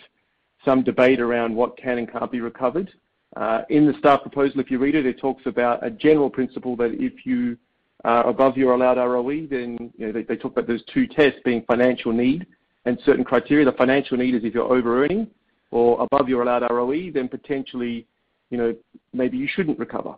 some 0.66 0.84
debate 0.84 1.22
around 1.22 1.56
what 1.56 1.78
can 1.78 2.00
and 2.00 2.12
can't 2.12 2.32
be 2.32 2.42
recovered. 2.42 2.92
Uh, 3.36 3.62
in 3.70 3.88
the 3.88 3.98
staff 3.98 4.22
proposal, 4.22 4.60
if 4.60 4.70
you 4.70 4.78
read 4.78 4.96
it 4.96 5.06
it 5.06 5.20
talks 5.20 5.46
about 5.46 5.86
a 5.86 5.90
general 5.90 6.30
principle 6.30 6.76
that 6.76 6.92
if 6.94 7.26
you 7.26 7.58
are 8.04 8.28
above 8.28 8.58
your 8.58 8.74
allowed 8.74 8.98
ROE, 8.98 9.48
then, 9.48 9.92
you 9.98 10.12
know, 10.12 10.12
they 10.12 10.36
talk 10.36 10.52
about 10.52 10.68
those 10.68 10.84
two 10.94 11.08
tests 11.08 11.40
being 11.44 11.64
financial 11.64 12.12
need 12.12 12.46
and 12.86 13.00
certain 13.06 13.24
criteria. 13.24 13.66
The 13.66 13.72
financial 13.72 14.18
need 14.18 14.36
is 14.36 14.44
if 14.44 14.54
you're 14.54 14.72
over-earning 14.72 15.28
or 15.72 16.02
above 16.02 16.30
your 16.30 16.44
allowed 16.44 16.70
ROE, 16.70 17.12
then 17.12 17.28
potentially, 17.28 18.06
you 18.50 18.58
know, 18.58 18.76
maybe 19.14 19.38
you 19.38 19.48
shouldn't 19.48 19.80
recover. 19.80 20.16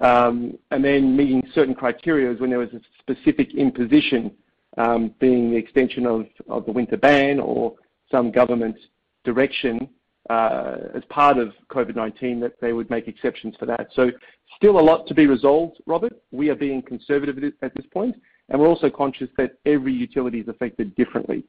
Um, 0.00 0.58
and 0.70 0.84
then 0.84 1.16
meeting 1.16 1.42
certain 1.54 1.74
criteria 1.74 2.30
is 2.30 2.40
when 2.40 2.50
there 2.50 2.58
was 2.58 2.70
a 2.74 2.80
specific 3.00 3.54
imposition, 3.54 4.32
um, 4.78 5.14
being 5.20 5.50
the 5.50 5.56
extension 5.56 6.06
of, 6.06 6.26
of 6.48 6.66
the 6.66 6.72
winter 6.72 6.96
ban 6.96 7.38
or 7.38 7.74
some 8.10 8.30
government 8.30 8.76
direction, 9.24 9.88
Uh, 10.28 10.78
as 10.94 11.04
part 11.08 11.38
of 11.38 11.52
COVID-19, 11.70 12.40
that 12.40 12.60
they 12.60 12.72
would 12.72 12.90
make 12.90 13.06
exceptions 13.06 13.54
for 13.60 13.66
that. 13.66 13.88
So 13.94 14.10
still 14.56 14.80
a 14.80 14.80
lot 14.80 15.06
to 15.06 15.14
be 15.14 15.26
resolved, 15.28 15.76
Robert. 15.86 16.14
We 16.32 16.50
are 16.50 16.56
being 16.56 16.82
conservative 16.82 17.38
at 17.62 17.74
this 17.76 17.86
point, 17.92 18.16
and 18.48 18.60
we're 18.60 18.66
also 18.66 18.90
conscious 18.90 19.28
that 19.36 19.58
every 19.66 19.92
utility 19.92 20.40
is 20.40 20.48
affected 20.48 20.96
differently. 20.96 21.44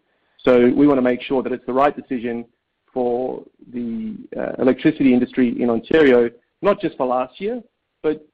So 0.46 0.70
we 0.70 0.88
wanna 0.88 1.02
make 1.02 1.24
sure 1.24 1.42
that 1.42 1.52
it's 1.52 1.66
the 1.66 1.74
right 1.74 1.96
decision 1.96 2.46
for 2.94 3.44
the 3.74 4.16
uh, 4.38 4.62
electricity 4.62 5.12
industry 5.12 5.60
in 5.60 5.72
Ontario, 5.72 6.30
not 6.62 6.80
just 6.80 6.98
for 6.98 7.08
last 7.08 7.42
year, 7.42 7.64
but 8.04 8.28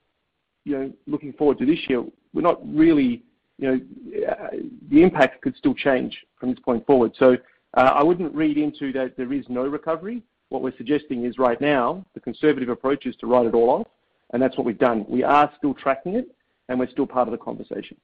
you 0.66 0.78
know, 0.78 0.94
looking 1.08 1.32
forward 1.34 1.58
to 1.60 1.66
this 1.66 1.80
year. 1.88 2.04
We're 2.34 2.42
not 2.42 2.60
really, 2.68 3.24
you 3.60 3.68
know, 3.70 4.28
uh, 4.30 4.58
the 4.90 5.04
impact 5.04 5.42
could 5.42 5.56
still 5.56 5.74
change 5.74 6.18
from 6.38 6.50
this 6.50 6.60
point 6.60 6.86
forward. 6.86 7.14
So 7.18 7.38
I 7.76 8.04
wouldn't 8.04 8.34
read 8.36 8.58
into 8.58 8.92
that 8.94 9.18
there 9.18 9.34
is 9.34 9.46
no 9.50 9.64
recovery. 9.64 10.22
What 10.54 10.62
we're 10.62 10.78
suggesting 10.78 11.26
is 11.26 11.40
right 11.40 11.60
now, 11.60 12.06
the 12.14 12.20
conservative 12.20 12.70
approach 12.70 13.08
is 13.08 13.16
to 13.16 13.26
write 13.26 13.48
it 13.48 13.56
all 13.56 13.72
off, 13.72 13.88
and 14.34 14.40
that's 14.40 14.56
what 14.56 14.68
we've 14.68 14.78
done. 14.78 15.04
We 15.10 15.24
are 15.24 15.52
still 15.58 15.74
tracking 15.74 16.14
it, 16.14 16.28
and 16.70 16.78
we're 16.78 16.92
still 16.92 17.08
part 17.08 17.28
of 17.28 17.32
the 17.32 17.40
conversation. 17.40 17.98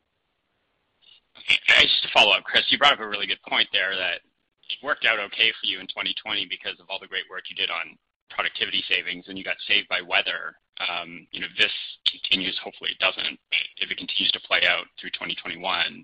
Okay, 1.37 1.83
Just 1.83 2.01
to 2.01 2.09
follow 2.11 2.31
up, 2.31 2.43
Chris, 2.45 2.63
you 2.69 2.79
brought 2.79 2.93
up 2.93 3.01
a 3.01 3.07
really 3.07 3.27
good 3.27 3.37
point 3.47 3.67
there 3.71 3.95
that 3.95 4.25
it 4.65 4.81
worked 4.81 5.05
out 5.05 5.19
okay 5.19 5.53
for 5.61 5.67
you 5.69 5.79
in 5.79 5.85
2020 5.85 6.47
because 6.49 6.73
of 6.79 6.87
all 6.89 6.97
the 6.97 7.05
great 7.05 7.29
work 7.29 7.43
you 7.51 7.55
did 7.55 7.69
on 7.69 7.95
productivity 8.31 8.83
savings, 8.89 9.25
and 9.27 9.37
you 9.37 9.43
got 9.43 9.57
saved 9.67 9.87
by 9.87 10.01
weather. 10.01 10.57
Um, 10.89 11.27
you 11.29 11.41
know, 11.41 11.53
this 11.55 11.71
continues, 12.09 12.57
hopefully 12.63 12.89
it 12.89 12.97
doesn't. 12.97 13.37
If 13.77 13.91
it 13.91 13.97
continues 13.99 14.31
to 14.31 14.39
play 14.39 14.65
out 14.67 14.89
through 14.99 15.11
2021, 15.11 16.03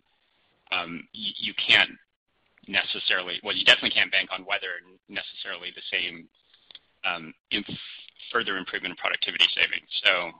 um, 0.71 1.07
you 1.11 1.55
can't 1.57 1.89
necessarily. 2.67 3.39
Well, 3.43 3.55
you 3.55 3.65
definitely 3.65 3.91
can't 3.91 4.11
bank 4.11 4.29
on 4.31 4.45
weather 4.45 4.81
necessarily 5.09 5.71
the 5.75 5.85
same 5.91 6.27
um, 7.05 7.33
further 8.31 8.57
improvement 8.57 8.91
in 8.91 8.97
productivity 8.97 9.45
savings. 9.55 9.87
So 10.03 10.31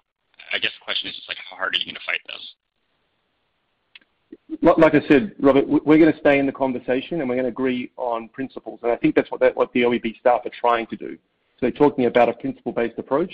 I 0.51 0.59
guess 0.59 0.71
the 0.80 0.84
question 0.84 1.09
is 1.09 1.15
just 1.15 1.30
like, 1.30 1.38
how 1.49 1.55
hard 1.55 1.76
are 1.76 1.78
you 1.78 1.86
gonna 1.86 1.99
fight 2.05 2.21
this? 2.28 2.55
Like 4.61 4.95
I 4.95 5.07
said, 5.07 5.34
Robert, 5.39 5.67
we're 5.67 5.97
gonna 5.97 6.17
stay 6.19 6.39
in 6.39 6.45
the 6.45 6.51
conversation, 6.51 7.21
and 7.21 7.30
we're 7.30 7.36
gonna 7.36 7.49
agree 7.49 7.91
on 7.97 8.30
principles. 8.30 8.80
And 8.84 8.91
I 8.91 8.95
think 8.95 9.15
that's 9.15 9.32
what 9.32 9.39
that, 9.41 9.55
what 9.55 9.71
the 9.73 9.84
OEB 9.84 10.19
staff 10.19 10.41
are 10.45 10.51
trying 10.59 10.88
to 10.88 10.95
do. 10.95 11.15
So 11.15 11.61
they're 11.61 11.71
talking 11.71 12.05
about 12.05 12.30
a 12.30 12.34
principle-based 12.34 12.97
approach 12.97 13.34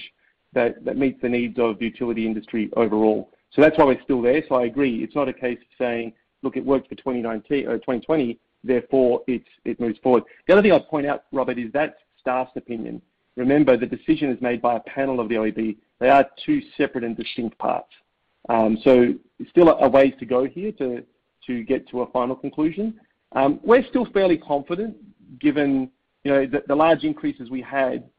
that, 0.53 0.83
that 0.85 0.97
meets 0.97 1.21
the 1.21 1.29
needs 1.29 1.57
of 1.57 1.79
the 1.79 1.85
utility 1.85 2.25
industry 2.25 2.69
overall. 2.75 3.31
So 3.51 3.61
that's 3.61 3.77
why 3.77 3.85
we're 3.85 4.01
still 4.03 4.21
there. 4.21 4.43
So 4.47 4.55
I 4.55 4.65
agree. 4.65 5.03
It's 5.03 5.15
not 5.15 5.27
a 5.27 5.33
case 5.33 5.57
of 5.59 5.67
saying, 5.77 6.13
"Look, 6.43 6.55
it 6.55 6.65
worked 6.65 6.87
for 6.89 6.95
2019 6.95 7.67
or 7.67 7.71
uh, 7.71 7.73
2020, 7.75 8.37
therefore 8.63 9.23
it 9.27 9.79
moves 9.79 9.99
forward." 9.99 10.23
The 10.47 10.53
other 10.53 10.61
thing 10.61 10.71
I'd 10.71 10.87
point 10.87 11.07
out, 11.07 11.25
Robert, 11.31 11.57
is 11.57 11.71
that's 11.71 11.95
staff's 12.19 12.55
opinion. 12.55 13.01
Remember, 13.35 13.77
the 13.77 13.85
decision 13.85 14.29
is 14.29 14.41
made 14.41 14.61
by 14.61 14.75
a 14.75 14.79
panel 14.81 15.19
of 15.19 15.29
the 15.29 15.35
OEB. 15.35 15.77
They 15.99 16.09
are 16.09 16.27
two 16.45 16.61
separate 16.77 17.03
and 17.03 17.15
distinct 17.15 17.57
parts. 17.57 17.91
Um, 18.49 18.77
so 18.83 19.13
it's 19.39 19.49
still 19.49 19.69
a 19.69 19.89
ways 19.89 20.13
to 20.19 20.25
go 20.25 20.45
here 20.45 20.71
to 20.73 21.63
get 21.63 21.87
to 21.89 22.01
a 22.01 22.07
final 22.11 22.35
conclusion. 22.35 22.99
Um, 23.33 23.59
we're 23.63 23.85
still 23.87 24.05
fairly 24.05 24.37
confident 24.37 24.95
given, 25.39 25.89
you 26.23 26.31
know, 26.31 26.45
the 26.67 26.75
large 26.75 27.03
increases 27.03 27.49
we 27.49 27.61
had 27.61 28.09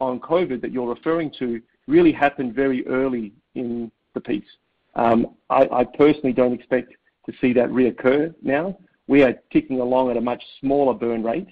on 0.00 0.20
COVID 0.20 0.60
that 0.60 0.72
you're 0.72 0.88
referring 0.88 1.30
to 1.38 1.60
really 1.86 2.12
happened 2.12 2.54
very 2.54 2.86
early 2.86 3.32
in 3.54 3.90
the 4.14 4.20
piece. 4.20 4.44
Um, 4.94 5.34
I 5.50 5.84
personally 5.84 6.32
don't 6.32 6.52
expect 6.52 6.92
to 7.26 7.32
see 7.40 7.52
that 7.54 7.68
reoccur 7.70 8.34
now. 8.42 8.78
We 9.06 9.22
are 9.22 9.34
ticking 9.52 9.80
along 9.80 10.10
at 10.10 10.16
a 10.16 10.20
much 10.20 10.42
smaller 10.60 10.94
burn 10.94 11.22
rate 11.22 11.48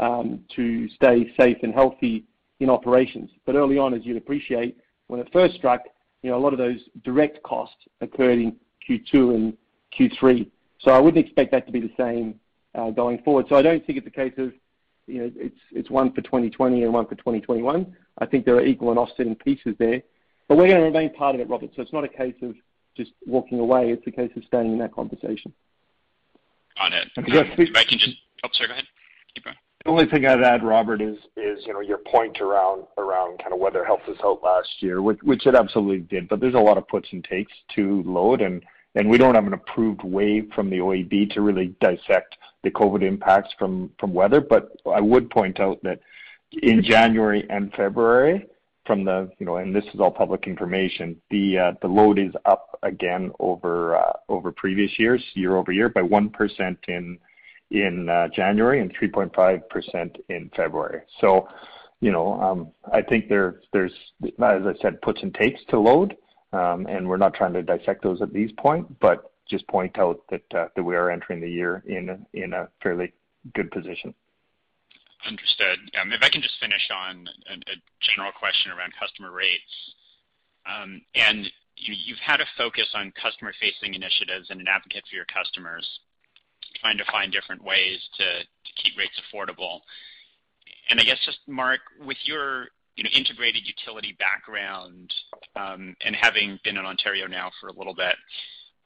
um, 0.00 0.40
to 0.56 0.88
stay 0.90 1.32
safe 1.38 1.58
and 1.62 1.72
healthy 1.72 2.24
in 2.60 2.70
operations. 2.70 3.30
But 3.46 3.54
early 3.56 3.78
on, 3.78 3.94
as 3.94 4.04
you'd 4.04 4.16
appreciate, 4.16 4.78
when 5.08 5.20
it 5.20 5.28
first 5.32 5.54
struck, 5.56 5.82
you 6.22 6.30
know, 6.30 6.36
a 6.36 6.40
lot 6.40 6.52
of 6.52 6.58
those 6.58 6.80
direct 7.04 7.42
costs 7.42 7.76
occurred 8.00 8.38
in 8.38 8.56
Q2 8.88 9.34
and 9.34 9.56
Q3. 9.98 10.50
So 10.80 10.90
I 10.90 10.98
wouldn't 10.98 11.24
expect 11.24 11.52
that 11.52 11.66
to 11.66 11.72
be 11.72 11.80
the 11.80 11.92
same 11.98 12.40
uh, 12.74 12.90
going 12.90 13.22
forward. 13.22 13.46
So 13.48 13.56
I 13.56 13.62
don't 13.62 13.84
think 13.86 13.98
it's 13.98 14.06
a 14.06 14.10
case 14.10 14.34
of, 14.38 14.52
you 15.06 15.22
know, 15.22 15.32
it's 15.72 15.90
one 15.90 16.12
for 16.12 16.22
2020 16.22 16.82
and 16.82 16.92
one 16.92 17.06
for 17.06 17.14
2021. 17.14 17.94
I 18.18 18.26
think 18.26 18.44
there 18.44 18.56
are 18.56 18.64
equal 18.64 18.90
and 18.90 18.98
offsetting 18.98 19.36
pieces 19.36 19.74
there. 19.78 20.02
But 20.48 20.56
we're 20.56 20.68
gonna 20.68 20.82
remain 20.82 21.12
part 21.12 21.34
of 21.34 21.40
it, 21.40 21.48
Robert. 21.48 21.70
So 21.76 21.82
it's 21.82 21.92
not 21.92 22.04
a 22.04 22.08
case 22.08 22.34
of 22.42 22.54
just 22.96 23.12
walking 23.26 23.58
away. 23.58 23.90
It's 23.90 24.06
a 24.06 24.10
case 24.10 24.30
of 24.36 24.44
staying 24.44 24.72
in 24.72 24.78
that 24.78 24.92
conversation. 24.92 25.52
Got 26.76 26.92
it. 26.92 27.08
Yes, 27.28 27.46
um, 27.48 27.56
please. 27.56 27.70
Oh, 28.44 28.48
sorry, 28.52 28.68
go 28.68 28.72
ahead. 28.72 28.84
Keep 29.34 29.44
going. 29.44 29.56
The 29.84 29.90
only 29.90 30.06
thing 30.06 30.26
I'd 30.26 30.42
add, 30.42 30.64
Robert, 30.64 31.02
is 31.02 31.16
is 31.36 31.64
you 31.66 31.72
know, 31.72 31.80
your 31.80 31.98
point 31.98 32.40
around 32.40 32.84
around 32.98 33.38
kind 33.38 33.52
of 33.52 33.58
weather 33.60 33.84
helped 33.84 34.08
us 34.08 34.16
out 34.24 34.42
last 34.42 34.68
year, 34.80 35.02
which 35.02 35.18
which 35.22 35.46
it 35.46 35.54
absolutely 35.54 36.00
did. 36.00 36.28
But 36.28 36.40
there's 36.40 36.54
a 36.54 36.58
lot 36.58 36.78
of 36.78 36.88
puts 36.88 37.08
and 37.12 37.22
takes 37.24 37.52
to 37.76 38.02
load 38.04 38.40
and 38.40 38.64
and 38.94 39.08
we 39.08 39.18
don't 39.18 39.34
have 39.34 39.46
an 39.46 39.52
approved 39.52 40.02
way 40.02 40.42
from 40.54 40.70
the 40.70 40.78
OEB 40.78 41.32
to 41.34 41.40
really 41.40 41.74
dissect 41.80 42.36
the 42.62 42.70
COVID 42.70 43.02
impacts 43.02 43.52
from 43.58 43.90
from 43.98 44.14
weather. 44.14 44.40
But 44.40 44.70
I 44.90 45.00
would 45.00 45.30
point 45.30 45.60
out 45.60 45.82
that 45.82 46.00
in 46.62 46.82
January 46.82 47.46
and 47.50 47.72
February, 47.74 48.46
from 48.86 49.04
the, 49.04 49.30
you 49.38 49.46
know, 49.46 49.56
and 49.56 49.74
this 49.74 49.84
is 49.94 50.00
all 50.00 50.10
public 50.10 50.46
information, 50.46 51.16
the 51.30 51.58
uh, 51.58 51.72
the 51.80 51.88
load 51.88 52.18
is 52.18 52.32
up 52.44 52.78
again 52.82 53.32
over 53.40 53.96
uh, 53.96 54.12
over 54.28 54.52
previous 54.52 54.98
years, 54.98 55.22
year-over-year, 55.34 55.88
by 55.88 56.02
1% 56.02 56.76
in 56.88 57.18
in 57.70 58.08
uh, 58.08 58.28
January 58.28 58.80
and 58.80 58.94
3.5% 58.96 60.16
in 60.28 60.50
February. 60.54 61.00
So, 61.20 61.48
you 62.00 62.12
know, 62.12 62.40
um, 62.40 62.68
I 62.92 63.02
think 63.02 63.28
there 63.28 63.60
there's, 63.72 63.92
as 64.22 64.32
I 64.38 64.74
said, 64.82 65.00
puts 65.02 65.22
and 65.22 65.34
takes 65.34 65.60
to 65.70 65.78
load, 65.78 66.16
um, 66.52 66.86
and 66.86 67.08
we're 67.08 67.16
not 67.16 67.34
trying 67.34 67.54
to 67.54 67.62
dissect 67.62 68.02
those 68.02 68.20
at 68.20 68.32
this 68.32 68.50
point, 68.58 69.00
but 69.00 69.32
just 69.48 69.66
point 69.68 69.98
out 69.98 70.20
that 70.30 70.42
that 70.50 70.82
we 70.82 70.94
are 70.94 71.10
entering 71.10 71.40
the 71.40 71.50
year 71.50 71.82
in 71.86 72.24
in 72.34 72.52
a 72.52 72.68
fairly 72.82 73.12
good 73.54 73.70
position. 73.70 74.14
Understood. 75.26 75.78
Um, 76.00 76.12
if 76.12 76.22
I 76.22 76.28
can 76.28 76.42
just 76.42 76.60
finish 76.60 76.90
on 76.90 77.26
a 77.48 77.76
general 78.00 78.32
question 78.38 78.72
around 78.72 78.92
customer 79.00 79.32
rates. 79.32 79.94
Um, 80.66 81.00
and 81.14 81.50
you've 81.76 82.18
had 82.18 82.40
a 82.40 82.46
focus 82.56 82.88
on 82.94 83.12
customer-facing 83.20 83.94
initiatives 83.94 84.48
and 84.50 84.60
an 84.60 84.68
advocate 84.68 85.04
for 85.08 85.16
your 85.16 85.26
customers, 85.26 85.86
trying 86.80 86.98
to 86.98 87.04
find 87.10 87.32
different 87.32 87.64
ways 87.64 88.00
to 88.18 88.24
keep 88.82 88.96
rates 88.96 89.20
affordable. 89.20 89.80
And 90.90 91.00
I 91.00 91.04
guess 91.04 91.18
just, 91.24 91.38
Mark, 91.46 91.80
with 92.04 92.18
your, 92.24 92.68
integrated 92.96 93.66
utility 93.66 94.16
background, 94.18 95.12
um, 95.56 95.96
and 96.04 96.14
having 96.14 96.58
been 96.64 96.76
in 96.76 96.86
Ontario 96.86 97.26
now 97.26 97.50
for 97.60 97.68
a 97.68 97.72
little 97.72 97.94
bit, 97.94 98.14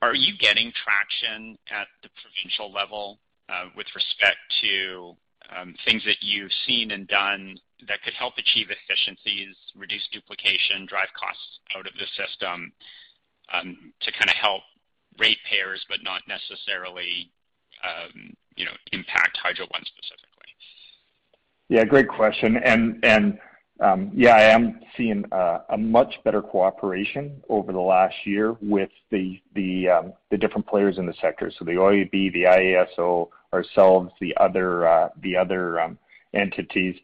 are 0.01 0.15
you 0.15 0.37
getting 0.39 0.73
traction 0.73 1.59
at 1.71 1.89
the 2.03 2.09
provincial 2.23 2.73
level, 2.73 3.19
uh, 3.49 3.67
with 3.77 3.87
respect 3.95 4.39
to 4.63 5.15
Um, 5.57 5.75
things 5.87 6.05
that 6.05 6.21
you've 6.21 6.53
seen 6.67 6.91
and 6.91 7.09
done 7.09 7.59
that 7.87 8.03
could 8.03 8.15
help 8.15 8.35
achieve 8.37 8.69
efficiencies, 8.71 9.57
reduce 9.75 10.07
duplication, 10.13 10.85
drive 10.87 11.09
costs 11.19 11.61
out 11.77 11.87
of 11.87 11.95
the 11.95 12.07
system, 12.17 12.73
um, 13.53 13.93
to 14.01 14.13
kind 14.13 14.29
of 14.29 14.37
help 14.37 14.63
ratepayers, 15.19 15.85
but 15.89 16.03
not 16.03 16.23
necessarily, 16.29 17.31
um, 17.83 18.35
you 18.57 18.65
know, 18.65 18.73
impact 18.93 19.39
Hydro 19.43 19.67
One 19.71 19.85
specifically? 19.85 20.53
Yeah, 21.69 21.85
great 21.85 22.09
question. 22.09 22.57
And 22.59 22.99
Um, 23.81 24.11
yeah, 24.13 24.35
I 24.35 24.43
am 24.43 24.81
seeing 24.97 25.25
uh, 25.31 25.61
a 25.71 25.79
much 25.79 26.15
better 26.25 26.43
cooperation 26.43 27.43
over 27.49 27.73
the 27.73 27.81
last 27.81 28.15
year 28.25 28.57
with 28.61 28.91
the 29.11 29.41
the 29.55 29.89
um, 29.89 30.13
different 30.39 30.67
players 30.67 30.99
in 30.99 31.07
the 31.07 31.15
sector. 31.21 31.53
So 31.57 31.65
the 31.65 31.73
OEB, 31.73 32.11
the 32.33 32.45
IESO, 32.45 33.29
ourselves, 33.53 34.11
the 34.21 34.37
other 34.39 34.87
uh, 34.87 35.09
the 35.23 35.37
other 35.37 35.81
um, 35.81 35.99
entities. 36.35 36.97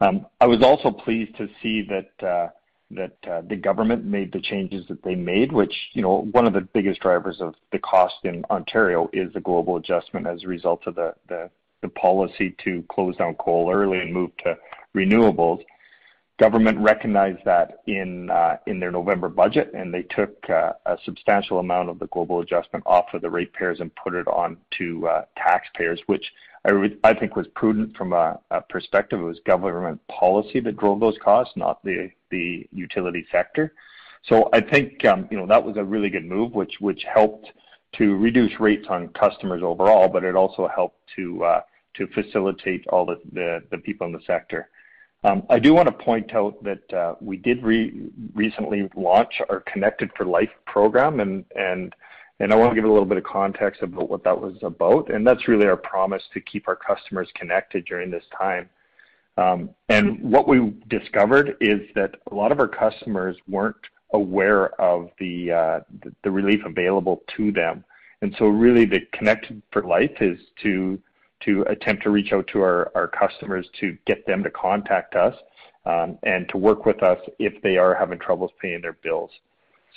I 0.00 0.46
was 0.46 0.62
also 0.62 0.90
pleased 0.90 1.36
to 1.36 1.48
see 1.62 1.86
that 1.88 2.26
uh, 2.26 2.48
that 2.90 3.46
the 3.48 3.56
government 3.56 4.04
made 4.04 4.32
the 4.32 4.40
changes 4.40 4.86
that 4.88 5.02
they 5.02 5.14
made, 5.14 5.52
which, 5.52 5.74
you 5.92 6.02
know, 6.02 6.28
one 6.32 6.46
of 6.46 6.52
the 6.52 6.60
biggest 6.60 7.00
drivers 7.00 7.40
of 7.40 7.54
the 7.72 7.78
cost 7.78 8.14
in 8.24 8.44
Ontario 8.50 9.08
is 9.12 9.32
the 9.32 9.40
global 9.40 9.76
adjustment 9.76 10.26
as 10.26 10.44
a 10.44 10.48
result 10.48 10.86
of 10.86 10.96
the 10.96 11.14
the 11.82 11.88
policy 11.90 12.54
to 12.64 12.82
close 12.88 13.16
down 13.16 13.34
coal 13.34 13.70
early 13.72 13.98
and 13.98 14.12
move 14.12 14.30
to 14.38 14.56
renewables. 14.94 15.62
Government 16.38 16.78
recognized 16.80 17.42
that 17.46 17.78
in 17.86 18.28
uh, 18.28 18.58
in 18.66 18.78
their 18.78 18.90
November 18.90 19.30
budget, 19.30 19.70
and 19.72 19.92
they 19.92 20.02
took 20.02 20.36
uh, 20.50 20.72
a 20.84 20.98
substantial 21.02 21.60
amount 21.60 21.88
of 21.88 21.98
the 21.98 22.08
global 22.08 22.40
adjustment 22.40 22.84
off 22.86 23.06
of 23.14 23.22
the 23.22 23.30
ratepayers 23.30 23.80
and 23.80 23.90
put 23.94 24.14
it 24.14 24.28
on 24.28 24.58
to 24.76 25.08
uh, 25.08 25.24
taxpayers, 25.34 25.98
which 26.06 26.30
I 27.04 27.14
think 27.14 27.36
was 27.36 27.46
prudent 27.54 27.96
from 27.96 28.12
a 28.12 28.38
perspective. 28.68 29.18
It 29.18 29.24
was 29.24 29.40
government 29.46 29.98
policy 30.08 30.60
that 30.60 30.76
drove 30.76 31.00
those 31.00 31.16
costs, 31.24 31.54
not 31.56 31.82
the 31.84 32.10
the 32.30 32.68
utility 32.70 33.24
sector. 33.32 33.72
So 34.24 34.50
I 34.52 34.60
think, 34.60 35.06
um, 35.06 35.28
you 35.30 35.38
know, 35.38 35.46
that 35.46 35.64
was 35.64 35.76
a 35.78 35.84
really 35.84 36.10
good 36.10 36.26
move, 36.26 36.52
which 36.52 36.74
which 36.80 37.02
helped 37.04 37.50
to 37.92 38.14
reduce 38.16 38.60
rates 38.60 38.88
on 38.90 39.08
customers 39.08 39.62
overall, 39.62 40.08
but 40.08 40.22
it 40.22 40.36
also 40.36 40.68
helped 40.68 41.00
to 41.16 41.46
to 41.94 42.06
facilitate 42.08 42.86
all 42.88 43.06
the 43.06 43.78
people 43.84 44.06
in 44.06 44.12
the 44.12 44.20
sector. 44.26 44.68
Um, 45.26 45.42
I 45.50 45.58
do 45.58 45.74
want 45.74 45.88
to 45.88 45.92
point 46.04 46.32
out 46.34 46.62
that 46.62 46.92
uh, 46.94 47.16
we 47.20 47.36
did 47.36 47.60
recently 47.64 48.88
launch 48.94 49.42
our 49.50 49.58
Connected 49.60 50.12
for 50.16 50.24
Life 50.24 50.50
program, 50.66 51.18
and 51.18 51.42
I 52.40 52.54
want 52.54 52.70
to 52.70 52.74
give 52.76 52.84
a 52.84 52.88
little 52.88 53.04
bit 53.04 53.18
of 53.18 53.24
context 53.24 53.82
about 53.82 54.08
what 54.08 54.22
that 54.22 54.40
was 54.40 54.54
about, 54.62 55.12
and 55.12 55.26
that's 55.26 55.48
really 55.48 55.66
our 55.66 55.76
promise 55.76 56.22
to 56.32 56.40
keep 56.40 56.68
our 56.68 56.76
customers 56.76 57.28
connected 57.34 57.86
during 57.86 58.08
this 58.08 58.22
time. 58.38 58.70
Um, 59.36 59.70
and 59.88 60.18
mm-hmm. 60.18 60.30
what 60.30 60.46
we 60.46 60.72
discovered 60.86 61.56
is 61.60 61.80
that 61.96 62.14
a 62.30 62.34
lot 62.34 62.52
of 62.52 62.60
our 62.60 62.68
customers 62.68 63.36
weren't 63.48 63.74
aware 64.12 64.80
of 64.80 65.10
the 65.18 65.50
uh, 65.50 65.80
relief 66.24 66.60
available 66.64 67.24
to 67.36 67.50
them. 67.50 67.84
And 68.22 68.32
so 68.38 68.46
really, 68.46 68.84
the 68.84 69.00
Connected 69.12 69.60
for 69.72 69.82
Life 69.82 70.22
is 70.22 70.38
to 70.62 71.00
attempt 71.64 72.02
to 72.04 72.10
reach 72.10 72.32
out 72.32 72.46
to 72.48 72.60
our 72.60 72.90
our 72.94 73.08
customers 73.08 73.66
to 73.80 73.96
get 74.06 74.26
them 74.26 74.42
to 74.42 74.50
contact 74.50 75.14
us, 75.14 75.34
um, 75.84 76.18
and 76.22 76.48
to 76.48 76.56
work 76.58 76.86
with 76.86 77.02
us 77.02 77.18
if 77.38 77.60
they 77.62 77.76
are 77.76 77.94
having 77.94 78.18
troubles 78.18 78.50
paying 78.60 78.82
their 78.82 78.96
bills. 79.02 79.30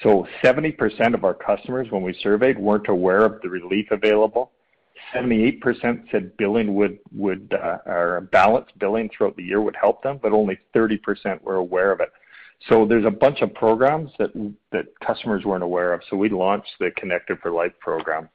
So 0.03 0.25
70% 0.43 1.13
of 1.13 1.25
our 1.25 1.33
customers, 1.33 1.87
when 1.89 2.03
we 2.03 2.13
surveyed, 2.21 2.57
weren't 2.57 2.87
aware 2.87 3.25
of 3.25 3.41
the 3.41 3.49
relief 3.49 3.91
available. 3.91 4.51
78% 5.13 5.61
said 6.11 6.35
billing 6.37 6.75
would 6.75 6.99
or 7.85 8.17
uh, 8.17 8.21
balanced 8.31 8.77
billing 8.79 9.09
throughout 9.09 9.35
the 9.35 9.43
year 9.43 9.61
would 9.61 9.75
help 9.75 10.03
them, 10.03 10.19
but 10.21 10.31
only 10.31 10.57
30% 10.75 11.41
were 11.41 11.55
aware 11.55 11.91
of 11.91 11.99
it. 11.99 12.11
So 12.67 12.85
there's 12.85 13.05
a 13.05 13.11
bunch 13.11 13.41
of 13.41 13.53
programs 13.53 14.11
that 14.19 14.31
that 14.71 14.87
customers 14.99 15.45
weren't 15.45 15.63
aware 15.63 15.93
of, 15.93 16.01
so 16.09 16.17
we 16.17 16.29
launched 16.29 16.71
the 16.79 16.91
Connected 16.97 17.39
for 17.39 17.51
Life 17.51 17.71
program. 17.79 18.29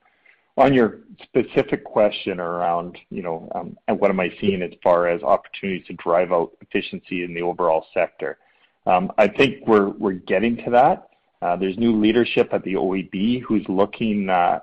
On 0.56 0.72
your 0.72 1.00
specific 1.22 1.84
question 1.84 2.38
around, 2.38 2.96
you 3.10 3.22
know, 3.22 3.50
um, 3.56 3.76
and 3.88 3.98
what 3.98 4.10
am 4.10 4.20
I 4.20 4.32
seeing 4.40 4.62
as 4.62 4.70
far 4.82 5.08
as 5.08 5.20
opportunities 5.22 5.86
to 5.88 5.94
drive 5.94 6.30
out 6.30 6.52
efficiency 6.60 7.24
in 7.24 7.34
the 7.34 7.42
overall 7.42 7.86
sector? 7.92 8.38
Um, 8.86 9.10
I 9.18 9.26
think 9.26 9.66
we're 9.66 10.12
getting 10.12 10.56
to 10.58 10.70
that. 10.70 11.08
Uh, 11.42 11.56
there's 11.56 11.76
new 11.76 12.00
leadership 12.00 12.48
at 12.52 12.62
the 12.62 12.74
OEB 12.74 13.42
who's 13.42 13.64
looking 13.68 14.30
uh, 14.30 14.60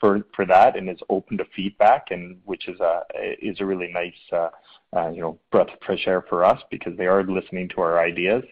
for 0.00 0.46
that 0.46 0.76
and 0.76 0.88
is 0.88 0.98
open 1.10 1.36
to 1.38 1.44
feedback, 1.54 2.06
and 2.10 2.38
which 2.44 2.68
is 2.68 2.80
a 2.80 3.64
really 3.64 3.92
nice, 3.92 4.14
uh, 4.32 5.10
you 5.10 5.20
know, 5.20 5.38
breath 5.50 5.68
of 5.68 5.78
fresh 5.84 6.06
air 6.06 6.24
for 6.28 6.44
us 6.44 6.62
because 6.70 6.96
they 6.96 7.06
are 7.06 7.24
listening 7.24 7.68
to 7.68 7.80
our 7.80 7.98
ideas. 7.98 8.44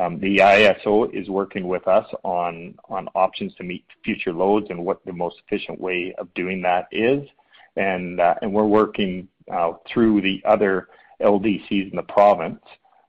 Um, 0.00 0.18
the 0.18 0.38
IESO 0.38 1.12
is 1.14 1.28
working 1.28 1.68
with 1.68 1.86
us 1.86 2.06
on 2.22 2.74
options 3.14 3.54
to 3.56 3.62
meet 3.62 3.84
future 4.02 4.32
loads 4.32 4.68
and 4.70 4.82
what 4.82 5.04
the 5.04 5.12
most 5.12 5.36
efficient 5.46 5.78
way 5.78 6.14
of 6.16 6.32
doing 6.32 6.62
that 6.62 6.88
is. 6.90 7.28
And 7.76 8.18
uh, 8.18 8.34
we're 8.44 8.64
working 8.64 9.28
uh, 9.52 9.72
through 9.92 10.22
the 10.22 10.42
other 10.46 10.88
LDCs 11.20 11.90
in 11.90 11.96
the 11.96 12.02
province 12.04 12.62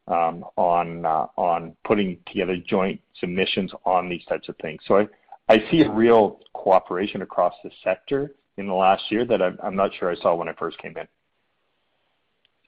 um, 0.10 0.44
uh, 0.58 1.28
on 1.38 1.78
putting 1.86 2.18
together 2.28 2.58
joint 2.58 3.00
submissions 3.22 3.72
on 3.86 4.10
these 4.10 4.26
types 4.26 4.50
of 4.50 4.58
things. 4.58 4.82
So 4.86 5.08
I 5.48 5.64
see 5.72 5.84
a 5.84 5.90
real 5.90 6.42
cooperation 6.54 7.22
across 7.22 7.54
the 7.64 7.72
sector 7.86 8.36
in 8.58 8.68
the 8.68 8.74
last 8.74 9.10
year 9.10 9.24
that 9.26 9.42
I'm 9.42 9.78
not 9.78 9.92
sure 9.98 10.12
I 10.12 10.16
saw 10.16 10.36
when 10.36 10.50
I 10.50 10.54
first 10.54 10.78
came 10.80 10.98
in. 10.98 11.08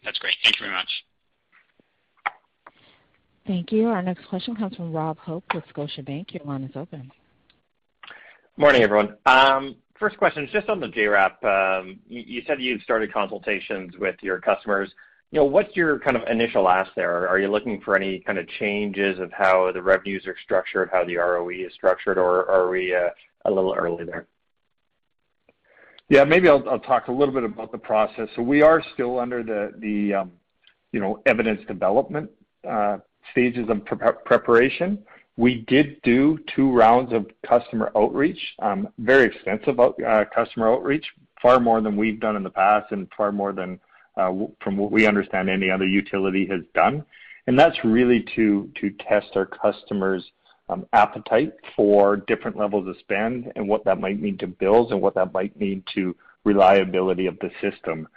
That's 0.06 0.18
great. 0.20 0.36
Thank 0.42 0.60
you 0.60 0.66
very 0.66 0.76
much. 0.76 0.90
Thank 3.46 3.72
you. 3.72 3.88
Our 3.88 4.02
next 4.02 4.26
question 4.28 4.56
comes 4.56 4.76
from 4.76 4.94
Rob 4.94 5.18
Hope 5.18 5.44
with 5.54 5.64
Scotiabank. 5.76 6.34
Your 6.34 6.46
line 6.46 6.64
is 6.64 6.72
open. 6.76 7.12
Morning, 8.56 8.84
everyone. 8.84 9.18
Um, 9.26 9.76
first 10.00 10.18
question 10.18 10.46
is 10.46 10.52
just 10.52 10.70
on 10.70 10.80
the 10.80 10.88
JRAP. 10.88 11.44
Um, 11.44 12.00
you 12.08 12.42
said 12.48 12.62
you've 12.62 12.82
started 12.84 13.12
consultations 13.12 13.96
with 14.00 14.16
your 14.22 14.40
customers. 14.40 14.90
You 15.32 15.40
know, 15.40 15.46
what's 15.46 15.76
your 15.76 16.00
kind 16.00 16.16
of 16.16 16.24
initial 16.30 16.70
ask 16.70 16.92
there? 16.96 17.28
Are 17.28 17.40
you 17.40 17.50
looking 17.50 17.82
for 17.82 17.98
any 17.98 18.20
kind 18.20 18.38
of 18.38 18.48
changes 18.60 19.20
of 19.20 19.32
how 19.34 19.72
the 19.74 19.82
revenues 19.82 20.26
are 20.28 20.36
structured, 20.44 20.90
how 20.92 21.04
the 21.04 21.18
ROE 21.18 21.50
is 21.50 21.74
structured, 21.74 22.18
or 22.18 22.50
are 22.50 22.70
we 22.70 22.96
uh, 22.96 23.10
a 23.46 23.52
little 23.52 23.74
early 23.74 24.06
there? 24.06 24.28
Yeah, 26.10 26.24
maybe 26.24 26.48
I'll 26.48 26.80
talk 26.80 27.08
a 27.08 27.12
little 27.12 27.34
bit 27.34 27.44
about 27.44 27.72
the 27.72 27.78
process. 27.78 28.30
So 28.36 28.42
we 28.42 28.62
are 28.62 28.82
still 28.94 29.20
under 29.20 29.42
the 29.44 30.14
um, 30.14 30.32
you 30.92 31.00
know, 31.00 31.22
evidence 31.26 31.62
development 31.68 32.30
uh, 32.70 32.98
stages 33.32 33.68
of 33.70 33.84
preparation. 34.26 35.00
We 35.36 35.66
did 35.68 36.02
do 36.04 36.38
two 36.56 36.72
rounds 36.72 37.12
of 37.14 37.26
customer 37.48 37.92
outreach, 37.96 38.40
very 39.00 39.26
extensive 39.26 39.78
customer 40.34 40.72
outreach, 40.72 41.06
far 41.42 41.60
more 41.60 41.82
than 41.82 41.98
we've 41.98 42.20
done 42.20 42.36
in 42.36 42.44
the 42.44 42.50
past 42.50 42.92
and 42.92 43.08
far 43.18 43.32
more 43.32 43.52
than 43.52 43.80
from 44.16 44.78
what 44.78 44.92
we 44.92 45.08
understand 45.08 45.50
any 45.50 45.70
other 45.72 45.88
utility 45.88 46.46
has 46.48 46.62
done. 46.76 47.04
And 47.48 47.60
that's 47.60 47.84
really 47.84 48.26
to 48.36 48.72
test 49.00 49.32
our 49.36 49.46
customers' 49.46 50.32
um, 50.70 50.86
appetite 50.94 51.54
for 51.76 52.18
different 52.18 52.58
levels 52.58 52.88
of 52.88 52.98
spend 53.00 53.52
and 53.56 53.68
what 53.68 53.84
that 53.86 54.00
might 54.00 54.22
mean 54.22 54.38
to 54.38 54.48
bills 54.48 54.92
and 54.92 55.02
what 55.02 55.16
that 55.16 55.34
might 55.34 55.60
mean 55.60 55.84
to 55.94 56.16
reliability 56.46 57.26
of 57.26 57.38
the 57.40 57.52
system. 57.62 58.08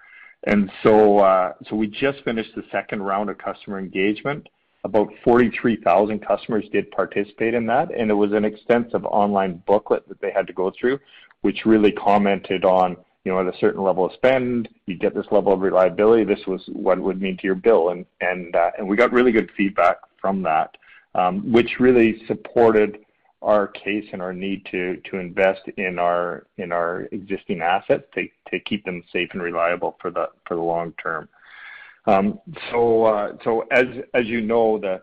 And 0.44 0.70
so, 0.82 1.18
uh, 1.18 1.54
so 1.68 1.74
we 1.74 1.88
just 1.88 2.22
finished 2.24 2.54
the 2.54 2.62
second 2.70 3.02
round 3.02 3.30
of 3.30 3.38
customer 3.38 3.78
engagement. 3.78 4.48
About 4.86 5.12
43,000 5.24 6.24
customers 6.24 6.64
did 6.72 6.90
participate 6.92 7.54
in 7.54 7.66
that, 7.66 7.92
and 7.92 8.10
it 8.10 8.14
was 8.14 8.32
an 8.32 8.44
extensive 8.44 9.04
online 9.04 9.62
booklet 9.66 10.08
that 10.08 10.20
they 10.20 10.30
had 10.30 10.46
to 10.46 10.52
go 10.52 10.72
through, 10.78 10.98
which 11.42 11.66
really 11.66 11.90
commented 11.90 12.64
on, 12.64 12.96
you 13.24 13.32
know, 13.32 13.40
at 13.40 13.52
a 13.52 13.58
certain 13.58 13.82
level 13.82 14.06
of 14.06 14.12
spend, 14.12 14.68
you 14.86 14.96
get 14.96 15.14
this 15.14 15.26
level 15.32 15.52
of 15.52 15.60
reliability. 15.60 16.24
This 16.24 16.46
was 16.46 16.62
what 16.68 16.98
it 16.98 17.00
would 17.00 17.20
mean 17.20 17.36
to 17.36 17.44
your 17.44 17.56
bill, 17.56 17.90
and 17.90 18.06
and 18.20 18.54
uh, 18.54 18.70
and 18.78 18.86
we 18.86 18.96
got 18.96 19.12
really 19.12 19.32
good 19.32 19.50
feedback 19.56 19.96
from 20.20 20.42
that 20.42 20.76
um, 21.16 21.50
which 21.50 21.80
really 21.80 22.22
supported 22.26 22.98
our 23.42 23.66
case 23.68 24.04
and 24.12 24.22
our 24.22 24.32
need 24.32 24.66
to 24.70 24.96
to 25.10 25.18
invest 25.18 25.62
in 25.76 25.98
our 25.98 26.46
in 26.58 26.72
our 26.72 27.02
existing 27.12 27.60
assets 27.60 28.04
to 28.14 28.26
to 28.50 28.60
keep 28.60 28.84
them 28.84 29.02
safe 29.12 29.28
and 29.32 29.42
reliable 29.42 29.96
for 30.00 30.10
the 30.10 30.28
for 30.46 30.56
the 30.56 30.62
long 30.62 30.92
term. 31.02 31.28
Um, 32.06 32.38
so 32.70 33.04
uh, 33.04 33.32
so 33.42 33.66
as 33.70 33.86
as 34.14 34.26
you 34.26 34.40
know 34.40 34.78
the 34.78 35.00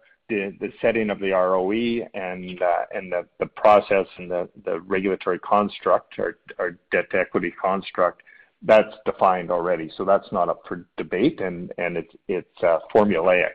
setting 0.82 1.10
of 1.10 1.20
the 1.20 1.32
ROE 1.32 2.08
and 2.14 2.62
uh, 2.62 2.86
and 2.94 3.12
the, 3.40 3.46
process 3.46 4.08
and 4.18 4.32
the, 4.32 4.50
regulatory 4.88 5.40
construct 5.40 6.18
or, 6.18 6.38
or 6.58 6.78
debt 6.92 7.10
to 7.12 7.20
equity 7.20 7.54
construct 7.62 8.24
that's 8.64 8.96
defined 9.06 9.52
already. 9.52 9.92
So 9.98 10.06
that's 10.06 10.32
not 10.32 10.50
up 10.50 10.62
for 10.68 10.86
debate 10.98 11.42
and 11.42 11.72
it's 11.78 12.14
it's 12.28 12.64
uh, 12.64 12.80
formulaic. 12.94 13.54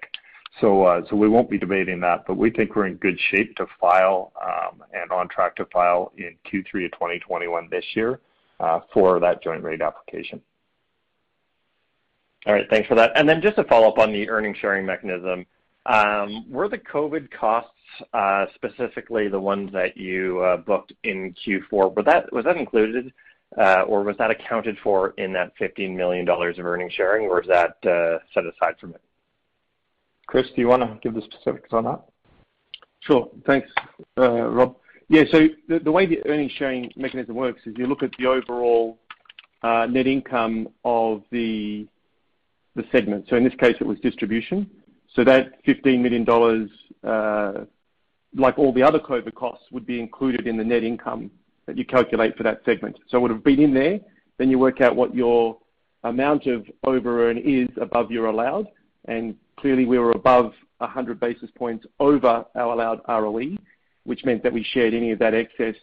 So, 0.60 0.84
uh, 0.84 1.02
so 1.08 1.14
we 1.14 1.28
won't 1.28 1.48
be 1.48 1.58
debating 1.58 2.00
that, 2.00 2.24
but 2.26 2.36
we 2.36 2.50
think 2.50 2.74
we're 2.74 2.86
in 2.86 2.94
good 2.96 3.18
shape 3.30 3.54
to 3.56 3.66
file 3.80 4.32
um, 4.42 4.82
and 4.92 5.12
on 5.12 5.28
track 5.28 5.54
to 5.56 5.66
file 5.66 6.12
in 6.16 6.34
Q3 6.50 6.86
of 6.86 6.92
2021 6.92 7.68
this 7.70 7.84
year 7.94 8.20
uh, 8.58 8.80
for 8.92 9.20
that 9.20 9.42
joint 9.42 9.62
rate 9.62 9.80
application. 9.80 10.40
All 12.46 12.54
right, 12.54 12.66
thanks 12.70 12.88
for 12.88 12.94
that. 12.94 13.12
And 13.14 13.28
then 13.28 13.42
just 13.42 13.56
to 13.56 13.64
follow 13.64 13.88
up 13.88 13.98
on 13.98 14.12
the 14.12 14.28
earnings 14.28 14.56
sharing 14.58 14.86
mechanism, 14.86 15.44
um, 15.86 16.50
were 16.50 16.68
the 16.68 16.78
COVID 16.78 17.30
costs, 17.30 17.70
uh, 18.12 18.46
specifically 18.54 19.28
the 19.28 19.40
ones 19.40 19.72
that 19.72 19.96
you 19.96 20.40
uh, 20.40 20.58
booked 20.58 20.92
in 21.04 21.34
Q4, 21.46 21.94
were 21.94 22.02
that, 22.04 22.32
was 22.32 22.44
that 22.44 22.56
included 22.56 23.12
uh, 23.56 23.82
or 23.86 24.02
was 24.02 24.16
that 24.18 24.30
accounted 24.30 24.76
for 24.82 25.10
in 25.16 25.32
that 25.32 25.52
$15 25.58 25.96
million 25.96 26.28
of 26.28 26.66
earnings 26.66 26.92
sharing, 26.92 27.26
or 27.26 27.40
is 27.40 27.48
that 27.48 27.76
uh, 27.86 28.18
set 28.34 28.44
aside 28.44 28.78
from 28.78 28.90
it? 28.94 29.00
Chris, 30.26 30.46
do 30.54 30.60
you 30.60 30.68
want 30.68 30.82
to 30.82 30.98
give 31.02 31.14
the 31.14 31.22
specifics 31.22 31.70
on 31.72 31.84
that? 31.84 32.02
Sure. 33.00 33.30
Thanks, 33.46 33.68
uh, 34.18 34.42
Rob. 34.50 34.76
Yeah, 35.08 35.22
so 35.30 35.48
the 35.68 35.90
way 35.90 36.04
the 36.04 36.24
earnings 36.26 36.52
sharing 36.52 36.92
mechanism 36.94 37.34
works 37.34 37.62
is 37.64 37.74
you 37.78 37.86
look 37.86 38.02
at 38.02 38.10
the 38.18 38.26
overall 38.26 38.98
uh, 39.62 39.86
net 39.88 40.06
income 40.06 40.68
of 40.84 41.22
the 41.30 41.86
segment. 42.92 43.26
So 43.28 43.36
in 43.36 43.44
this 43.44 43.54
case, 43.54 43.76
it 43.80 43.86
was 43.86 43.98
distribution. 44.00 44.70
So 45.14 45.24
that 45.24 45.64
$15 45.64 46.00
million, 46.00 46.70
uh, 47.04 47.64
like 48.36 48.58
all 48.58 48.72
the 48.72 48.82
other 48.82 48.98
COVID 48.98 49.34
costs, 49.34 49.64
would 49.70 49.86
be 49.86 50.00
included 50.00 50.46
in 50.46 50.56
the 50.56 50.64
net 50.64 50.84
income 50.84 51.30
that 51.66 51.76
you 51.76 51.84
calculate 51.84 52.36
for 52.36 52.42
that 52.44 52.60
segment. 52.64 52.96
So 53.08 53.18
it 53.18 53.20
would 53.22 53.30
have 53.30 53.44
been 53.44 53.60
in 53.60 53.74
there. 53.74 54.00
Then 54.38 54.50
you 54.50 54.58
work 54.58 54.80
out 54.80 54.96
what 54.96 55.14
your 55.14 55.58
amount 56.04 56.46
of 56.46 56.66
over-earn 56.84 57.38
is 57.38 57.68
above 57.80 58.10
your 58.10 58.26
allowed, 58.26 58.68
and 59.06 59.34
Clearly, 59.58 59.86
we 59.86 59.98
were 59.98 60.12
above 60.12 60.52
100 60.78 61.18
basis 61.18 61.50
points 61.56 61.84
over 61.98 62.44
our 62.54 62.72
allowed 62.72 63.00
ROE, 63.08 63.56
which 64.04 64.24
meant 64.24 64.42
that 64.44 64.52
we 64.52 64.62
shared 64.62 64.94
any 64.94 65.10
of 65.10 65.18
that 65.18 65.34
excess 65.34 65.74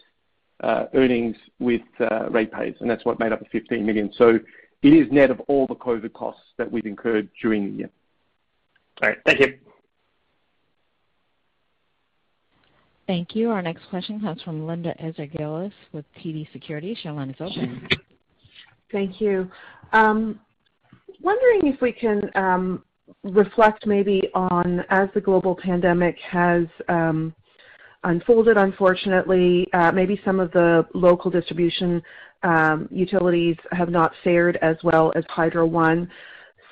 uh, 0.60 0.84
earnings 0.94 1.36
with 1.58 1.82
uh, 2.00 2.30
ratepayers, 2.30 2.76
and 2.80 2.88
that's 2.88 3.04
what 3.04 3.20
made 3.20 3.32
up 3.32 3.40
the 3.40 3.46
15 3.52 3.84
million. 3.84 4.10
So 4.16 4.38
it 4.82 4.88
is 4.88 5.10
net 5.10 5.30
of 5.30 5.40
all 5.48 5.66
the 5.66 5.74
COVID 5.74 6.12
costs 6.12 6.42
that 6.58 6.70
we've 6.70 6.86
incurred 6.86 7.28
during 7.40 7.66
the 7.66 7.78
year. 7.78 7.90
All 9.02 9.08
right. 9.08 9.18
Thank 9.24 9.40
you. 9.40 9.58
Thank 13.06 13.36
you. 13.36 13.50
Our 13.50 13.62
next 13.62 13.88
question 13.88 14.20
comes 14.20 14.42
from 14.42 14.66
Linda 14.66 14.94
Ezergailis 15.00 15.72
with 15.92 16.04
TD 16.20 16.50
Securities. 16.52 16.98
Your 17.02 17.12
line 17.12 17.30
is 17.30 17.36
open. 17.38 17.88
Thank 18.90 19.20
you. 19.20 19.48
Um, 19.92 20.40
wondering 21.20 21.72
if 21.72 21.80
we 21.80 21.92
can 21.92 22.30
um, 22.34 22.82
reflect 23.22 23.86
maybe 23.86 24.22
on 24.34 24.84
as 24.90 25.08
the 25.14 25.20
global 25.20 25.54
pandemic 25.54 26.16
has 26.30 26.66
um, 26.88 27.34
unfolded, 28.06 28.56
unfortunately, 28.56 29.68
uh, 29.72 29.92
maybe 29.92 30.20
some 30.24 30.40
of 30.40 30.50
the 30.52 30.86
local 30.94 31.30
distribution 31.30 32.02
um, 32.42 32.88
utilities 32.90 33.56
have 33.72 33.90
not 33.90 34.12
fared 34.24 34.56
as 34.62 34.76
well 34.82 35.12
as 35.14 35.24
Hydro 35.28 35.66
One. 35.66 36.10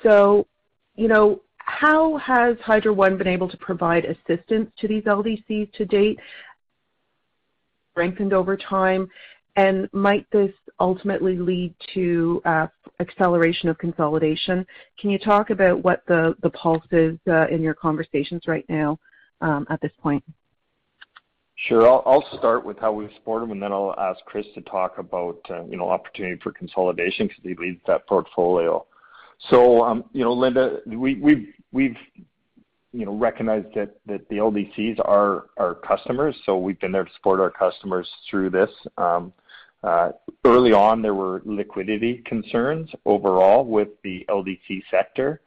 So, 0.01 0.47
you 0.95 1.07
know, 1.07 1.41
how 1.57 2.17
has 2.17 2.57
Hydro 2.63 2.93
One 2.93 3.17
been 3.17 3.27
able 3.27 3.49
to 3.49 3.57
provide 3.57 4.05
assistance 4.05 4.71
to 4.79 4.87
these 4.87 5.03
LDCs 5.03 5.73
to 5.73 5.85
date? 5.85 6.19
Strengthened 7.91 8.33
over 8.33 8.55
time, 8.57 9.07
and 9.55 9.89
might 9.93 10.25
this 10.31 10.51
ultimately 10.79 11.37
lead 11.37 11.73
to 11.93 12.41
uh, 12.45 12.67
acceleration 12.99 13.69
of 13.69 13.77
consolidation? 13.77 14.65
Can 14.99 15.09
you 15.09 15.19
talk 15.19 15.49
about 15.49 15.83
what 15.83 16.03
the 16.07 16.35
the 16.43 16.49
pulse 16.51 16.85
is 16.91 17.17
uh, 17.27 17.47
in 17.47 17.61
your 17.61 17.73
conversations 17.73 18.43
right 18.47 18.65
now 18.69 18.99
um, 19.41 19.65
at 19.69 19.81
this 19.81 19.91
point? 20.01 20.23
Sure. 21.55 21.87
I'll 21.87 22.25
start 22.37 22.65
with 22.65 22.77
how 22.79 22.91
we 22.91 23.07
support 23.15 23.41
them, 23.41 23.51
and 23.51 23.61
then 23.61 23.71
I'll 23.71 23.95
ask 23.97 24.23
Chris 24.25 24.45
to 24.55 24.61
talk 24.61 24.97
about 24.97 25.39
uh, 25.49 25.63
you 25.65 25.77
know 25.77 25.89
opportunity 25.89 26.39
for 26.43 26.51
consolidation 26.51 27.27
because 27.27 27.43
he 27.43 27.55
leads 27.55 27.79
that 27.87 28.05
portfolio. 28.07 28.85
So, 29.49 29.83
um, 29.83 30.03
you 30.11 30.23
know, 30.23 30.33
Linda, 30.33 30.79
we've 30.85 31.47
we've 31.71 31.97
you 32.91 33.05
know 33.05 33.15
recognized 33.15 33.67
that 33.75 33.95
the 34.05 34.35
LDCs 34.35 34.99
are 34.99 35.45
our 35.57 35.75
customers, 35.75 36.35
so 36.45 36.57
we've 36.57 36.79
been 36.79 36.91
there 36.91 37.05
to 37.05 37.13
support 37.13 37.39
our 37.39 37.51
customers 37.51 38.09
through 38.29 38.49
this. 38.49 38.69
Um, 38.97 39.33
uh, 39.83 40.11
early 40.45 40.73
on, 40.73 41.01
there 41.01 41.13
were 41.13 41.41
liquidity 41.45 42.23
concerns 42.25 42.89
overall 43.05 43.63
with 43.63 43.89
the 44.03 44.25
LDC 44.29 44.81
sector, 44.89 45.41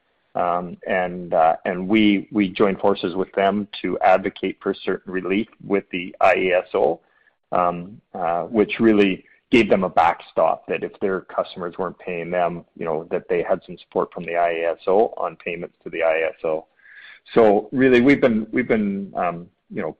we 1.89 2.29
we 2.31 2.49
joined 2.49 2.79
forces 2.79 3.15
with 3.17 3.31
them 3.33 3.67
to 3.83 3.99
advocate 3.99 4.59
for 4.63 4.73
certain 4.73 5.13
relief 5.13 5.49
with 5.65 5.85
the 5.91 6.15
IESO, 6.23 7.01
um, 7.53 8.01
uh, 8.15 8.43
which 8.45 8.79
really 8.79 9.25
gave 9.51 9.69
them 9.69 9.83
a 9.83 9.89
backstop 9.89 10.67
that 10.69 10.85
if 10.85 10.93
their 11.01 11.23
customers 11.23 11.75
weren't 11.79 11.99
paying 11.99 12.31
them, 12.31 12.65
you 12.77 12.85
know, 12.85 13.05
that 13.11 13.25
they 13.29 13.43
had 13.43 13.61
some 13.67 13.77
support 13.79 14.13
from 14.13 14.25
the 14.25 14.33
IESO 14.33 15.19
on 15.19 15.37
payments 15.37 15.75
to 15.83 15.91
the 15.91 16.01
IESO. 16.01 16.65
So 17.35 17.69
really, 17.73 18.01
we've 18.01 18.21
been, 18.21 19.13
um, 19.17 19.49
you 19.71 19.83
know, 19.83 19.97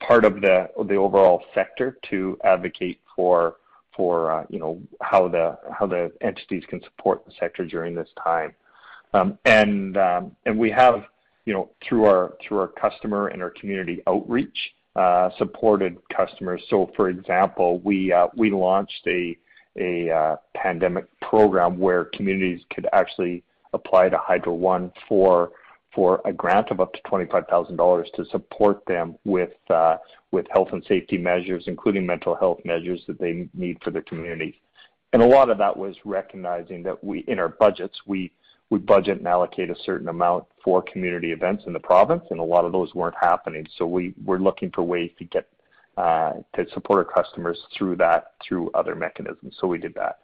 part 0.00 0.24
of 0.24 0.40
the 0.40 0.68
overall 0.96 1.44
sector 1.54 1.98
to 2.10 2.36
advocate 2.44 2.98
for 3.96 4.32
uh, 4.32 4.44
you 4.48 4.58
know 4.58 4.80
how 5.00 5.28
the 5.28 6.12
entities 6.20 6.64
can 6.68 6.82
support 6.82 7.24
the 7.26 7.32
sector 7.38 7.64
during 7.64 7.94
this 7.94 8.08
time. 8.22 8.54
Um, 9.14 9.38
um, 9.96 10.36
and 10.46 10.58
We 10.58 10.70
have, 10.70 11.04
you 11.44 11.52
know, 11.52 11.70
through 11.86 12.04
our 12.04 12.68
customer 12.68 13.28
and 13.28 13.42
our 13.42 13.50
community 13.50 14.02
outreach, 14.06 14.56
uh, 14.96 15.30
supported 15.38 15.96
customers. 16.14 16.62
So, 16.68 16.90
For 16.96 17.08
example, 17.08 17.80
we 17.80 18.12
uh, 18.12 18.28
launched 18.50 19.06
a 19.06 19.36
pandemic 20.54 21.06
program 21.20 21.78
where 21.78 22.04
communities 22.06 22.60
could 22.74 22.86
actually 22.92 23.42
apply 23.72 24.10
to 24.10 24.18
Hydro 24.18 24.54
One 24.54 24.92
for 25.08 25.52
a 26.24 26.32
grant 26.32 26.70
of 26.70 26.80
up 26.80 26.92
to 26.94 27.00
$25,000 27.02 28.12
to 28.14 28.24
support 28.26 28.84
them 28.86 29.16
with 29.24 29.50
uh, 29.68 29.96
health 30.50 30.68
and 30.72 30.84
safety 30.86 31.18
measures, 31.18 31.64
including 31.66 32.06
mental 32.06 32.34
health 32.34 32.60
measures 32.64 33.02
that 33.06 33.18
they 33.18 33.48
need 33.54 33.78
for 33.82 33.90
their 33.90 34.02
communities. 34.02 34.54
And 35.12 35.20
a 35.20 35.26
lot 35.26 35.50
of 35.50 35.58
that 35.58 35.76
was 35.76 35.94
recognizing 36.04 36.82
that 36.84 36.96
in 37.28 37.38
our 37.38 37.50
budgets, 37.50 37.98
we 38.06 38.32
we 38.72 38.78
budget 38.78 39.18
and 39.18 39.28
allocate 39.28 39.68
a 39.68 39.76
certain 39.84 40.08
amount 40.08 40.44
for 40.64 40.80
community 40.80 41.30
events 41.30 41.64
in 41.66 41.74
the 41.74 41.78
province, 41.78 42.24
and 42.30 42.40
a 42.40 42.42
lot 42.42 42.64
of 42.64 42.72
those 42.72 42.94
weren't 42.94 43.14
happening. 43.20 43.66
So 43.76 43.86
we 43.86 44.14
were 44.24 44.38
looking 44.38 44.70
for 44.70 44.82
ways 44.82 45.10
to 45.18 45.24
get 45.26 45.46
uh, 45.98 46.32
to 46.56 46.64
support 46.72 47.06
our 47.06 47.22
customers 47.22 47.58
through 47.76 47.96
that 47.96 48.32
through 48.42 48.70
other 48.70 48.94
mechanisms. 48.94 49.56
So 49.60 49.66
we 49.66 49.76
did 49.76 49.92
that. 49.96 50.20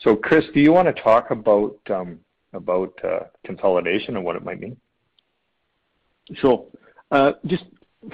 So 0.00 0.14
Chris, 0.14 0.44
do 0.52 0.60
you 0.60 0.74
want 0.74 0.94
to 0.94 1.02
talk 1.02 1.30
about 1.30 1.78
um, 1.88 2.20
about 2.52 2.92
uh, 3.02 3.20
consolidation 3.46 4.14
and 4.16 4.26
what 4.26 4.36
it 4.36 4.44
might 4.44 4.60
mean? 4.60 4.76
Sure. 6.34 6.66
Uh, 7.10 7.32
just 7.46 7.64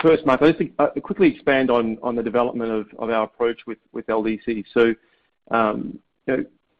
first, 0.00 0.24
Mark, 0.24 0.42
I'll 0.42 0.52
just 0.52 0.62
uh, 0.78 0.90
quickly 1.02 1.34
expand 1.34 1.72
on 1.72 1.98
on 2.04 2.14
the 2.14 2.22
development 2.22 2.70
of 2.70 2.86
of 3.00 3.10
our 3.10 3.24
approach 3.24 3.62
with 3.66 3.78
with 3.90 4.06
LDC. 4.06 4.64
So, 4.72 4.94
um, 5.50 5.98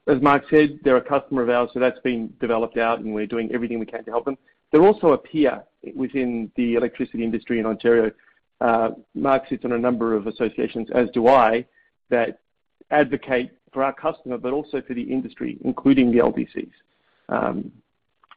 as 0.06 0.22
Mark 0.22 0.44
said, 0.50 0.78
they're 0.84 0.96
a 0.96 1.02
customer 1.02 1.42
of 1.42 1.50
ours, 1.50 1.70
so 1.72 1.80
that's 1.80 1.98
been 2.00 2.32
developed 2.40 2.76
out, 2.76 3.00
and 3.00 3.12
we're 3.12 3.26
doing 3.26 3.50
everything 3.52 3.78
we 3.78 3.86
can 3.86 4.04
to 4.04 4.10
help 4.10 4.24
them. 4.24 4.38
They're 4.70 4.86
also 4.86 5.12
a 5.12 5.18
peer 5.18 5.64
within 5.94 6.50
the 6.56 6.74
electricity 6.74 7.24
industry 7.24 7.58
in 7.58 7.66
Ontario. 7.66 8.10
uh, 8.60 8.90
Mark 9.14 9.48
sits 9.48 9.64
on 9.64 9.72
a 9.72 9.78
number 9.78 10.14
of 10.14 10.26
associations, 10.26 10.88
as 10.94 11.08
do 11.10 11.28
I, 11.28 11.66
that 12.08 12.40
advocate 12.90 13.50
for 13.72 13.82
our 13.82 13.92
customer, 13.92 14.38
but 14.38 14.52
also 14.52 14.80
for 14.80 14.94
the 14.94 15.02
industry, 15.02 15.58
including 15.64 16.10
the 16.10 16.18
LDCs. 16.18 16.70
Um, 17.28 17.72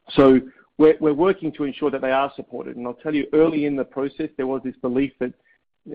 so 0.09 0.39
we're, 0.77 0.97
we're 0.99 1.13
working 1.13 1.51
to 1.53 1.65
ensure 1.65 1.91
that 1.91 2.01
they 2.01 2.11
are 2.11 2.31
supported. 2.35 2.77
And 2.77 2.87
I'll 2.87 2.93
tell 2.95 3.13
you, 3.13 3.27
early 3.33 3.65
in 3.65 3.75
the 3.75 3.83
process, 3.83 4.29
there 4.37 4.47
was 4.47 4.61
this 4.63 4.75
belief 4.81 5.13
that, 5.19 5.33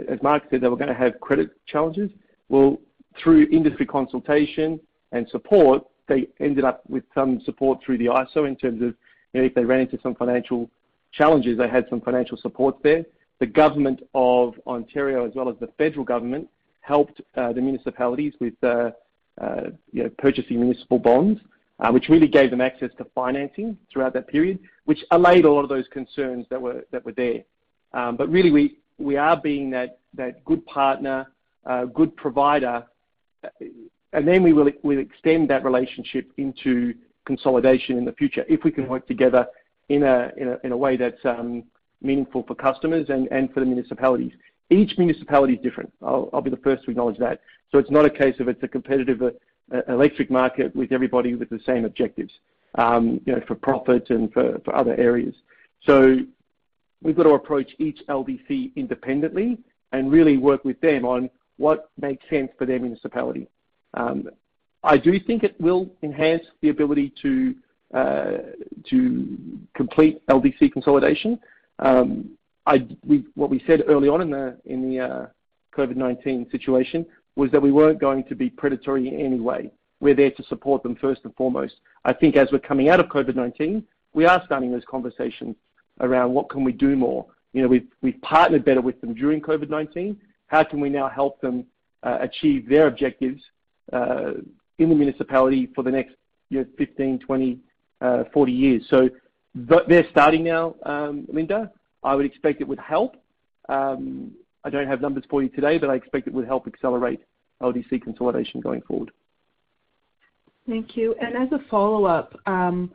as 0.08 0.22
Mark 0.22 0.44
said, 0.50 0.60
they 0.60 0.68
were 0.68 0.76
going 0.76 0.88
to 0.88 0.94
have 0.94 1.20
credit 1.20 1.50
challenges. 1.66 2.10
Well, 2.48 2.78
through 3.16 3.48
industry 3.50 3.86
consultation 3.86 4.80
and 5.14 5.28
support, 5.30 5.86
they 6.06 6.28
ended 6.40 6.64
up 6.64 6.82
with 6.88 7.04
some 7.14 7.40
support 7.44 7.78
through 7.84 7.98
the 7.98 8.06
ISO 8.06 8.46
in 8.46 8.56
terms 8.56 8.82
of 8.82 8.94
you 9.32 9.40
know, 9.40 9.46
if 9.46 9.54
they 9.54 9.64
ran 9.64 9.80
into 9.80 9.98
some 10.02 10.14
financial 10.14 10.68
challenges, 11.12 11.56
they 11.56 11.68
had 11.68 11.86
some 11.88 12.00
financial 12.00 12.36
support 12.36 12.82
there. 12.82 13.04
The 13.40 13.46
government 13.46 14.00
of 14.14 14.54
Ontario, 14.66 15.26
as 15.26 15.34
well 15.34 15.48
as 15.48 15.56
the 15.60 15.68
federal 15.78 16.04
government, 16.04 16.48
helped 16.80 17.20
uh, 17.36 17.52
the 17.52 17.60
municipalities 17.60 18.34
with 18.40 18.54
uh, 18.62 18.90
uh, 19.40 19.70
you 19.92 20.04
know, 20.04 20.10
purchasing 20.18 20.60
municipal 20.60 20.98
bonds, 20.98 21.40
uh, 21.80 21.90
which 21.90 22.08
really 22.08 22.28
gave 22.28 22.50
them 22.50 22.60
access 22.60 22.90
to 22.98 23.04
financing 23.14 23.76
throughout 23.92 24.12
that 24.12 24.28
period, 24.28 24.58
which 24.84 25.00
allayed 25.10 25.44
a 25.44 25.50
lot 25.50 25.62
of 25.62 25.68
those 25.68 25.88
concerns 25.88 26.46
that 26.50 26.60
were 26.60 26.84
that 26.92 27.04
were 27.04 27.12
there. 27.12 27.42
Um, 27.92 28.16
but 28.16 28.28
really, 28.28 28.50
we 28.50 28.78
we 28.98 29.16
are 29.16 29.36
being 29.36 29.70
that 29.70 29.98
that 30.14 30.44
good 30.44 30.64
partner, 30.66 31.26
uh, 31.66 31.86
good 31.86 32.14
provider, 32.16 32.84
uh, 33.42 33.48
and 34.14 34.26
then 34.26 34.42
we 34.42 34.52
will 34.52 34.70
we'll 34.82 34.98
extend 34.98 35.50
that 35.50 35.64
relationship 35.64 36.30
into 36.36 36.94
consolidation 37.26 37.98
in 37.98 38.04
the 38.04 38.12
future 38.12 38.44
if 38.48 38.64
we 38.64 38.70
can 38.70 38.88
work 38.88 39.06
together 39.06 39.46
in 39.88 40.02
a 40.02 40.32
in 40.36 40.48
a, 40.48 40.58
in 40.64 40.72
a 40.72 40.76
way 40.76 40.96
that's 40.96 41.24
um, 41.24 41.64
meaningful 42.00 42.42
for 42.44 42.54
customers 42.54 43.06
and, 43.08 43.28
and 43.30 43.52
for 43.52 43.60
the 43.60 43.66
municipalities. 43.66 44.32
Each 44.70 44.96
municipality 44.98 45.54
is 45.54 45.62
different. 45.62 45.92
I'll, 46.02 46.30
I'll 46.32 46.42
be 46.42 46.50
the 46.50 46.56
first 46.58 46.84
to 46.84 46.90
acknowledge 46.90 47.18
that. 47.18 47.40
So 47.70 47.78
it's 47.78 47.90
not 47.90 48.04
a 48.04 48.10
case 48.10 48.38
of 48.40 48.48
it's 48.48 48.62
a 48.62 48.68
competitive 48.68 49.20
uh, 49.22 49.30
electric 49.88 50.30
market 50.30 50.74
with 50.76 50.92
everybody 50.92 51.34
with 51.34 51.50
the 51.50 51.60
same 51.66 51.84
objectives, 51.84 52.32
um, 52.76 53.20
you 53.26 53.34
know, 53.34 53.42
for 53.46 53.54
profit 53.54 54.10
and 54.10 54.32
for, 54.32 54.60
for 54.64 54.74
other 54.74 54.94
areas. 54.96 55.34
So 55.84 56.18
we've 57.02 57.16
got 57.16 57.24
to 57.24 57.30
approach 57.30 57.70
each 57.78 58.00
LDC 58.08 58.74
independently 58.76 59.58
and 59.92 60.10
really 60.10 60.38
work 60.38 60.64
with 60.64 60.80
them 60.80 61.04
on 61.04 61.30
what 61.56 61.90
makes 62.00 62.24
sense 62.28 62.50
for 62.58 62.66
their 62.66 62.80
municipality. 62.80 63.48
Um, 63.94 64.28
I 64.82 64.98
do 64.98 65.18
think 65.18 65.44
it 65.44 65.58
will 65.60 65.90
enhance 66.02 66.44
the 66.60 66.68
ability 66.68 67.12
to 67.22 67.54
uh, 67.94 68.38
to 68.90 69.38
complete 69.74 70.26
LDC 70.26 70.72
consolidation. 70.72 71.38
Um, 71.78 72.30
I, 72.66 72.86
we, 73.04 73.24
what 73.34 73.50
we 73.50 73.62
said 73.66 73.84
early 73.86 74.08
on 74.08 74.20
in 74.20 74.30
the 74.30 74.58
in 74.64 74.88
the 74.88 75.00
uh, 75.00 75.26
COVID-19 75.76 76.50
situation 76.50 77.06
was 77.36 77.50
that 77.50 77.60
we 77.60 77.72
weren't 77.72 78.00
going 78.00 78.24
to 78.24 78.34
be 78.34 78.50
predatory 78.50 79.08
in 79.08 79.20
any 79.20 79.40
way. 79.40 79.70
We're 80.00 80.14
there 80.14 80.30
to 80.32 80.42
support 80.44 80.82
them 80.82 80.96
first 80.96 81.22
and 81.24 81.34
foremost. 81.34 81.74
I 82.04 82.12
think 82.12 82.36
as 82.36 82.48
we're 82.52 82.58
coming 82.58 82.88
out 82.88 83.00
of 83.00 83.06
COVID-19, 83.06 83.82
we 84.12 84.26
are 84.26 84.42
starting 84.44 84.70
those 84.70 84.84
conversations 84.88 85.56
around 86.00 86.32
what 86.32 86.48
can 86.50 86.64
we 86.64 86.72
do 86.72 86.96
more. 86.96 87.26
You 87.52 87.62
know, 87.62 87.68
we've 87.68 87.86
we've 88.02 88.20
partnered 88.22 88.64
better 88.64 88.82
with 88.82 89.00
them 89.00 89.14
during 89.14 89.40
COVID-19. 89.40 90.16
How 90.48 90.64
can 90.64 90.80
we 90.80 90.90
now 90.90 91.08
help 91.08 91.40
them 91.40 91.64
uh, 92.02 92.18
achieve 92.20 92.68
their 92.68 92.86
objectives 92.86 93.40
in 93.92 94.88
the 94.88 94.94
municipality 94.94 95.68
for 95.74 95.82
the 95.82 95.90
next 95.90 96.14
you 96.50 96.60
know, 96.60 96.66
15, 96.78 97.18
20, 97.20 97.58
uh, 98.00 98.24
40 98.32 98.52
years? 98.52 98.86
So 98.88 99.08
they're 99.54 100.08
starting 100.10 100.44
now, 100.44 100.74
um, 100.84 101.26
Linda. 101.32 101.70
I 102.02 102.14
would 102.14 102.26
expect 102.26 102.60
it 102.60 102.68
would 102.68 102.78
help. 102.78 103.16
Um, 103.68 104.32
I 104.64 104.70
don't 104.70 104.86
have 104.86 105.00
numbers 105.00 105.24
for 105.28 105.42
you 105.42 105.48
today, 105.48 105.78
but 105.78 105.90
I 105.90 105.94
expect 105.94 106.26
it 106.26 106.34
would 106.34 106.46
help 106.46 106.66
accelerate 106.66 107.20
LDC 107.62 108.02
consolidation 108.02 108.60
going 108.60 108.82
forward. 108.82 109.10
Thank 110.66 110.96
you. 110.96 111.14
And 111.20 111.36
As 111.36 111.52
a 111.52 111.62
follow-up, 111.70 112.38
um, 112.46 112.90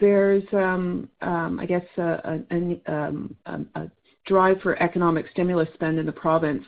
there's, 0.00 0.42
um, 0.52 1.08
um, 1.20 1.60
I 1.60 1.66
guess, 1.66 1.84
a 1.96 3.90
drive 4.26 4.60
for 4.60 4.80
economic 4.82 5.28
stimulus 5.30 5.68
spend 5.74 5.98
in 5.98 6.06
the 6.06 6.12
province. 6.12 6.64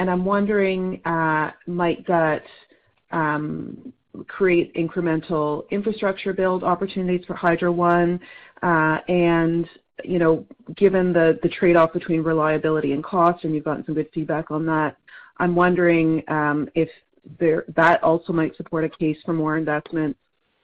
and 0.00 0.08
I'm 0.08 0.24
wondering, 0.24 1.04
uh, 1.04 1.50
might 1.66 2.06
that 2.06 2.44
create 4.26 4.74
incremental 4.74 5.68
infrastructure 5.70 6.32
build 6.32 6.64
opportunities 6.64 7.24
for 7.26 7.34
Hydro 7.34 7.72
One? 7.72 8.20
Uh, 8.62 8.98
and 9.08 9.68
you 10.04 10.18
know, 10.18 10.44
given 10.76 11.12
the 11.12 11.38
the 11.42 11.48
trade-off 11.48 11.92
between 11.92 12.22
reliability 12.22 12.92
and 12.92 13.02
cost, 13.02 13.44
and 13.44 13.54
you've 13.54 13.64
gotten 13.64 13.84
some 13.84 13.94
good 13.94 14.08
feedback 14.14 14.50
on 14.50 14.66
that, 14.66 14.96
I'm 15.38 15.54
wondering 15.54 16.22
um, 16.28 16.68
if 16.74 16.88
that 17.38 18.02
also 18.02 18.32
might 18.32 18.56
support 18.56 18.84
a 18.84 18.88
case 18.88 19.18
for 19.24 19.32
more 19.32 19.56
investment. 19.56 20.16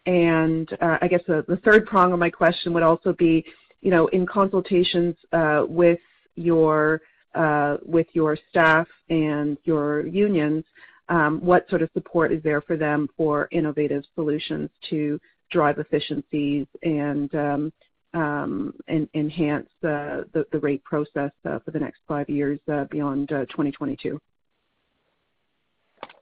And 0.07 0.71
uh, 0.81 0.99
I 1.01 1.09
guess 1.09 1.23
the 1.27 1.59
third 1.65 1.87
prong 1.87 2.13
of 2.13 2.19
my 2.19 2.31
question 2.31 2.73
would 2.75 2.83
also 2.83 3.13
be, 3.13 3.45
you 3.81 3.91
know, 3.91 4.07
in 4.09 4.27
consultations 4.27 5.17
uh, 5.33 5.65
with 5.67 5.99
your 6.37 7.01
uh, 7.35 7.79
with 7.85 8.07
your 8.13 8.39
staff 8.51 8.87
and 9.11 9.59
your 9.65 10.07
unions, 10.07 10.63
um, 10.63 10.74
what 11.09 11.69
sort 11.69 11.83
of 11.83 11.91
support 11.93 12.33
is 12.33 12.43
there 12.43 12.61
for 12.61 12.77
them 12.77 13.09
for 13.17 13.49
innovative 13.53 14.05
solutions 14.15 14.71
to 14.91 15.21
drive 15.51 15.79
efficiencies 15.79 16.67
and 16.83 17.35
um, 17.35 17.73
um, 18.15 18.75
enhance 19.15 19.69
the 19.83 20.47
rate 20.63 20.83
process 20.85 21.31
uh, 21.45 21.59
for 21.65 21.71
the 21.73 21.79
next 21.79 22.01
five 22.07 22.29
years 22.29 22.59
uh, 22.73 22.85
beyond 22.91 23.29
2022? 23.29 24.21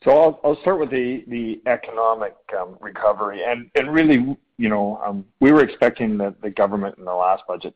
So 0.04 0.40
I'll 0.42 0.60
start 0.62 0.80
with 0.80 0.90
the 0.90 1.60
economic 1.66 2.34
recovery. 2.80 3.42
and 3.44 3.94
Really, 3.94 4.36
you 4.58 4.68
know, 4.68 5.24
we 5.40 5.52
were 5.52 5.62
expecting 5.62 6.18
the 6.18 6.50
government 6.56 6.98
in 6.98 7.04
the 7.04 7.14
last 7.14 7.44
budget 7.46 7.74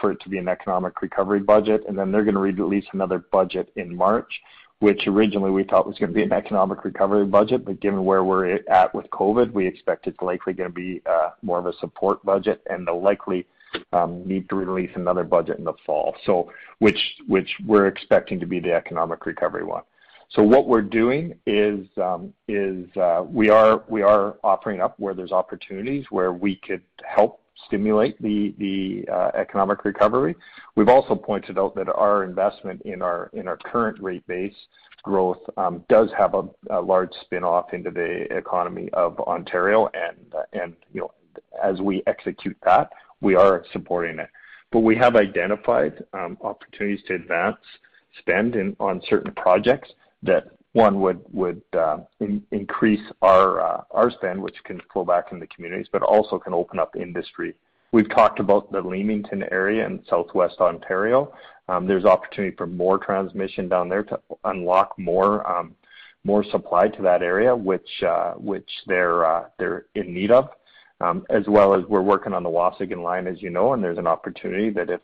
for 0.00 0.12
it 0.12 0.20
to 0.20 0.28
be 0.28 0.38
an 0.38 0.48
economic 0.48 1.00
recovery 1.02 1.40
budget, 1.40 1.82
and 1.88 1.98
then 1.98 2.12
they're 2.12 2.24
gonna 2.24 2.38
release 2.38 2.84
another 2.92 3.24
budget 3.32 3.72
in 3.76 3.94
March 3.94 4.40
which 4.80 5.06
originally 5.06 5.50
we 5.50 5.64
thought 5.64 5.86
was 5.86 5.98
going 5.98 6.10
to 6.10 6.14
be 6.14 6.22
an 6.22 6.32
economic 6.32 6.84
recovery 6.84 7.24
budget, 7.24 7.64
but 7.64 7.80
given 7.80 8.04
where 8.04 8.24
we're 8.24 8.60
at 8.68 8.94
with 8.94 9.08
COVID, 9.10 9.52
we 9.52 9.66
expect 9.66 10.06
it's 10.06 10.20
likely 10.20 10.52
going 10.52 10.68
to 10.68 10.74
be 10.74 11.00
uh, 11.06 11.30
more 11.42 11.58
of 11.58 11.66
a 11.66 11.72
support 11.78 12.24
budget, 12.24 12.60
and 12.68 12.86
they'll 12.86 13.02
likely 13.02 13.46
um, 13.92 14.26
need 14.26 14.48
to 14.48 14.56
release 14.56 14.90
another 14.94 15.24
budget 15.24 15.58
in 15.58 15.64
the 15.64 15.74
fall. 15.86 16.14
So, 16.26 16.52
which 16.78 16.98
which 17.26 17.50
we're 17.66 17.86
expecting 17.86 18.38
to 18.40 18.46
be 18.46 18.60
the 18.60 18.72
economic 18.72 19.26
recovery 19.26 19.64
one. 19.64 19.82
So 20.30 20.42
what 20.42 20.66
we're 20.66 20.82
doing 20.82 21.38
is 21.46 21.86
um, 22.02 22.32
is 22.48 22.88
uh, 22.96 23.24
we 23.26 23.50
are 23.50 23.84
we 23.88 24.02
are 24.02 24.36
offering 24.42 24.80
up 24.80 24.98
where 24.98 25.14
there's 25.14 25.32
opportunities 25.32 26.06
where 26.10 26.32
we 26.32 26.56
could 26.56 26.82
help 27.04 27.40
stimulate 27.66 28.20
the 28.20 28.54
the 28.58 29.06
uh, 29.12 29.30
economic 29.34 29.84
recovery. 29.84 30.34
We've 30.76 30.88
also 30.88 31.14
pointed 31.14 31.58
out 31.58 31.74
that 31.76 31.88
our 31.88 32.24
investment 32.24 32.82
in 32.82 33.02
our 33.02 33.30
in 33.32 33.48
our 33.48 33.56
current 33.56 34.00
rate 34.00 34.26
base 34.26 34.54
growth 35.02 35.40
um, 35.58 35.84
does 35.88 36.08
have 36.16 36.34
a, 36.34 36.48
a 36.70 36.80
large 36.80 37.12
spin-off 37.20 37.74
into 37.74 37.90
the 37.90 38.26
economy 38.34 38.88
of 38.92 39.18
Ontario, 39.20 39.88
and 39.94 40.34
and 40.52 40.74
you 40.92 41.02
know 41.02 41.12
as 41.62 41.80
we 41.80 42.02
execute 42.06 42.56
that, 42.64 42.90
we 43.20 43.34
are 43.34 43.64
supporting 43.72 44.18
it. 44.18 44.30
But 44.72 44.80
we 44.80 44.96
have 44.96 45.14
identified 45.16 46.02
um, 46.12 46.36
opportunities 46.42 47.04
to 47.06 47.14
advance 47.14 47.58
spend 48.18 48.56
in, 48.56 48.76
on 48.80 49.00
certain 49.08 49.32
projects 49.34 49.90
that 50.22 50.44
one 50.74 51.00
would 51.00 51.62
uh, 51.72 51.98
increase 52.50 53.00
uh, 53.62 53.82
our 53.92 54.10
spend, 54.10 54.42
which 54.42 54.56
can 54.64 54.80
flow 54.92 55.04
back 55.04 55.32
into 55.32 55.46
communities, 55.46 55.86
but 55.90 56.02
also 56.02 56.38
can 56.38 56.52
open 56.52 56.78
up 56.78 56.96
industry. 56.96 57.54
We've 57.92 58.10
talked 58.10 58.40
about 58.40 58.72
the 58.72 58.80
Leamington 58.80 59.44
area 59.52 59.86
in 59.86 60.04
Southwest 60.10 60.56
Ontario. 60.60 61.32
Um, 61.68 61.86
there's 61.86 62.04
opportunity 62.04 62.56
for 62.56 62.66
more 62.66 62.98
transmission 62.98 63.68
down 63.68 63.88
there 63.88 64.02
to 64.02 64.18
unlock 64.44 64.98
more 64.98 65.48
um, 65.48 65.76
supply 66.50 66.88
to 66.88 67.02
that 67.02 67.22
area, 67.22 67.54
which 67.54 67.88
uh, 68.02 68.34
they're 69.58 69.86
in 69.94 70.12
need 70.12 70.32
of. 70.32 70.48
Um, 71.00 71.26
as 71.28 71.42
well 71.48 71.74
as 71.74 71.84
we're 71.86 72.02
working 72.02 72.32
on 72.32 72.44
the 72.44 72.48
Waasigan 72.48 73.02
line, 73.02 73.26
as 73.26 73.42
you 73.42 73.50
know, 73.50 73.72
and 73.72 73.82
there's 73.82 73.98
an 73.98 74.06
opportunity 74.06 74.70
that 74.70 74.90
if 74.90 75.00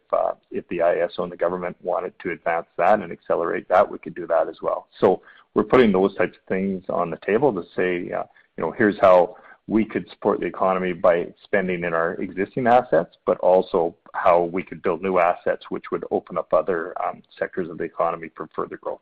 if 0.51 0.67
the 0.69 0.79
IESO 0.79 1.25
and 1.25 1.33
the 1.33 1.37
government 1.37 1.77
wanted 1.83 2.15
to 2.21 2.31
advance 2.31 2.67
that 2.77 3.01
and 3.01 3.13
accelerate 3.13 3.69
that, 3.69 3.91
we 3.91 3.99
could 3.99 4.15
do 4.15 4.27
that 4.29 4.49
as 4.49 4.63
well. 4.63 4.87
So 5.01 5.21
we're 5.55 5.65
putting 5.65 5.91
those 5.91 6.15
types 6.15 6.37
of 6.37 6.45
things 6.49 6.85
on 6.89 7.11
the 7.11 7.19
table 7.27 7.53
to 7.53 7.65
say, 7.75 8.13
uh, 8.13 8.23
you 8.57 8.65
know, 8.65 8.71
here's 8.71 8.99
how 9.01 9.37
we 9.67 9.85
could 9.85 10.09
support 10.11 10.41
the 10.41 10.47
economy 10.47 10.93
by 10.93 11.27
spending 11.45 11.85
in 11.85 11.95
our 11.95 12.15
existing 12.15 12.67
assets, 12.67 13.17
but 13.25 13.39
also 13.39 13.95
how 14.15 14.43
we 14.43 14.63
could 14.63 14.83
build 14.83 15.03
new 15.03 15.19
assets 15.19 15.65
which 15.71 15.91
would 15.93 16.05
open 16.11 16.37
up 16.39 16.53
other 16.53 16.95
um, 17.05 17.23
sectors 17.39 17.69
of 17.69 17.79
the 17.79 17.85
economy 17.85 18.31
for 18.37 18.49
further 18.55 18.77
growth. 18.77 19.01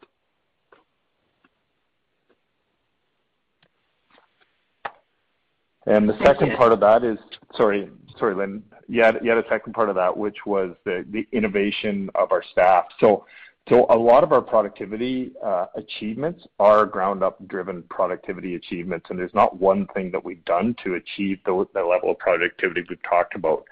And 5.88 6.08
the 6.08 6.18
second 6.24 6.56
part 6.56 6.72
of 6.72 6.80
that 6.80 7.02
is, 7.04 7.18
sorry, 7.56 7.90
sorry, 8.18 8.34
Lynn, 8.34 8.62
you 8.88 9.02
had, 9.02 9.18
you 9.22 9.30
had 9.30 9.38
a 9.38 9.48
second 9.48 9.72
part 9.72 9.88
of 9.88 9.94
that, 9.96 10.14
which 10.16 10.38
was 10.44 10.74
the, 10.84 11.04
the 11.10 11.26
innovation 11.32 12.10
of 12.14 12.30
our 12.32 12.42
staff. 12.52 12.84
So 13.00 13.24
so 13.68 13.84
A 13.90 13.96
lot 13.96 14.24
of 14.24 14.32
our 14.32 14.40
productivity 14.40 15.32
uh, 15.44 15.66
achievements 15.76 16.46
are 16.58 16.86
ground-up 16.86 17.46
driven 17.48 17.82
productivity 17.90 18.54
achievements, 18.54 19.06
and 19.10 19.18
there's 19.18 19.34
not 19.34 19.60
one 19.60 19.86
thing 19.88 20.10
that 20.12 20.24
we've 20.24 20.44
done 20.46 20.74
to 20.84 20.94
achieve 20.94 21.38
the 21.44 21.66
the 21.74 21.82
level 21.82 22.10
of 22.12 22.18
productivity 22.18 22.82
we've 22.88 23.02
talked 23.02 23.34
about. 23.34 23.64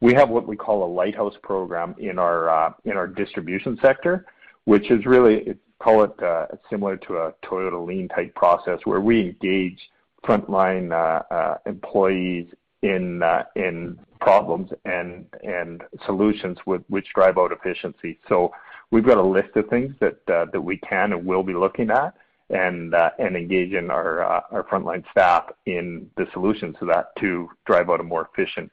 We 0.00 0.14
have 0.14 0.28
what 0.28 0.46
we 0.46 0.56
call 0.56 0.84
a 0.84 0.90
lighthouse 0.92 1.34
program 1.42 1.96
in 1.98 2.16
our 2.16 2.48
uh, 2.48 2.72
distribution 3.16 3.76
sector, 3.82 4.24
which 4.66 4.88
is 4.88 5.04
really, 5.04 5.56
call 5.80 6.04
it 6.04 6.22
uh, 6.22 6.46
similar 6.70 6.96
to 6.98 7.16
a 7.16 7.34
Toyota 7.44 7.84
Lean 7.84 8.06
type 8.06 8.32
process, 8.36 8.78
where 8.84 9.00
we 9.00 9.20
engage 9.20 9.80
frontline 10.24 10.92
uh, 10.92 11.34
uh, 11.34 11.56
employees 11.66 12.46
uh, 12.82 13.42
in 13.56 13.98
problems 14.20 14.70
and 14.84 15.82
solutions 16.06 16.58
which 16.64 17.06
drive 17.14 17.38
out 17.38 17.52
efficiency. 17.52 18.18
So 18.28 18.52
we've 18.90 19.04
got 19.04 19.18
a 19.18 19.22
list 19.22 19.56
of 19.56 19.68
things 19.68 19.94
that 20.00 20.62
we 20.62 20.78
can 20.78 21.12
and 21.12 21.26
will 21.26 21.42
be 21.42 21.54
looking 21.54 21.90
at 21.90 22.14
and 22.50 22.94
engaging 23.20 23.90
our 23.90 24.66
frontline 24.70 25.04
staff 25.10 25.44
in 25.66 26.10
the 26.16 26.26
solutions 26.32 26.76
to 26.80 26.86
that 26.86 27.14
to 27.20 27.48
drive 27.66 27.90
out 27.90 28.00
a 28.00 28.04
more 28.04 28.28
efficient 28.32 28.70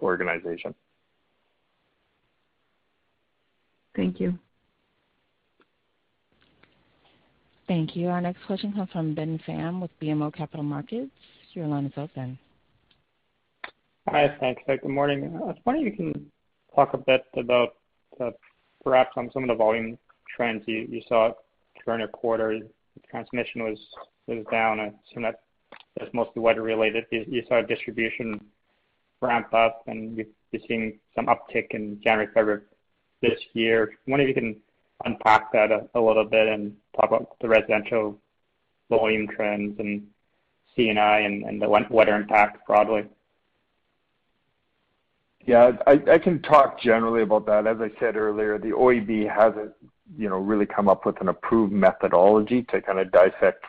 organization. 0.00 0.74
Thank 3.94 4.20
you. 4.20 4.38
Thank 7.70 7.94
you. 7.94 8.08
Our 8.08 8.20
next 8.20 8.44
question 8.48 8.72
comes 8.72 8.90
from 8.90 9.14
Ben 9.14 9.38
Pham 9.46 9.80
with 9.80 9.92
BMO 10.02 10.34
Capital 10.34 10.64
Markets. 10.64 11.12
Your 11.52 11.68
line 11.68 11.86
is 11.86 11.92
open. 11.96 12.36
Hi. 14.08 14.36
Thanks. 14.40 14.60
Good 14.66 14.84
morning. 14.84 15.22
I 15.36 15.38
was 15.38 15.56
wondering 15.64 15.86
if 15.86 15.96
you 15.96 16.12
can 16.12 16.32
talk 16.74 16.94
a 16.94 16.98
bit 16.98 17.22
about 17.36 17.76
uh, 18.20 18.32
perhaps 18.82 19.12
on 19.16 19.30
some 19.32 19.44
of 19.44 19.48
the 19.50 19.54
volume 19.54 19.96
trends 20.36 20.64
you 20.66 21.00
saw 21.06 21.30
during 21.86 22.00
the 22.00 22.08
quarter. 22.08 22.58
Transmission 23.08 23.62
was 23.62 23.78
down. 24.50 24.80
I 24.80 24.86
assume 25.08 25.22
that's 25.22 26.12
mostly 26.12 26.42
weather 26.42 26.62
related. 26.62 27.04
You 27.12 27.44
saw 27.46 27.62
distribution 27.62 28.40
ramp 29.22 29.54
up, 29.54 29.84
and 29.86 30.16
you're 30.16 30.26
seeing 30.66 30.98
some 31.14 31.26
uptick 31.26 31.66
in 31.70 32.00
January, 32.02 32.26
February 32.34 32.62
this 33.22 33.38
year. 33.52 33.92
I 33.92 34.10
wonder 34.10 34.26
if 34.26 34.34
you 34.34 34.42
can 34.42 34.56
unpack 35.04 35.52
that 35.52 35.70
a 35.94 36.00
little 36.00 36.24
bit 36.24 36.48
and 36.48 36.76
talk 36.96 37.10
about 37.10 37.36
the 37.40 37.48
residential 37.48 38.18
volume 38.88 39.28
trends 39.28 39.78
and 39.78 40.06
C&I 40.76 41.20
and 41.20 41.60
the 41.60 41.68
weather 41.68 42.16
impact 42.16 42.66
broadly. 42.66 43.04
Yeah, 45.46 45.72
I 45.86 46.18
can 46.18 46.42
talk 46.42 46.80
generally 46.80 47.22
about 47.22 47.46
that. 47.46 47.66
As 47.66 47.78
I 47.80 47.90
said 47.98 48.16
earlier, 48.16 48.58
the 48.58 48.68
OEB 48.68 49.34
hasn't 49.34 49.72
really 50.16 50.66
come 50.66 50.88
up 50.88 51.06
with 51.06 51.20
an 51.20 51.28
approved 51.28 51.72
methodology 51.72 52.62
to 52.64 52.80
kind 52.82 52.98
of 52.98 53.10
dissect 53.10 53.64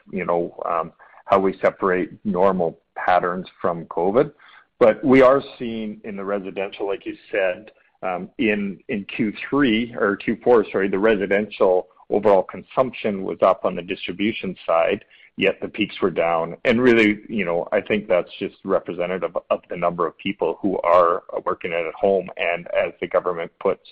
um, 0.66 0.92
how 1.26 1.40
we 1.40 1.58
separate 1.60 2.12
normal 2.26 2.78
patterns 2.96 3.48
from 3.62 3.86
COVID. 3.86 4.34
But 4.80 5.04
we 5.04 5.22
are 5.22 5.42
seeing 5.58 6.02
in 6.04 6.16
the 6.16 6.26
residential, 6.26 6.88
like 6.88 7.06
you 7.06 7.16
said, 7.32 7.72
Um, 8.04 8.30
in 8.38 8.80
Q3 8.90 9.96
or 9.96 10.18
Q4, 10.18 10.72
sorry, 10.72 10.90
the 10.90 11.00
residential 11.00 11.88
overall 12.10 12.44
consumption 12.44 13.24
was 13.24 13.38
up 13.42 13.64
on 13.64 13.76
the 13.76 13.82
distribution 13.82 14.56
side, 14.66 15.06
yet 15.38 15.60
the 15.62 15.68
peaks 15.68 15.96
were 16.02 16.10
down. 16.10 16.58
And 16.66 16.82
really, 16.82 17.20
you 17.30 17.46
know, 17.46 17.68
I 17.72 17.80
think 17.82 18.08
that's 18.08 18.30
just 18.40 18.56
representative 18.64 19.36
of 19.50 19.62
the 19.70 19.78
number 19.78 20.08
of 20.08 20.18
people 20.18 20.58
who 20.62 20.80
are 20.80 21.24
working 21.46 21.74
at 21.74 21.94
home. 21.94 22.28
And 22.38 22.68
as 22.68 22.94
the 23.00 23.08
government 23.08 23.52
puts 23.60 23.88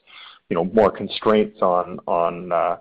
you 0.49 0.55
know, 0.55 0.65
more 0.65 0.91
constraints 0.91 1.61
on 1.61 1.99
uh, 2.51 2.77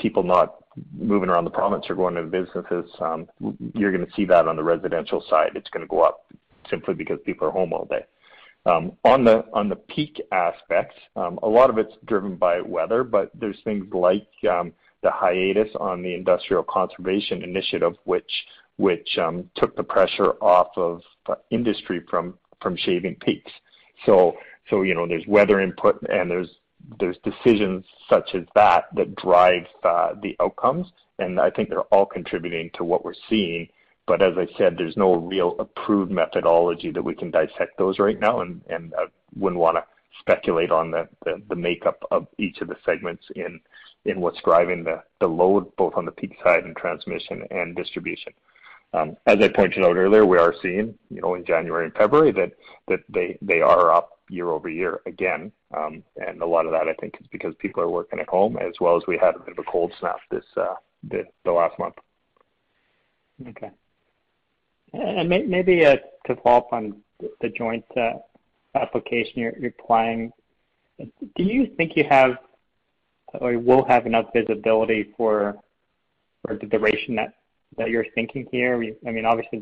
people 0.00 0.22
not 0.22 0.56
moving 0.96 1.28
around 1.28 1.44
the 1.44 1.50
province 1.50 1.86
or 1.88 1.94
going 1.94 2.14
to 2.14 2.22
businesses, 2.24 2.90
um, 3.00 3.28
you're 3.74 3.92
going 3.92 4.04
to 4.04 4.12
see 4.14 4.24
that 4.24 4.46
on 4.46 4.56
the 4.56 4.62
residential 4.62 5.24
side. 5.30 5.52
It's 5.54 5.70
going 5.70 5.84
to 5.84 5.88
go 5.88 6.02
up 6.02 6.26
simply 6.68 6.94
because 6.94 7.18
people 7.24 7.48
are 7.48 7.52
home 7.52 7.72
all 7.72 7.86
day. 7.86 8.04
Um, 8.68 8.92
on 9.04 9.24
the 9.24 9.44
on 9.54 9.70
the 9.70 9.76
peak 9.76 10.20
aspects, 10.30 10.96
um, 11.16 11.38
a 11.42 11.48
lot 11.48 11.70
of 11.70 11.78
it's 11.78 11.94
driven 12.04 12.36
by 12.36 12.60
weather, 12.60 13.02
but 13.02 13.30
there's 13.34 13.58
things 13.64 13.86
like 13.94 14.28
um, 14.50 14.72
the 15.02 15.10
hiatus 15.10 15.70
on 15.80 16.02
the 16.02 16.14
Industrial 16.14 16.62
Conservation 16.62 17.42
Initiative, 17.42 17.94
which 18.04 18.30
which 18.76 19.18
took 19.56 19.74
the 19.76 19.82
pressure 19.82 20.32
off 20.42 20.68
of 20.76 21.00
industry 21.50 22.02
from 22.10 22.38
from 22.60 22.76
shaving 22.76 23.16
peaks. 23.16 23.50
So 24.04 24.36
so 24.68 24.82
you 24.82 24.94
know 24.94 25.06
there's 25.06 25.26
weather 25.26 25.60
input 25.60 26.02
and 26.10 26.30
there's 26.30 27.16
decisions 27.24 27.84
such 28.08 28.34
as 28.34 28.42
that 28.54 28.84
that 28.94 29.14
drive 29.16 29.66
uh, 29.82 30.10
the 30.22 30.36
outcomes, 30.40 30.86
and 31.18 31.40
I 31.40 31.50
think 31.50 31.70
they're 31.70 31.80
all 31.82 32.06
contributing 32.06 32.70
to 32.74 32.84
what 32.84 33.04
we're 33.04 33.14
seeing. 33.30 33.68
But 34.08 34.22
as 34.22 34.38
I 34.38 34.48
said, 34.56 34.76
there's 34.76 34.96
no 34.96 35.14
real 35.16 35.54
approved 35.58 36.10
methodology 36.10 36.90
that 36.90 37.02
we 37.02 37.14
can 37.14 37.30
dissect 37.30 37.76
those 37.76 37.98
right 37.98 38.18
now, 38.18 38.40
and 38.40 38.62
and 38.70 38.94
I 38.98 39.04
wouldn't 39.36 39.60
want 39.60 39.76
to 39.76 39.84
speculate 40.18 40.70
on 40.70 40.90
the 40.90 41.08
the 41.48 41.54
makeup 41.54 42.02
of 42.10 42.26
each 42.38 42.62
of 42.62 42.68
the 42.68 42.76
segments 42.86 43.24
in 43.36 43.60
in 44.06 44.20
what's 44.22 44.40
driving 44.42 44.82
the 44.82 45.02
the 45.20 45.28
load, 45.28 45.76
both 45.76 45.94
on 45.94 46.06
the 46.06 46.10
peak 46.10 46.36
side 46.42 46.64
and 46.64 46.74
transmission 46.74 47.44
and 47.50 47.76
distribution. 47.76 48.32
As 48.94 49.38
I 49.40 49.48
pointed 49.48 49.84
out 49.84 49.96
earlier, 49.96 50.24
we 50.24 50.38
are 50.38 50.54
seeing 50.62 50.98
you 51.10 51.20
know, 51.20 51.34
in 51.34 51.44
January 51.44 51.84
and 51.84 51.94
February 51.94 52.32
that 52.32 52.52
that 52.88 53.00
they 53.10 53.36
they 53.42 53.60
are 53.60 53.92
up 53.92 54.18
year-over-year 54.30 55.00
again. 55.06 55.52
Um, 55.76 56.02
and 56.16 56.40
a 56.40 56.46
lot 56.46 56.66
of 56.66 56.72
that, 56.72 56.88
I 56.88 56.94
think, 56.94 57.14
is 57.20 57.26
because 57.30 57.54
people 57.58 57.82
are 57.82 57.90
working 57.90 58.20
at 58.20 58.28
home 58.28 58.56
as 58.56 58.72
well 58.80 58.96
as 58.96 59.02
we 59.06 59.18
had 59.18 59.36
a 59.36 59.38
bit 59.38 59.52
of 59.52 59.58
a 59.58 59.70
cold 59.70 59.92
snap 60.00 60.16
this 60.30 60.44
the 61.04 61.52
last 61.52 61.78
month. 61.78 61.94
Okay. 63.48 63.70
Eh, 64.94 64.98
and 64.98 65.28
maybe 65.28 65.80
to 65.80 66.36
follow 66.42 66.58
up 66.58 66.72
on 66.72 67.00
the 67.40 67.48
joint 67.50 67.84
uh, 67.96 68.14
application 68.74 69.32
you're 69.36 69.66
applying, 69.66 70.32
do 70.98 71.42
you 71.42 71.66
think 71.76 71.96
you 71.96 72.04
have 72.08 72.38
or 73.34 73.58
will 73.58 73.84
have 73.84 74.06
enough 74.06 74.26
visibility 74.34 75.12
for 75.16 75.58
the 76.48 76.66
duration 76.66 77.14
that 77.16 77.90
you're 77.90 78.06
thinking 78.14 78.46
here? 78.50 78.82
I 79.06 79.10
mean 79.10 79.26
obviously, 79.26 79.60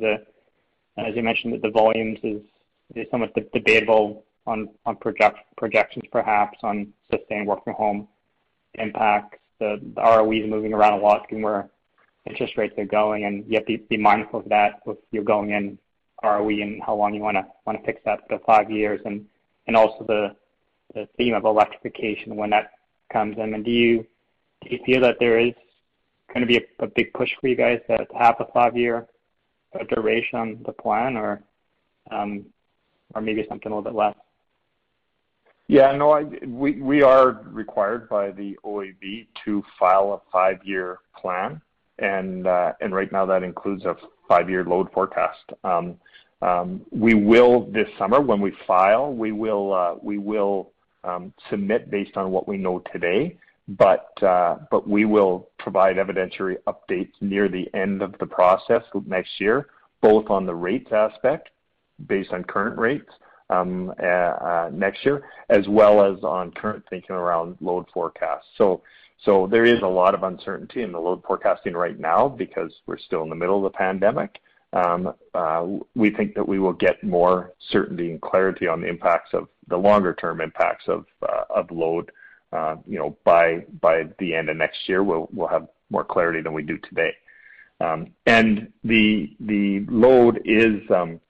as 0.97 1.15
you 1.15 1.23
mentioned, 1.23 1.61
the 1.61 1.71
volumes 1.71 2.19
is 2.23 3.07
somewhat 3.11 3.35
debatable 3.53 4.25
on 4.47 4.69
projections 5.01 6.05
perhaps 6.13 6.59
on 6.63 6.93
sustained 7.11 7.47
work 7.47 7.65
from 7.65 7.75
home 7.75 8.09
impacts. 8.75 9.39
The 9.59 9.81
ROE 9.97 10.33
is 10.33 10.49
moving 10.49 10.73
around 10.73 11.01
a 11.01 11.03
lot 11.03 11.29
given 11.29 11.43
where 11.43 11.69
interest 12.27 12.57
rates 12.57 12.75
are 12.79 12.85
going, 12.85 13.25
and 13.25 13.45
you 13.47 13.59
have 13.59 13.67
to 13.67 13.79
be 13.89 13.97
mindful 13.97 14.41
of 14.41 14.49
that 14.49 14.81
with 14.87 14.99
your 15.11 15.25
going 15.25 15.51
in 15.51 15.79
ROE 16.23 16.49
and 16.49 16.83
how 16.83 16.95
long 16.95 17.15
you 17.15 17.21
want 17.21 17.37
to 17.37 17.83
fix 17.85 18.01
that 18.05 18.21
for 18.29 18.39
five 18.47 18.71
years, 18.71 19.01
and 19.05 19.77
also 19.77 20.05
the 20.05 20.37
theme 21.17 21.35
of 21.35 21.45
electrification 21.45 22.37
when 22.37 22.51
that 22.51 22.73
comes 23.13 23.37
in. 23.39 23.63
Do 23.63 23.71
you 23.71 24.07
do 24.63 24.71
you 24.71 24.81
feel 24.85 25.01
that 25.03 25.17
there 25.21 25.39
is 25.39 25.53
going 26.33 26.41
to 26.41 26.47
be 26.47 26.65
a 26.81 26.87
big 26.87 27.13
push 27.13 27.31
for 27.41 27.49
you 27.49 27.57
guys 27.57 27.81
to 27.89 28.07
have 28.19 28.37
a 28.41 28.47
five-year 28.53 29.07
duration 29.95 30.39
on 30.39 30.63
the 30.65 30.73
plan 30.73 31.41
um, 32.11 32.47
or 33.15 33.21
maybe 33.21 33.45
something 33.49 33.71
a 33.71 33.77
little 33.77 33.91
bit 33.91 33.97
less? 33.97 34.15
Yeah, 35.69 35.93
no, 35.97 36.21
we 36.47 36.81
we 36.81 37.03
are 37.03 37.43
required 37.47 38.09
by 38.09 38.31
the 38.31 38.57
OEB 38.65 39.27
to 39.45 39.65
file 39.79 40.13
a 40.13 40.31
five-year 40.31 41.01
plan. 41.17 41.61
Uh, 42.03 42.73
and 42.81 42.95
right 42.95 43.11
now 43.13 43.25
that 43.27 43.43
includes 43.43 43.85
a 43.85 43.97
five-year 44.29 44.65
load 44.65 44.93
forecast. 44.93 45.53
Um, 45.65 45.97
um, 46.43 46.83
we 46.91 47.15
will 47.15 47.67
this 47.73 47.89
summer 47.99 48.21
when 48.21 48.41
we 48.41 48.53
file, 48.67 49.13
we 49.13 49.33
will 49.33 49.73
uh, 49.73 49.95
um, 51.05 51.33
submit 51.49 51.91
based 51.91 52.17
on 52.17 52.31
what 52.31 52.47
we 52.47 52.59
know 52.59 52.83
today. 52.93 53.37
Uh, 54.23 54.57
but 54.71 54.89
we 54.89 55.05
will 55.05 55.49
provide 55.59 55.97
evidentiary 55.97 56.57
updates 56.69 57.13
near 57.21 57.49
the 57.49 57.69
end 57.75 58.01
of 58.03 58.15
the 58.21 58.27
process 58.27 58.83
next 59.07 59.41
year, 59.41 59.69
both 60.01 60.31
on 60.31 60.47
the 60.47 60.55
rates 60.55 60.93
aspect 60.93 61.49
based 62.07 62.33
on 62.33 62.45
current 62.45 62.79
rates 62.79 63.11
next 64.73 65.05
year, 65.05 65.25
as 65.49 65.67
well 65.69 66.05
as 66.05 66.23
on 66.23 66.53
current 66.53 66.85
thinking 66.91 67.17
around 67.17 67.57
load 67.61 67.87
forecasts. 67.93 68.47
So 69.25 69.47
there 69.47 69.65
is 69.65 69.81
a 69.83 69.87
lot 69.87 70.15
of 70.15 70.23
uncertainty 70.23 70.83
in 70.83 70.93
the 70.93 71.01
load 71.01 71.23
forecasting 71.27 71.75
right 71.75 71.99
now 71.99 72.29
because 72.29 72.73
we're 72.87 72.99
still 72.99 73.23
in 73.23 73.31
the 73.31 73.35
middle 73.35 73.65
of 73.65 73.73
the 73.73 73.77
pandemic. 73.77 74.39
Um, 74.73 75.15
uh, 75.35 75.67
we 75.95 76.11
think 76.11 76.35
that 76.35 76.47
we 76.47 76.59
will 76.59 76.73
get 76.73 77.03
more 77.03 77.53
certainty 77.71 78.11
and 78.11 78.21
clarity 78.21 78.67
on 78.67 78.83
the 78.83 78.89
impacts 78.89 79.33
of 79.33 79.49
the 79.69 79.77
longer-term 79.77 80.41
impacts 80.41 80.87
of 80.89 81.07
uh, 81.23 81.63
load 81.71 82.13
uh, 82.53 82.77
by 83.25 83.65
the 84.19 84.35
end 84.35 84.51
of 84.51 84.57
next 84.57 84.89
year. 84.89 85.03
We'll 85.03 85.49
have 85.49 85.69
more 85.91 86.05
clarity 86.05 86.43
than 86.43 86.53
we 86.53 86.63
do 86.63 86.79
today. 86.79 87.13
Um 87.81 88.15
and 88.25 88.73
the 88.85 89.37
the 89.41 89.85
load 89.89 90.41
is, 90.45 90.81
um, 90.91 91.21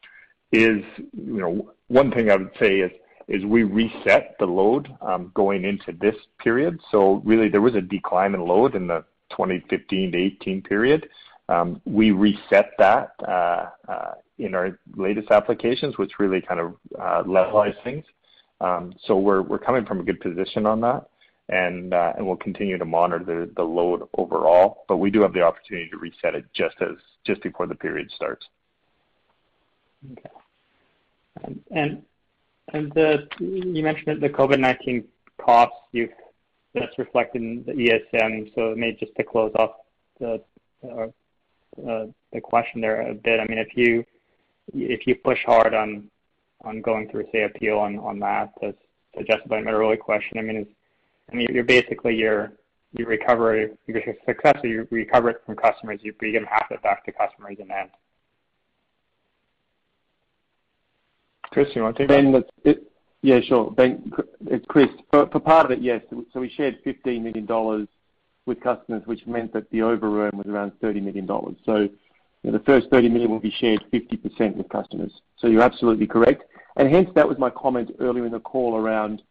one 1.88 2.10
thing 2.12 2.30
I 2.30 2.36
would 2.36 2.52
say 2.60 2.80
is 2.80 2.92
is 3.28 3.44
we 3.44 3.64
reset 3.64 4.36
the 4.38 4.46
load 4.46 4.88
um, 5.00 5.32
going 5.34 5.64
into 5.64 5.92
this 6.00 6.14
period. 6.38 6.80
So 6.90 7.22
really 7.24 7.48
there 7.48 7.60
was 7.60 7.74
a 7.74 7.80
decline 7.80 8.34
in 8.34 8.40
load 8.40 8.74
in 8.74 8.86
the 8.86 9.04
2015 9.30 10.12
to 10.12 10.18
2018 10.18 10.62
period. 10.62 11.08
Um, 11.48 11.80
we 11.84 12.10
reset 12.12 12.70
that 12.78 13.12
uh, 13.26 13.66
uh, 13.88 14.14
in 14.38 14.54
our 14.54 14.78
latest 14.96 15.30
applications, 15.30 15.98
which 15.98 16.12
really 16.18 16.40
kind 16.40 16.60
of 16.60 16.74
uh, 16.98 17.22
levelized 17.24 17.82
things. 17.82 18.04
Um 18.60 18.94
so 19.04 19.18
we're 19.18 19.58
coming 19.58 19.84
from 19.84 20.00
a 20.00 20.02
good 20.02 20.18
position 20.18 20.64
on 20.64 20.80
that, 20.80 21.10
and 21.50 21.92
we'll 22.24 22.36
continue 22.36 22.78
to 22.78 22.86
monitor 22.86 23.46
the 23.54 23.62
load 23.62 24.08
overall. 24.16 24.84
But 24.88 24.96
we 24.96 25.10
do 25.10 25.20
have 25.20 25.34
the 25.34 25.42
opportunity 25.42 25.90
to 25.90 25.98
reset 25.98 26.34
it 26.34 26.46
just 26.54 27.42
before 27.42 27.66
the 27.66 27.74
period 27.74 28.10
starts. 28.12 28.46
Okay. 30.12 30.30
Um, 31.44 32.02
And 32.72 32.92
you 33.38 33.82
mentioned 33.82 34.20
the 34.20 34.28
COVID-19 34.28 35.04
costs, 35.38 35.76
that's 36.74 36.98
reflected 36.98 37.42
in 37.42 37.64
the 37.64 37.72
ESM. 37.72 38.54
So 38.54 38.74
maybe 38.76 38.98
just 38.98 39.14
to 39.16 39.24
close 39.24 39.52
off 39.54 39.72
uh, 40.20 40.38
uh, 40.86 42.06
the 42.32 42.40
question 42.42 42.80
there 42.80 43.08
a 43.10 43.14
bit. 43.14 43.40
I 43.40 43.46
mean 43.46 43.58
if 43.58 43.76
you 45.06 45.14
push 45.14 45.38
hard 45.44 45.74
on 45.74 46.10
going 46.82 47.08
through, 47.08 47.26
say, 47.32 47.44
appeal 47.44 47.78
on 47.78 48.18
that, 48.20 48.52
as 48.62 48.74
suggested 49.16 49.48
by 49.48 49.58
an 49.58 49.68
earlier 49.68 49.96
question, 49.96 50.38
I 50.38 50.42
mean 50.42 50.56
it's 50.56 50.70
I 51.30 51.36
mean 51.36 51.48
you're 51.52 51.64
basically 51.64 52.14
your 52.14 52.52
success, 54.26 54.58
you 54.62 54.86
recover 54.90 55.30
it 55.30 55.42
from 55.44 55.56
customers, 55.56 56.00
you 56.02 56.12
give 56.20 56.44
half 56.44 56.70
it 56.70 56.82
back 56.82 57.04
to 57.04 57.12
customers 57.12 57.56
in 57.58 57.68
the 57.68 57.78
end. 57.78 57.90
Chris, 61.56 61.74
you 61.74 61.82
want 61.84 61.96
to 61.96 62.06
take 62.06 62.44
that? 62.64 62.82
Yeah, 63.22 63.40
sure. 63.40 63.70
Ben, 63.70 64.12
it's 64.46 64.66
Chris. 64.66 64.88
For 65.10 65.26
part 65.26 65.64
of 65.64 65.70
it, 65.70 65.80
yes. 65.80 66.02
So 66.34 66.38
we 66.40 66.50
shared 66.50 66.78
15 66.84 67.24
million 67.24 67.46
dollars 67.46 67.88
with 68.44 68.60
customers, 68.60 69.04
which 69.06 69.26
meant 69.26 69.54
that 69.54 69.70
the 69.70 69.80
over 69.80 70.26
earn 70.26 70.36
was 70.36 70.46
around 70.46 70.72
30 70.82 71.00
million 71.00 71.24
dollars. 71.24 71.56
So 71.64 71.88
the 72.44 72.58
first 72.66 72.90
30 72.90 73.08
million 73.08 73.30
will 73.30 73.40
be 73.40 73.50
shared 73.50 73.82
50% 73.90 74.54
with 74.56 74.68
customers. 74.68 75.10
So 75.38 75.46
you're 75.46 75.62
absolutely 75.62 76.06
correct. 76.06 76.44
And 76.76 76.90
hence, 76.90 77.08
that 77.14 77.26
was 77.26 77.38
my 77.38 77.48
comment 77.48 77.90
earlier 78.00 78.26
in 78.26 78.32
the 78.32 78.40
call 78.40 78.76
around 78.76 79.22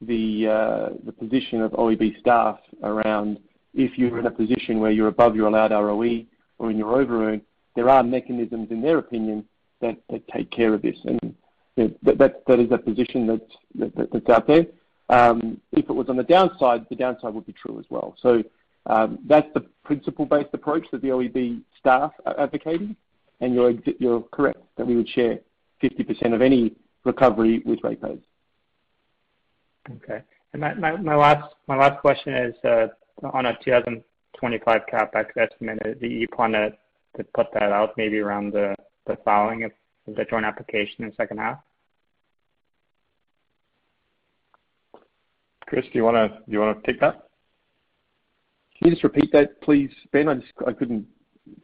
the 0.00 0.48
uh, 0.48 1.12
position 1.20 1.62
of 1.62 1.70
OEB 1.72 2.18
staff 2.18 2.58
around 2.82 3.38
if 3.72 3.96
you're 3.96 4.18
in 4.18 4.26
a 4.26 4.32
position 4.32 4.80
where 4.80 4.90
you're 4.90 5.06
above 5.06 5.36
your 5.36 5.46
allowed 5.46 5.70
ROE 5.70 6.24
or 6.58 6.72
in 6.72 6.76
your 6.76 7.00
over 7.00 7.28
earn, 7.30 7.40
there 7.76 7.88
are 7.88 8.02
mechanisms, 8.02 8.72
in 8.72 8.82
their 8.82 8.98
opinion, 8.98 9.44
that 9.80 9.96
take 10.34 10.50
care 10.50 10.74
of 10.74 10.82
this. 10.82 10.96
That 12.02 12.60
is 12.60 12.70
a 12.70 12.78
position 12.78 13.40
that's 13.74 14.28
out 14.30 14.46
there. 14.46 14.66
Um, 15.10 15.60
if 15.72 15.88
it 15.88 15.92
was 15.92 16.08
on 16.08 16.16
the 16.16 16.22
downside, 16.22 16.86
the 16.90 16.96
downside 16.96 17.32
would 17.32 17.46
be 17.46 17.54
true 17.54 17.78
as 17.78 17.86
well. 17.88 18.14
So 18.20 18.42
um, 18.86 19.18
that's 19.26 19.48
the 19.54 19.60
principle-based 19.84 20.50
approach 20.52 20.86
that 20.92 21.02
the 21.02 21.08
OEB 21.08 21.62
staff 21.78 22.12
are 22.26 22.38
advocating, 22.38 22.96
and 23.40 23.54
you're 23.54 23.74
you're 23.98 24.22
correct 24.32 24.60
that 24.76 24.86
we 24.86 24.96
would 24.96 25.08
share 25.08 25.38
50% 25.82 26.34
of 26.34 26.42
any 26.42 26.74
recovery 27.04 27.62
with 27.64 27.78
ratepayers. 27.82 28.20
Okay. 29.90 30.22
And 30.52 30.62
my 30.62 30.96
my 30.96 31.14
last 31.14 31.54
my 31.66 31.76
last 31.76 32.00
question 32.00 32.34
is 32.34 32.54
uh, 32.64 32.88
on 33.32 33.46
a 33.46 33.56
2025 33.64 34.80
CapEx 34.92 35.26
estimate. 35.36 35.78
Uh, 35.84 35.94
Do 36.00 36.06
you 36.06 36.26
plan 36.28 36.52
to 36.52 37.24
put 37.34 37.46
that 37.54 37.72
out 37.72 37.94
maybe 37.96 38.18
around 38.18 38.52
the 38.52 38.74
filing 39.24 39.64
of 39.64 39.72
the 40.06 40.24
joint 40.24 40.44
application 40.44 41.04
in 41.04 41.10
the 41.10 41.14
second 41.16 41.38
half? 41.38 41.58
Chris, 45.68 45.84
do 45.92 45.98
you 45.98 46.04
want 46.04 46.16
to 46.50 46.74
take 46.86 46.98
that? 47.00 47.28
Can 48.78 48.88
you 48.88 48.90
just 48.92 49.04
repeat 49.04 49.30
that, 49.32 49.60
please, 49.60 49.90
Ben? 50.12 50.42
I 50.66 50.72
couldn't 50.72 51.06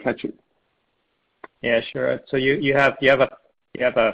catch 0.02 0.24
it. 0.24 0.38
Yeah, 1.62 1.80
sure. 1.90 2.20
So 2.28 2.36
you 2.36 2.74
have 2.74 2.98
a 3.00 4.12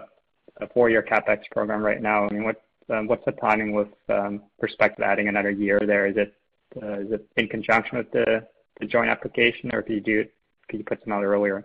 four-year 0.73 1.03
CapEx 1.03 1.41
program 1.51 1.83
right 1.83 2.01
now. 2.01 2.29
I 2.29 2.33
mean, 2.33 2.45
what's 2.45 2.61
um, 2.89 3.09
the 3.09 3.33
timing 3.41 3.73
with 3.73 3.89
um, 4.09 4.43
respect 4.61 4.99
to 4.99 5.05
adding 5.05 5.27
another 5.27 5.51
year 5.51 5.81
there? 5.85 6.07
Is 6.07 6.17
it 6.17 6.35
uh, 6.81 7.19
in 7.37 7.49
conjunction 7.49 7.99
with 7.99 8.13
the 8.13 8.47
joint 8.87 9.11
application, 9.11 9.75
or 9.75 9.83
could 9.83 10.07
you 10.07 10.85
put 10.87 11.03
some 11.03 11.13
out 11.13 11.25
earlier? 11.25 11.65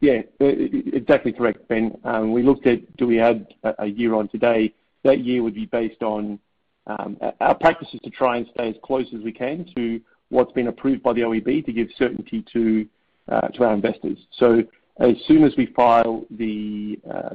Yeah. 0.00 0.22
Exactly 0.40 1.32
correct, 1.32 1.68
Ben. 1.68 1.98
Um, 2.04 2.32
we 2.32 2.42
looked 2.42 2.66
at 2.66 2.96
do 2.96 3.06
we 3.06 3.20
add 3.20 3.46
a 3.78 3.86
year 3.86 4.14
on 4.14 4.28
today? 4.28 4.72
That 5.02 5.18
year 5.20 5.42
would 5.42 5.54
be 5.54 5.66
based 5.66 6.02
on 6.02 6.38
Um, 6.86 7.16
our 7.40 7.54
practice 7.54 7.88
is 7.94 8.00
to 8.00 8.10
try 8.10 8.36
and 8.36 8.46
stay 8.54 8.68
as 8.68 8.76
close 8.82 9.06
as 9.14 9.22
we 9.22 9.32
can 9.32 9.64
to 9.74 10.00
what's 10.28 10.52
been 10.52 10.68
approved 10.68 11.02
by 11.02 11.12
the 11.12 11.22
OEB 11.22 11.64
to 11.64 11.72
give 11.72 11.88
certainty 11.96 12.88
uh, 13.28 13.48
to 13.48 13.64
our 13.64 13.72
investors. 13.72 14.18
So 14.32 14.62
as 14.98 15.16
soon 15.26 15.44
as 15.44 15.54
we 15.56 15.66
file 15.66 16.24
uh, 16.30 17.34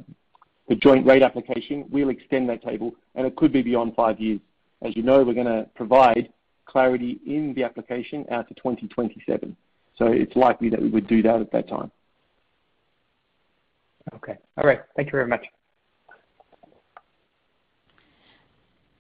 the 0.68 0.76
joint 0.76 1.06
rate 1.06 1.24
application, 1.24 1.86
we'll 1.90 2.10
extend 2.10 2.48
that 2.50 2.64
table, 2.64 2.94
and 3.16 3.26
it 3.26 3.36
could 3.36 3.52
be 3.52 3.62
beyond 3.62 3.96
five 3.96 4.20
years. 4.20 4.40
As 4.82 4.96
you 4.96 5.04
know, 5.04 5.24
we're 5.24 5.34
going 5.34 5.48
to 5.48 5.68
provide 5.76 6.32
clarity 6.66 7.20
in 7.26 7.54
the 7.56 7.64
application 7.64 8.26
out 8.32 8.48
to 8.48 8.54
2027. 8.56 9.56
It's 10.02 10.36
likely 10.36 10.70
that 10.70 10.82
we 10.82 10.90
would 10.90 11.08
do 11.08 11.22
that 11.24 11.42
at 11.42 11.52
that 11.52 11.68
time. 11.68 11.92
Okay. 14.16 14.38
All 14.58 14.64
right. 14.64 14.82
Thank 14.96 15.08
you 15.08 15.12
very 15.12 15.28
much. 15.28 15.46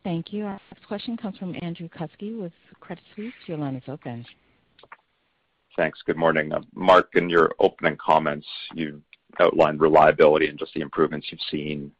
Thank 0.04 0.32
you. 0.32 0.45
Our 0.45 0.60
next 0.72 0.88
question 0.88 1.18
comes 1.18 1.38
from 1.38 1.56
Andrew 1.62 1.89
Kuske 1.89 2.39
with 2.39 2.54
Credit 2.80 3.04
Suisse. 3.16 3.34
Your 3.47 3.58
line 3.58 3.76
is 3.76 3.84
open. 3.88 4.26
Thanks. 5.76 6.00
Good 6.06 6.18
morning. 6.18 6.52
Uh, 6.52 6.62
Mark, 6.74 7.10
in 7.16 7.30
your 7.30 7.52
opening 7.60 7.97
comments, 7.97 8.47
you 8.74 9.02
outlined 9.39 9.82
reliability 9.82 10.47
and 10.47 10.58
just 10.58 10.74
the 10.74 10.82
improvements 10.82 11.28
you've 11.32 11.39
seen 11.52 11.91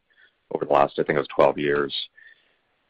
over 0.54 0.64
the 0.64 0.72
last, 0.72 0.98
I 0.98 1.02
think 1.02 1.16
it 1.16 1.20
was 1.20 1.28
12 1.34 1.58
years. 1.58 1.94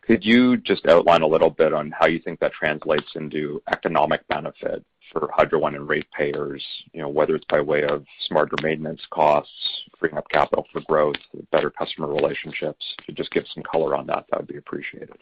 Could 0.03 0.25
you 0.25 0.57
just 0.57 0.87
outline 0.87 1.23
a 1.23 1.27
little 1.27 1.51
bit 1.51 1.73
on 1.75 1.93
how 1.97 2.07
you 2.07 2.19
think 2.19 2.41
that 2.41 2.53
translates 2.53 3.11
into 3.15 3.63
economic 3.73 4.27
benefit 4.29 4.85
for 5.13 5.31
Hydro 5.35 5.59
One 5.61 5.75
and 5.75 5.89
ratepayers, 5.89 6.65
you 6.93 7.01
know, 7.01 7.09
whether 7.09 7.35
it's 7.35 7.45
by 7.49 7.61
way 7.61 7.85
of 7.85 8.05
smarter 8.27 8.57
maintenance 8.63 9.01
costs, 9.11 9.53
freeing 9.99 10.17
up 10.17 10.29
capital 10.31 10.67
for 10.73 10.81
growth, 10.83 11.17
better 11.53 11.71
customer 11.71 12.09
relationships? 12.09 12.85
If 12.99 13.09
you 13.09 13.15
just 13.15 13.31
give 13.31 13.45
some 13.55 13.63
color 13.63 13.95
on 13.95 14.07
that 14.07 14.27
that 14.31 14.41
would 14.41 14.49
be 14.49 14.57
appreciated. 14.57 15.19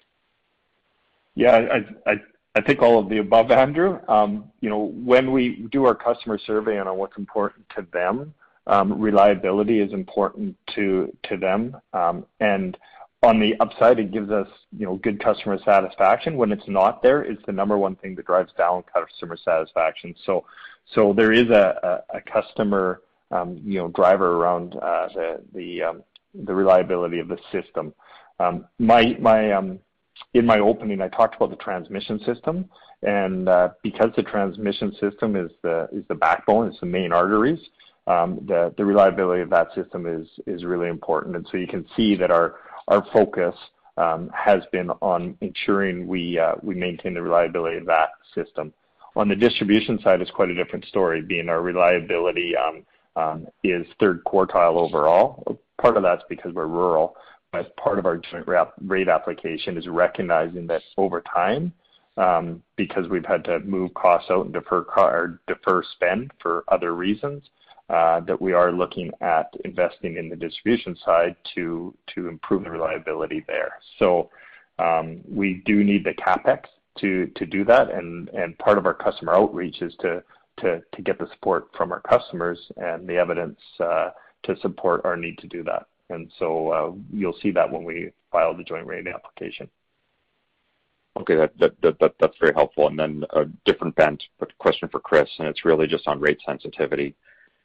Yeah. 1.34 1.80
I 2.07 2.14
I 2.55 2.61
think 2.61 2.82
all 2.82 2.99
of 2.99 3.09
the 3.09 3.18
above, 3.18 3.53
Andrew. 3.53 4.01
Um, 4.09 4.51
you 4.61 4.68
know, 4.68 4.93
when 4.93 5.30
we 5.30 5.68
do 5.70 5.84
our 5.84 5.95
customer 5.95 6.39
survey 6.39 6.78
on 6.78 6.97
what's 6.97 7.16
important 7.16 7.64
to 7.76 7.86
them, 7.93 8.34
um, 8.66 9.01
reliability 9.01 9.80
is 9.80 9.93
important 9.93 10.57
to 10.74 11.16
to 11.28 11.36
them. 11.36 11.76
Um, 11.93 12.26
On 13.22 13.40
the 13.40 13.54
upside, 13.58 13.98
it 13.98 14.12
gives 14.12 14.30
us 14.30 14.46
you 14.76 14.86
know, 14.86 14.96
good 14.96 15.18
customer 15.22 15.58
satisfaction. 15.64 16.36
When 16.36 16.52
it's 16.52 16.68
not 16.68 17.02
there, 17.02 17.22
it's 17.22 17.44
the 17.46 17.52
number 17.52 17.76
one 17.76 17.96
thing 17.96 18.14
that 18.14 18.26
drives 18.26 18.52
down 18.56 18.84
customer 18.92 19.36
satisfaction. 19.36 20.14
So, 20.24 20.44
so 20.94 21.12
there 21.12 21.32
is 21.32 21.50
a 21.50 22.04
a 22.14 22.20
customer 22.20 23.02
um, 23.30 23.60
you 23.64 23.78
know 23.80 23.88
driver 23.88 24.36
around 24.36 24.76
uh, 24.76 25.08
the 25.14 25.40
the 25.52 25.82
um, 25.82 26.02
the 26.46 26.54
reliability 26.54 27.18
of 27.18 27.28
the 27.28 27.38
system. 27.50 27.92
Um, 28.38 28.66
my 28.78 29.16
my 29.20 29.52
um, 29.52 29.80
In 30.34 30.46
my 30.46 30.58
opening, 30.58 31.00
I 31.00 31.08
talked 31.08 31.34
about 31.36 31.50
the 31.50 31.56
transmission 31.56 32.18
system, 32.24 32.68
and 33.02 33.48
uh, 33.48 33.70
because 33.82 34.10
the 34.16 34.22
transmission 34.22 34.92
system 35.00 35.36
is 35.36 35.50
the 35.62 35.88
is 35.92 36.04
the 36.08 36.14
backbone, 36.14 36.68
it's 36.68 36.80
the 36.80 36.86
main 36.86 37.12
arteries, 37.12 37.60
the 38.06 38.72
the 38.76 38.84
reliability 38.84 39.42
of 39.42 39.50
that 39.50 39.68
system 39.74 40.06
is 40.06 40.26
is 40.46 40.64
really 40.64 40.88
important. 40.88 41.36
And 41.36 41.46
so 41.50 41.56
you 41.56 41.66
can 41.66 41.86
see 41.96 42.16
that 42.16 42.30
our 42.30 42.56
focus 43.12 43.55
um, 43.97 44.30
has 44.34 44.62
been 44.72 44.91
on 45.03 45.36
ensuring 45.41 46.07
uh, 46.39 46.55
we 46.62 46.74
maintain 46.74 47.14
the 47.14 47.22
reliability 47.22 47.78
of 47.78 47.86
that 47.86 48.11
system. 48.34 48.72
On 49.16 49.28
the 49.28 49.34
distribution 49.34 49.99
side, 50.01 50.20
it's 50.20 50.30
quite 50.30 50.51
a 50.51 50.55
different 50.55 50.84
story, 50.84 51.22
being 51.22 51.49
our 51.49 51.61
reliability 51.61 52.55
um, 52.57 52.86
um, 53.16 53.47
is 53.64 53.86
third 53.99 54.22
quartile 54.24 54.76
overall. 54.76 55.59
Part 55.80 55.97
of 55.97 56.03
that's 56.03 56.22
because 56.28 56.53
we're 56.55 56.66
rural, 56.66 57.16
but 57.53 57.76
part 57.76 57.99
of 57.99 58.07
our 58.07 58.18
joint 58.18 58.47
rate 58.80 59.09
application 59.09 59.76
is 59.76 59.89
recognizing 59.89 60.66
that 60.68 60.82
over 60.97 61.20
time, 61.22 61.72
because 62.76 63.09
we've 63.09 63.24
had 63.24 63.45
to 63.45 63.59
move 63.61 63.93
costs 63.95 64.30
out 64.30 64.45
and 64.45 64.55
defer 64.55 65.82
spend 65.95 66.30
for 66.41 66.64
other 66.68 66.95
reasons, 66.95 67.43
that 67.89 68.41
we 68.41 68.53
are 68.53 68.72
looking 68.72 69.11
at 69.20 69.53
investing 69.64 70.16
in 70.16 70.28
the 70.28 70.36
distribution 70.36 70.97
side 71.05 71.34
to 71.55 71.95
improve 72.16 72.64
the 72.64 72.70
reliability 72.70 73.45
there. 73.47 73.72
So 73.99 74.30
um 74.78 75.20
we 75.28 75.62
do 75.64 75.82
need 75.82 76.05
the 76.05 76.14
CapEx 76.14 76.61
to 77.01 77.26
do 77.26 77.64
that, 77.64 77.91
and 77.91 78.59
part 78.59 78.78
of 78.78 78.86
our 78.86 78.95
customer 78.95 79.34
outreach 79.34 79.82
is 79.82 79.95
to 80.01 80.22
get 81.05 81.18
the 81.18 81.28
support 81.34 81.68
from 81.76 81.93
our 81.93 82.01
customers 82.01 82.59
and 82.76 83.09
the 83.09 83.16
evidence 83.16 83.59
to 83.78 84.57
support 84.61 85.05
our 85.05 85.16
need 85.16 85.39
to 85.39 85.47
do 85.47 85.62
that. 85.64 85.86
And 86.11 86.30
so 86.39 86.49
uh 86.76 86.93
you'll 87.12 87.39
see 87.43 87.53
that 87.53 87.70
when 87.70 87.84
we 87.84 88.11
file 88.32 88.55
the 88.55 88.64
joint 88.64 88.86
rate 88.86 89.07
application. 89.07 89.68
Okay. 91.18 91.36
That's 91.59 92.39
very 92.41 92.55
helpful. 92.55 92.86
And 92.89 92.99
then 92.99 93.24
a 93.30 93.45
different 93.64 93.97
bent, 93.97 94.22
but 94.39 94.57
question 94.59 94.89
for 94.89 95.01
Chris, 95.01 95.28
and 95.39 95.49
it's 95.49 95.64
really 95.64 95.86
just 95.86 96.07
on 96.07 96.20
rate 96.20 96.41
sensitivity. 96.47 97.14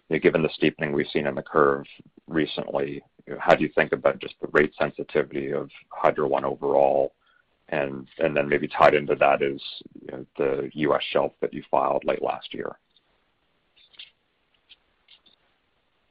Given 0.10 0.44
the 0.44 0.50
steepening 0.54 0.92
we've 0.92 1.08
seen 1.12 1.26
in 1.26 1.36
the 1.36 1.42
curve 1.42 1.86
recently, 2.28 3.02
how 3.40 3.56
do 3.56 3.64
you 3.64 3.72
think 3.74 3.94
about 3.94 4.20
just 4.20 4.36
the 4.42 4.48
rate 4.52 4.74
sensitivity 4.78 5.52
of 5.52 5.70
Hydro 5.90 6.28
One 6.28 6.46
overall? 6.46 7.14
And 7.70 8.08
and 8.20 8.36
then 8.36 8.48
maybe 8.48 8.68
tied 8.68 8.94
into 8.94 9.16
that 9.16 9.42
is 9.42 9.62
the 10.38 10.70
U.S. 10.74 11.02
shelf 11.12 11.32
that 11.42 11.54
you 11.54 11.64
filed 11.72 12.04
late 12.06 12.22
last 12.22 12.54
year. 12.54 12.78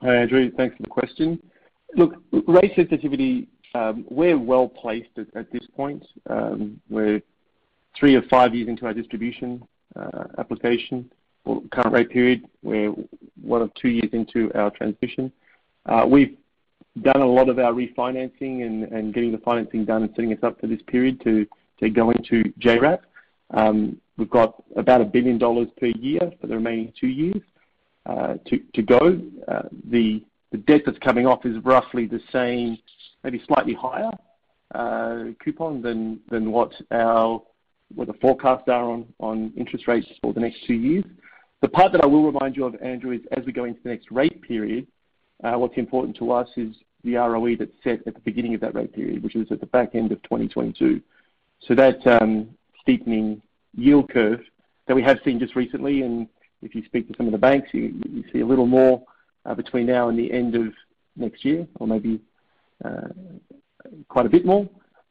Hi, 0.01 0.17
Andrew. 0.17 0.51
Thanks 0.57 0.77
for 0.77 0.83
the 0.83 0.89
question. 0.89 1.41
Look, 1.95 2.15
rate 2.49 2.73
sensitivity, 2.75 3.49
um, 3.75 4.05
we're 4.11 4.39
well-placed 4.39 5.11
at 5.37 5.53
this 5.53 5.63
point. 5.77 6.05
Um, 6.29 6.81
we're 6.89 7.23
three 7.97 8.17
or 8.17 8.23
five 8.23 8.55
years 8.55 8.69
into 8.69 8.87
our 8.87 8.95
distribution 8.95 9.63
uh, 9.95 10.25
application 10.39 11.09
or 11.09 11.22
current 11.45 11.93
rate 11.93 12.11
period. 12.11 12.45
We're 12.63 12.93
one 13.41 13.63
or 13.63 13.71
two 13.81 13.89
years 13.89 14.11
into 14.13 14.53
our 14.55 14.71
transition. 14.71 15.33
Uh, 15.87 16.07
we've 16.09 16.37
done 17.03 17.23
a 17.23 17.27
lot 17.27 17.49
of 17.49 17.59
our 17.59 17.73
refinancing 17.73 18.65
and 18.65 19.15
getting 19.15 19.33
the 19.33 19.39
financing 19.39 19.85
done 19.85 20.03
and 20.03 20.13
setting 20.15 20.33
us 20.33 20.39
up 20.43 20.61
for 20.61 20.67
this 20.67 20.83
period 20.87 21.21
to 21.23 21.47
go 21.91 22.11
into 22.11 22.45
JRAP. 22.61 23.01
Um, 23.51 24.01
we've 24.17 24.31
got 24.31 24.63
about 24.77 25.01
1 25.01 25.11
billion 25.11 25.39
dollars 25.39 25.69
per 25.79 25.87
year 25.87 26.33
for 26.41 26.47
the 26.47 26.55
remaining 26.55 26.93
two 26.99 27.09
years 27.09 27.43
uh, 28.07 28.35
to 28.47 28.83
go. 28.83 29.21
Uh, 29.49 29.63
the 29.91 30.23
debt 30.67 30.83
that's 30.85 30.99
coming 30.99 31.27
off 31.27 31.45
is 31.47 31.57
roughly 31.65 32.07
the 32.07 32.21
same, 32.31 32.79
maybe 33.25 33.43
slightly 33.47 33.75
higher 33.75 34.11
coupon 35.43 35.83
than 35.83 36.53
what 36.53 36.73
the 36.91 38.15
forecasts 38.21 38.69
are 38.69 39.03
on 39.19 39.53
interest 39.57 39.89
rates 39.89 40.07
for 40.21 40.33
the 40.33 40.41
next 40.41 40.65
two 40.67 40.75
years. 40.75 41.05
The 41.63 41.69
part 41.69 41.93
that 41.93 42.03
I 42.03 42.07
will 42.07 42.25
remind 42.25 42.57
you 42.57 42.65
of, 42.65 42.75
Andrew, 42.83 43.13
is 43.13 43.21
as 43.31 43.47
we 43.47 43.53
go 43.53 43.65
into 43.65 43.81
the 43.83 43.91
next 43.91 44.11
rate 44.11 44.43
period, 44.43 44.87
what's 45.39 45.77
important 45.77 46.17
to 46.17 46.33
us 46.33 46.49
is 46.57 46.75
the 47.05 47.15
ROE 47.15 47.57
that's 47.57 47.71
set 47.83 48.07
at 48.07 48.15
the 48.15 48.21
beginning 48.21 48.55
of 48.55 48.61
that 48.61 48.75
rate 48.75 48.93
period, 48.93 49.23
which 49.23 49.37
is 49.37 49.51
at 49.53 49.61
the 49.61 49.67
back 49.67 49.95
end 49.95 50.11
of 50.11 50.21
2022. 50.25 51.01
So 51.61 51.75
That 51.77 52.01
steepening 52.81 53.41
yield 53.77 54.11
curve 54.11 54.41
that 54.89 54.95
we 54.95 55.03
have 55.03 55.21
seen 55.25 55.39
just 55.39 55.55
recently, 55.55 56.03
and 56.03 56.27
if 56.63 56.75
you 56.75 56.85
speak 56.85 57.07
to 57.09 57.15
some 57.17 57.27
of 57.27 57.33
the 57.33 57.39
banks, 57.39 57.69
you 57.73 57.95
you 58.09 58.25
see 58.33 58.41
a 58.41 58.47
little 58.47 58.67
more 58.67 59.03
between 59.57 59.87
now 59.87 60.09
and 60.09 60.19
the 60.19 60.33
end 60.33 60.57
of 60.57 60.75
next 61.17 61.45
year 61.45 61.67
or 61.77 61.87
maybe 61.87 62.21
uh, 62.85 63.09
quite 64.09 64.27
a 64.27 64.29
bit 64.29 64.45
more. 64.45 64.69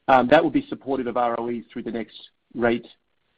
Um, 0.10 0.28
That 0.28 0.44
will 0.44 0.52
be 0.52 0.66
supportive 0.68 1.08
of 1.08 1.16
ROEs 1.16 1.64
through 1.72 1.84
the 1.84 1.92
next 1.92 2.18
rate 2.56 2.88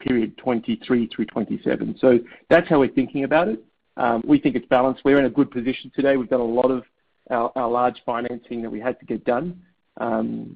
period, 0.04 0.38
2023 0.38 1.08
through 1.08 1.26
2027. 1.26 2.28
That's 2.50 2.68
how 2.68 2.80
we're 2.80 2.90
thinking 2.90 3.24
about 3.24 3.48
it. 3.48 3.64
Um, 3.96 4.24
we 4.26 4.40
think 4.40 4.56
it's 4.56 4.68
balanced. 4.68 5.02
We're 5.06 5.20
in 5.20 5.26
a 5.26 5.30
good 5.30 5.52
position 5.52 5.92
today. 5.96 6.18
We've 6.18 6.30
done 6.30 6.42
a 6.42 6.46
lot 6.46 6.72
of 6.72 6.84
our 7.30 7.70
large 7.70 8.02
financing 8.06 8.62
that 8.62 8.70
we 8.70 8.80
had 8.80 9.00
to 9.00 9.06
get 9.06 9.24
done 9.24 9.62
um, 9.98 10.56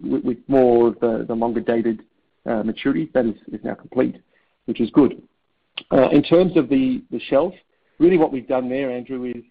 with 0.00 0.38
more 0.46 0.88
of 0.88 1.00
the 1.00 1.34
longer-dated 1.34 2.02
uh, 2.46 2.62
maturities. 2.62 3.12
That 3.12 3.26
is 3.26 3.60
now 3.64 3.74
complete, 3.74 4.16
which 4.66 4.80
is 4.80 4.90
good. 4.90 5.22
Uh, 5.90 6.08
in 6.10 6.22
terms 6.22 6.56
of 6.56 6.68
the 6.68 7.02
shelf, 7.28 7.54
really 7.98 8.18
what 8.18 8.32
we've 8.32 8.48
done 8.48 8.68
there, 8.68 8.90
Andrew, 8.90 9.24
is 9.24 9.42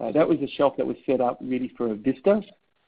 uh, 0.00 0.12
that 0.12 0.28
was 0.28 0.38
a 0.40 0.48
shelf 0.48 0.76
that 0.76 0.86
was 0.86 0.96
set 1.06 1.20
up 1.20 1.38
really 1.40 1.72
for 1.76 1.96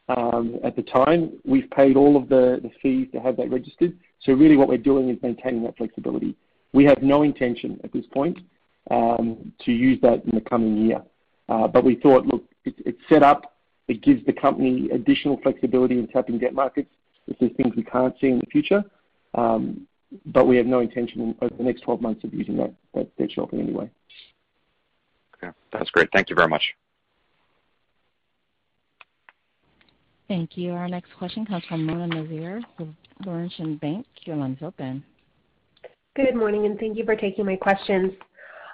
Avista 0.09 0.65
at 0.65 0.77
the 0.77 0.83
time. 0.83 1.33
We've 1.45 1.71
paid 1.71 1.97
all 1.97 2.17
of 2.17 2.29
the 2.29 2.71
fees 2.83 3.09
to 3.13 3.21
have 3.21 3.37
that 3.37 3.51
registered. 3.51 3.97
So 4.21 4.33
really 4.33 4.57
what 4.57 4.69
we're 4.69 4.79
doing 4.79 5.09
is 5.09 5.19
maintaining 5.23 5.63
that 5.65 5.77
flexibility. 5.77 6.37
We 6.73 6.85
have 6.85 7.03
no 7.03 7.23
intention 7.23 7.81
at 7.85 7.93
this 7.93 8.05
point 8.13 8.39
um, 8.91 9.53
to 9.65 9.73
use 9.73 9.99
that 10.03 10.25
in 10.25 10.31
the 10.35 10.41
coming 10.41 10.87
year. 10.87 11.03
Uh, 11.49 11.67
but 11.67 11.85
we 11.85 11.97
thought, 11.97 12.27
look, 12.27 12.45
it's 12.65 13.01
set 13.09 13.23
up. 13.23 13.57
It 13.89 14.03
gives 14.03 14.25
the 14.25 14.33
company 14.33 14.89
additional 14.93 15.41
flexibility 15.43 15.99
in 15.99 16.07
tapping 16.07 16.39
debt 16.39 16.55
markets 16.55 16.91
if 17.27 17.39
there's 17.39 17.53
things 17.57 17.75
we 17.77 17.83
can't 17.83 18.15
see 18.21 18.29
in 18.29 18.39
the 18.39 18.47
future. 18.47 18.85
Um, 19.35 19.87
but 20.27 20.47
we 20.47 20.57
have 20.57 20.67
no 20.67 20.81
intention 20.81 21.35
over 21.41 21.55
the 21.57 21.63
next 21.63 21.83
12 21.83 22.01
months 22.01 22.25
of 22.25 22.35
using 22.35 22.57
that 22.57 22.75
debt 23.17 23.33
shelf 23.33 23.53
in 23.53 23.61
any 23.61 23.73
way. 23.73 23.91
Okay. 25.37 25.53
That's 25.73 25.91
great. 25.91 26.09
Thank 26.13 26.31
you 26.31 26.37
very 26.37 26.49
much. 26.49 26.75
Thank 30.31 30.57
you. 30.57 30.75
Our 30.75 30.87
next 30.87 31.11
question 31.19 31.45
comes 31.45 31.65
from 31.69 31.85
Mona 31.85 32.07
Nazir 32.07 32.63
with 32.79 32.87
Laurentian 33.27 33.79
Bank. 33.79 34.07
Your 34.27 34.37
line 34.37 34.53
is 34.53 34.65
open. 34.65 35.03
Good 36.15 36.37
morning, 36.37 36.67
and 36.67 36.79
thank 36.79 36.97
you 36.97 37.05
for 37.05 37.17
taking 37.17 37.45
my 37.45 37.57
questions. 37.57 38.13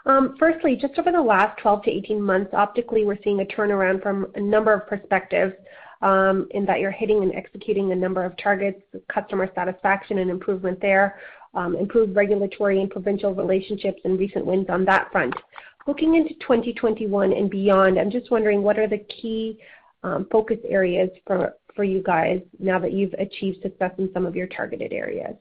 Um, 0.04 0.36
firstly, 0.38 0.76
just 0.78 0.98
over 0.98 1.10
the 1.10 1.22
last 1.22 1.58
12 1.62 1.84
to 1.84 1.90
18 1.90 2.20
months, 2.20 2.50
optically, 2.52 3.06
we're 3.06 3.16
seeing 3.24 3.40
a 3.40 3.44
turnaround 3.46 4.02
from 4.02 4.26
a 4.34 4.40
number 4.40 4.70
of 4.74 4.86
perspectives, 4.86 5.54
um, 6.02 6.46
in 6.50 6.66
that 6.66 6.78
you're 6.78 6.90
hitting 6.90 7.22
and 7.22 7.34
executing 7.34 7.90
a 7.90 7.96
number 7.96 8.22
of 8.22 8.36
targets, 8.36 8.82
customer 9.10 9.50
satisfaction 9.54 10.18
and 10.18 10.30
improvement 10.30 10.78
there, 10.82 11.18
um, 11.54 11.74
improved 11.74 12.14
regulatory 12.14 12.82
and 12.82 12.90
provincial 12.90 13.34
relationships, 13.34 14.02
and 14.04 14.18
recent 14.18 14.44
wins 14.44 14.66
on 14.68 14.84
that 14.84 15.10
front. 15.10 15.34
Looking 15.86 16.16
into 16.16 16.34
2021 16.34 17.32
and 17.32 17.48
beyond, 17.48 17.98
I'm 17.98 18.10
just 18.10 18.30
wondering, 18.30 18.62
what 18.62 18.78
are 18.78 18.88
the 18.88 18.98
key 18.98 19.58
Um, 20.02 20.26
focus 20.30 20.58
areas 20.68 21.10
for 21.26 21.54
for 21.74 21.84
you 21.84 22.02
guys 22.02 22.40
now 22.58 22.78
that 22.78 22.92
you've 22.92 23.14
achieved 23.14 23.62
success 23.62 23.92
in 23.98 24.10
some 24.12 24.24
of 24.24 24.34
your 24.34 24.46
targeted 24.46 24.92
areas? 24.92 25.36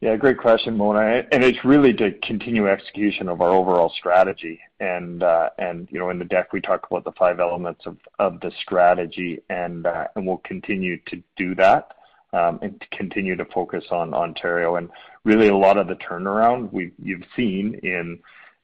Yeah, 0.00 0.14
great 0.14 0.38
question, 0.38 0.76
Mona. 0.76 1.24
And 1.32 1.42
it's 1.42 1.64
really 1.64 1.92
to 1.94 2.12
continue 2.22 2.68
execution 2.68 3.28
of 3.28 3.40
our 3.40 3.50
overall 3.50 3.92
strategy. 3.98 4.60
And 4.78 5.24
uh, 5.24 5.50
and 5.58 5.88
you 5.90 5.98
know 5.98 6.10
in 6.10 6.20
the 6.20 6.24
deck, 6.24 6.52
we 6.52 6.60
talk 6.60 6.86
about 6.88 7.04
the 7.04 7.12
five 7.12 7.40
elements 7.40 7.84
of 7.84 7.96
of 8.20 8.40
the 8.40 8.52
strategy, 8.62 9.40
and 9.50 9.86
uh, 9.86 10.06
and 10.14 10.24
we'll 10.24 10.42
continue 10.44 10.98
to 11.06 11.20
do 11.36 11.56
that, 11.56 11.94
um, 12.32 12.60
and 12.62 12.80
to 12.80 12.86
continue 12.96 13.34
to 13.34 13.44
focus 13.46 13.84
on 13.90 14.14
Ontario. 14.14 14.76
And 14.76 14.88
really 15.24 15.48
a 15.48 15.56
lot 15.56 15.78
of 15.78 15.88
the 15.88 15.96
turnaround 15.96 16.70
you've 17.02 17.26
seen 17.34 17.80
in 17.82 18.20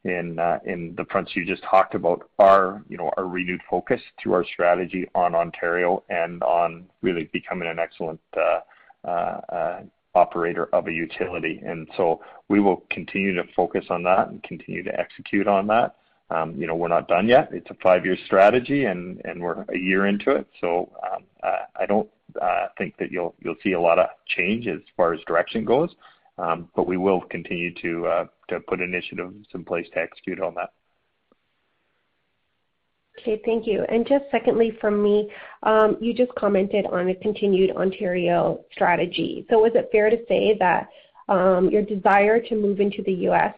Uh, 0.06 0.58
the 0.64 1.06
fronts 1.10 1.34
you 1.34 1.46
just 1.46 1.62
talked 1.62 1.94
about 1.94 2.28
are 2.38 2.82
a 3.16 3.24
renewed 3.24 3.62
focus 3.70 4.00
through 4.20 4.34
our 4.34 4.44
strategy 4.44 5.08
on 5.14 5.34
Ontario 5.34 6.02
and 6.10 6.42
on 6.42 6.86
really 7.00 7.30
becoming 7.32 7.68
an 7.68 7.78
excellent 7.78 8.20
uh, 8.36 8.60
uh, 9.08 9.80
operator 10.14 10.66
of 10.74 10.88
a 10.88 10.92
utility. 10.92 11.62
And 11.64 11.88
so 11.96 12.20
we 12.48 12.60
will 12.60 12.84
continue 12.90 13.34
to 13.34 13.44
focus 13.56 13.86
on 13.88 14.02
that 14.02 14.28
and 14.28 14.42
continue 14.42 14.82
to 14.82 15.00
execute 15.00 15.48
on 15.48 15.66
that. 15.68 15.96
Um, 16.30 16.54
you 16.56 16.66
know, 16.66 16.74
we're 16.74 16.88
not 16.88 17.08
done 17.08 17.26
yet. 17.26 17.48
It's 17.52 17.70
a 17.70 17.76
five-year 17.82 18.16
strategy, 18.26 18.84
and 18.84 19.20
we're 19.38 19.62
a 19.68 19.78
year 19.78 20.06
into 20.06 20.32
it. 20.32 20.46
So 20.60 20.90
um, 21.02 21.24
I 21.42 21.86
don't 21.86 22.08
think 22.76 22.96
that 22.98 23.10
you'll 23.10 23.34
see 23.62 23.72
a 23.72 23.80
lot 23.80 23.98
of 23.98 24.08
change 24.26 24.66
as 24.66 24.80
far 24.96 25.14
as 25.14 25.20
direction 25.26 25.64
goes. 25.64 25.94
Um, 26.36 26.68
we 26.86 26.96
will 26.96 27.20
continue 27.20 27.72
uh, 28.06 28.26
to 28.48 28.60
put 28.60 28.80
initiatives 28.80 29.46
in 29.54 29.64
place 29.64 29.86
to 29.94 30.00
execute 30.00 30.40
on 30.40 30.54
that. 30.54 30.70
Okay, 33.20 33.40
thank 33.44 33.66
you. 33.66 33.84
And 33.88 34.06
just 34.06 34.24
secondly 34.32 34.76
from 34.80 35.00
me, 35.02 35.30
um, 35.62 35.96
you 36.00 36.12
just 36.12 36.34
commented 36.34 36.86
on 36.86 37.08
a 37.08 37.14
continued 37.14 37.70
Ontario 37.76 38.64
strategy. 38.72 39.46
So 39.48 39.64
is 39.64 39.72
it 39.76 39.88
fair 39.92 40.10
to 40.10 40.18
say 40.28 40.56
that 40.58 40.88
um, 41.28 41.70
your 41.70 41.82
desire 41.82 42.40
to 42.40 42.54
move 42.56 42.80
into 42.80 43.02
the 43.04 43.12
U.S. 43.12 43.54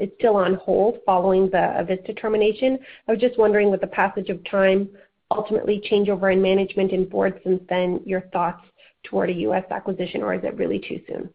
is 0.00 0.10
still 0.18 0.36
on 0.36 0.54
hold 0.54 0.98
following 1.06 1.48
the 1.48 1.56
Avista 1.56 2.20
termination? 2.20 2.78
I 3.06 3.12
was 3.12 3.20
just 3.20 3.38
wondering, 3.38 3.70
with 3.70 3.80
the 3.80 3.86
passage 3.86 4.30
of 4.30 4.44
time, 4.50 4.88
ultimately 5.30 5.82
changeover 5.90 6.32
in 6.32 6.42
management 6.42 6.92
and 6.92 7.08
board 7.08 7.40
since 7.44 7.62
then, 7.68 8.00
your 8.04 8.22
thoughts 8.32 8.64
toward 9.04 9.30
a 9.30 9.34
U.S. 9.34 9.64
acquisition, 9.70 10.22
or 10.22 10.34
is 10.34 10.44
it 10.44 10.56
really 10.56 10.80
too 10.80 11.00
soon? 11.08 11.30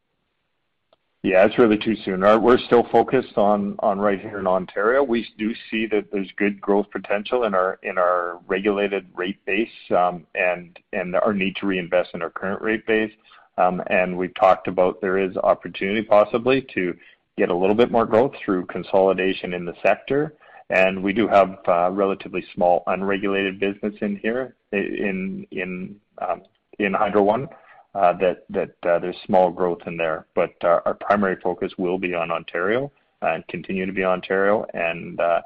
Yeah, 1.27 1.43
it's 1.45 1.57
really 1.57 1.77
too 1.77 1.97
soon. 2.05 2.21
We're 2.21 2.57
still 2.57 2.87
focused 2.89 3.37
on 3.37 3.75
right 3.81 4.17
here 4.17 4.39
in 4.39 4.47
Ontario. 4.47 5.03
We 5.03 5.27
do 5.37 5.53
see 5.69 5.85
that 5.87 6.09
there's 6.09 6.31
good 6.37 6.61
growth 6.61 6.89
potential 6.89 7.43
in 7.43 7.53
our 7.53 7.79
in 7.83 7.97
our 7.97 8.39
regulated 8.47 9.09
rate 9.13 9.43
base, 9.43 9.67
and 9.89 10.79
and 10.93 11.15
our 11.17 11.33
need 11.33 11.57
to 11.57 11.65
reinvest 11.65 12.11
in 12.13 12.21
our 12.21 12.29
current 12.29 12.61
rate 12.61 12.87
base. 12.87 13.11
Um 13.57 13.83
and 13.87 14.17
we've 14.17 14.33
talked 14.35 14.69
about 14.69 15.01
there 15.01 15.17
is 15.17 15.35
opportunity 15.35 16.01
possibly 16.01 16.65
to 16.73 16.95
get 17.37 17.49
a 17.49 17.55
little 17.55 17.75
bit 17.75 17.91
more 17.91 18.05
growth 18.05 18.31
through 18.45 18.67
consolidation 18.67 19.53
in 19.53 19.65
the 19.65 19.75
sector. 19.83 20.35
And 20.69 21.03
we 21.03 21.11
do 21.11 21.27
have 21.27 21.57
a 21.65 21.91
relatively 21.91 22.45
small 22.55 22.83
unregulated 22.87 23.59
business 23.59 23.95
in 23.99 24.15
here 24.15 24.55
in 24.71 25.45
in 25.51 25.97
um 26.25 26.43
in 26.79 26.93
Hydro 26.93 27.23
One, 27.23 27.49
Uh, 27.97 28.13
that 28.13 28.75
uh, 28.87 28.99
there's 28.99 29.15
small 29.25 29.49
growth 29.49 29.79
in 29.87 29.97
there. 29.97 30.27
But 30.35 30.53
our 30.63 30.93
primary 31.01 31.35
focus 31.41 31.73
will 31.79 31.97
be 31.97 32.13
on 32.13 32.29
Ontario 32.29 32.91
and 33.23 33.47
continue 33.47 33.87
to 33.87 33.91
be 33.91 34.03
Ontario 34.03 34.67
and 34.75 35.19
uh, 35.19 35.41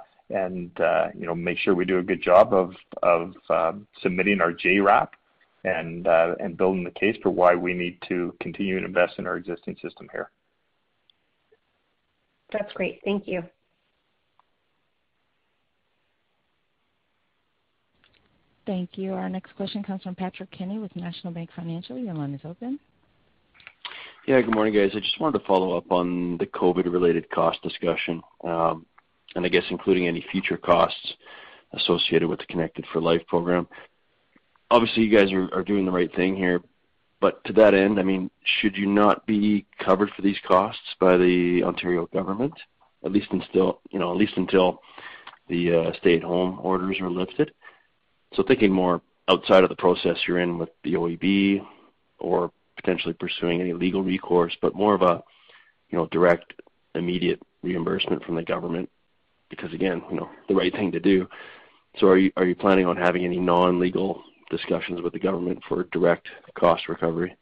make 1.33 1.57
sure 1.59 1.75
we 1.75 1.85
do 1.85 1.99
a 1.99 2.03
good 2.03 2.21
job 2.21 2.53
of 2.53 3.33
um, 3.49 3.87
submitting 4.01 4.41
our 4.41 4.51
JRAP 4.51 5.07
and 5.63 6.05
uh, 6.07 6.35
and 6.41 6.57
building 6.57 6.83
the 6.83 6.91
case 6.91 7.15
for 7.23 7.29
why 7.29 7.55
we 7.55 7.73
need 7.73 7.97
to 8.09 8.35
continue 8.41 8.81
to 8.81 8.85
invest 8.85 9.13
in 9.17 9.27
our 9.27 9.37
existing 9.37 9.77
system 9.81 10.09
here. 10.11 10.29
That's 12.51 12.73
great. 12.73 12.99
Thank 13.05 13.29
you. 13.29 13.43
Thank 18.71 18.97
you. 18.97 19.15
Our 19.15 19.27
next 19.27 19.53
question 19.57 19.83
comes 19.83 20.01
from 20.01 20.15
Patrick 20.15 20.49
Kenny 20.51 20.79
with 20.79 20.95
National 20.95 21.33
Bank 21.33 21.49
Financial. 21.57 21.97
Your 21.97 22.13
line 22.13 22.33
is 22.33 22.39
open. 22.45 22.79
Yeah, 24.25 24.39
good 24.39 24.55
morning, 24.55 24.73
guys. 24.73 24.91
I 24.95 25.01
just 25.01 25.19
wanted 25.19 25.39
to 25.39 25.45
follow 25.45 25.75
up 25.75 25.91
on 25.91 26.37
the 26.37 26.45
COVID-related 26.45 27.29
cost 27.31 27.61
discussion, 27.63 28.21
um, 28.45 28.85
and 29.35 29.45
I 29.45 29.49
guess 29.49 29.65
including 29.71 30.07
any 30.07 30.25
future 30.31 30.55
costs 30.55 31.15
associated 31.73 32.29
with 32.29 32.39
the 32.39 32.45
Connected 32.45 32.85
for 32.93 33.01
Life 33.01 33.21
program. 33.27 33.67
Obviously, 34.69 35.03
you 35.03 35.17
guys 35.17 35.33
are 35.33 35.63
doing 35.63 35.83
the 35.83 35.91
right 35.91 36.15
thing 36.15 36.37
here, 36.37 36.61
but 37.19 37.43
to 37.43 37.51
that 37.51 37.73
end, 37.73 37.99
I 37.99 38.03
mean, 38.03 38.31
should 38.61 38.77
you 38.77 38.85
not 38.85 39.25
be 39.25 39.65
covered 39.79 40.11
for 40.15 40.21
these 40.21 40.39
costs 40.47 40.95
by 40.97 41.17
the 41.17 41.61
Ontario 41.65 42.07
government, 42.13 42.53
at 43.03 43.11
least 43.11 43.27
until, 43.31 43.81
you 43.89 43.99
know, 43.99 44.13
at 44.13 44.17
least 44.17 44.37
until 44.37 44.81
the 45.49 45.73
uh, 45.73 45.91
stay-at-home 45.99 46.61
orders 46.63 47.01
are 47.01 47.09
lifted? 47.09 47.51
So 48.33 48.43
thinking 48.43 48.71
more 48.71 49.01
outside 49.27 49.63
of 49.63 49.69
the 49.69 49.75
process 49.75 50.17
you're 50.27 50.39
in 50.39 50.57
with 50.57 50.69
the 50.83 50.93
OEB 50.93 51.65
or 52.19 52.51
potentially 52.75 53.13
pursuing 53.13 53.61
any 53.61 53.73
legal 53.73 54.03
recourse, 54.03 54.55
but 54.61 54.75
more 54.75 54.93
of 54.93 55.01
a, 55.01 55.23
you 55.89 55.97
know, 55.97 56.07
direct, 56.07 56.53
immediate 56.95 57.41
reimbursement 57.61 58.23
from 58.23 58.35
the 58.35 58.43
government 58.43 58.89
because 59.49 59.73
again, 59.73 60.01
you 60.09 60.17
know, 60.17 60.29
the 60.47 60.55
right 60.55 60.73
thing 60.73 60.91
to 60.93 60.99
do. 60.99 61.27
So 61.99 62.07
are 62.07 62.17
you 62.17 62.31
are 62.37 62.45
you 62.45 62.55
planning 62.55 62.85
on 62.85 62.97
having 62.97 63.25
any 63.25 63.37
non-legal 63.37 64.23
discussions 64.49 65.01
with 65.01 65.13
the 65.13 65.19
government 65.19 65.61
for 65.67 65.83
direct 65.91 66.27
cost 66.55 66.87
recovery? 66.87 67.35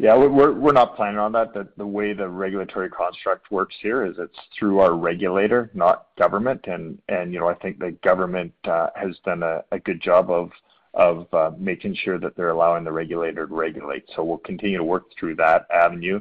Yeah, 0.00 0.16
we're 0.16 0.52
we're 0.52 0.72
not 0.72 0.94
planning 0.94 1.18
on 1.18 1.32
that. 1.32 1.52
The, 1.52 1.66
the 1.76 1.86
way 1.86 2.12
the 2.12 2.28
regulatory 2.28 2.88
construct 2.88 3.50
works 3.50 3.74
here 3.82 4.06
is 4.06 4.14
it's 4.16 4.38
through 4.56 4.78
our 4.78 4.94
regulator, 4.94 5.72
not 5.74 6.06
government, 6.16 6.66
and 6.68 7.02
and 7.08 7.32
you 7.32 7.40
know 7.40 7.48
I 7.48 7.54
think 7.54 7.80
the 7.80 7.90
government 8.04 8.52
uh, 8.62 8.90
has 8.94 9.16
done 9.24 9.42
a, 9.42 9.64
good 9.80 10.00
job 10.00 10.30
of 10.30 10.52
of 10.94 11.26
uh, 11.34 11.50
making 11.58 11.96
sure 11.96 12.16
that 12.20 12.36
they're 12.36 12.50
allowing 12.50 12.84
the 12.84 12.92
regulator 12.92 13.44
to 13.48 13.52
regulate. 13.52 14.04
So 14.14 14.22
we'll 14.22 14.38
continue 14.38 14.78
to 14.78 14.84
work 14.84 15.06
through 15.18 15.34
that 15.36 15.66
avenue. 15.74 16.20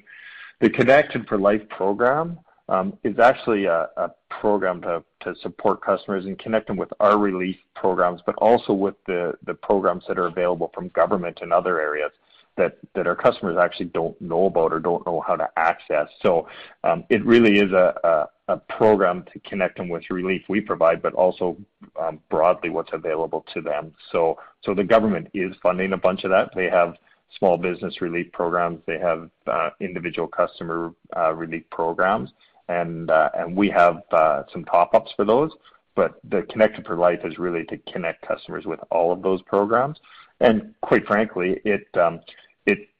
The 0.59 0.71
Connected 0.71 1.27
for 1.27 1.37
Life 1.37 1.69
program 1.69 2.39
um, 2.69 2.97
is 3.03 3.19
actually 3.19 3.65
a, 3.65 3.89
program 4.29 4.81
to, 4.81 5.03
support 5.41 5.81
customers 5.81 6.25
and 6.25 6.39
connect 6.39 6.67
them 6.67 6.77
with 6.77 6.89
our 6.99 7.17
relief 7.17 7.57
programs, 7.75 8.21
but 8.25 8.35
also 8.35 8.71
with 8.71 8.95
the, 9.07 9.33
the 9.45 9.53
programs 9.53 10.03
that 10.07 10.17
are 10.17 10.27
available 10.27 10.71
from 10.73 10.87
government 10.89 11.39
in 11.41 11.51
other 11.51 11.81
areas 11.81 12.11
that, 12.57 12.77
that 12.95 13.07
our 13.07 13.15
customers 13.15 13.57
actually 13.57 13.88
don't 13.88 14.19
know 14.21 14.45
about 14.45 14.73
or 14.73 14.79
don't 14.79 15.05
know 15.05 15.23
how 15.25 15.35
to 15.35 15.47
access. 15.57 16.07
So 16.21 16.47
um, 16.84 17.03
it 17.09 17.25
really 17.25 17.59
is 17.59 17.71
a, 17.71 17.93
a, 18.03 18.53
a, 18.53 18.57
program 18.57 19.23
to 19.34 19.39
connect 19.39 19.77
them 19.77 19.89
with 19.89 20.03
relief 20.09 20.41
we 20.49 20.61
provide, 20.61 21.01
but 21.01 21.13
also 21.13 21.57
um, 21.99 22.19
broadly 22.29 22.69
what's 22.69 22.91
available 22.93 23.45
to 23.53 23.61
them. 23.61 23.93
So, 24.11 24.38
so 24.63 24.73
the 24.73 24.84
government 24.84 25.29
is 25.34 25.55
funding 25.61 25.93
a 25.93 25.97
bunch 25.97 26.23
of 26.23 26.31
that. 26.31 26.49
They 26.55 26.69
have 26.69 26.95
small 27.38 27.57
business 27.57 28.01
relief 28.01 28.31
programs. 28.31 28.79
They 28.85 28.99
have 28.99 29.29
uh, 29.47 29.69
individual 29.79 30.27
customer 30.27 30.93
uh, 31.15 31.34
relief 31.34 31.63
programs, 31.71 32.31
and 32.69 33.09
uh, 33.11 33.29
and 33.35 33.55
we 33.55 33.69
have 33.69 34.01
uh, 34.11 34.43
some 34.51 34.65
top-ups 34.65 35.11
for 35.15 35.25
those. 35.25 35.51
But 35.95 36.19
the 36.29 36.43
Connected 36.43 36.85
for 36.85 36.95
Life 36.95 37.21
is 37.23 37.39
really 37.39 37.65
to 37.65 37.77
connect 37.91 38.25
customers 38.27 38.65
with 38.65 38.79
all 38.91 39.11
of 39.11 39.21
those 39.23 39.41
programs. 39.43 39.97
And 40.39 40.75
quite 40.81 41.07
frankly, 41.07 41.59
it 41.65 41.88
um, 41.97 42.19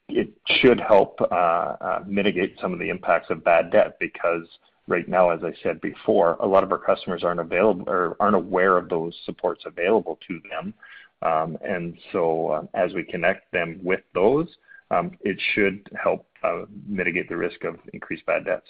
it 0.08 0.30
should 0.46 0.80
help 0.80 1.20
uh, 1.20 1.34
uh, 1.34 2.04
mitigate 2.06 2.56
some 2.60 2.72
of 2.72 2.78
the 2.78 2.88
impacts 2.88 3.30
of 3.30 3.44
bad 3.44 3.70
debt 3.70 3.98
because 4.00 4.46
right 4.86 5.06
now, 5.08 5.30
as 5.30 5.40
I 5.44 5.52
said 5.62 5.80
before, 5.80 6.36
a 6.40 6.46
lot 6.46 6.64
of 6.64 6.72
our 6.72 6.78
customers 6.78 7.22
aren't 7.22 7.40
available 7.40 7.84
or 7.88 8.16
aren't 8.18 8.36
aware 8.36 8.76
of 8.78 8.88
those 8.88 9.14
supports 9.24 9.64
available 9.66 10.18
to 10.26 10.40
them. 10.50 10.74
Um, 11.20 11.58
and 11.62 11.98
so, 12.12 12.48
uh, 12.48 12.62
as 12.74 12.94
we 12.94 13.02
connect 13.02 13.52
them 13.52 13.80
with 13.82 14.00
those, 14.14 14.48
um, 14.90 15.12
it 15.20 15.38
should 15.54 15.86
help 16.02 16.26
uh, 16.42 16.62
mitigate 16.86 17.28
the 17.28 17.36
risk 17.36 17.64
of 17.64 17.76
increased 17.92 18.24
bad 18.24 18.44
debts. 18.44 18.68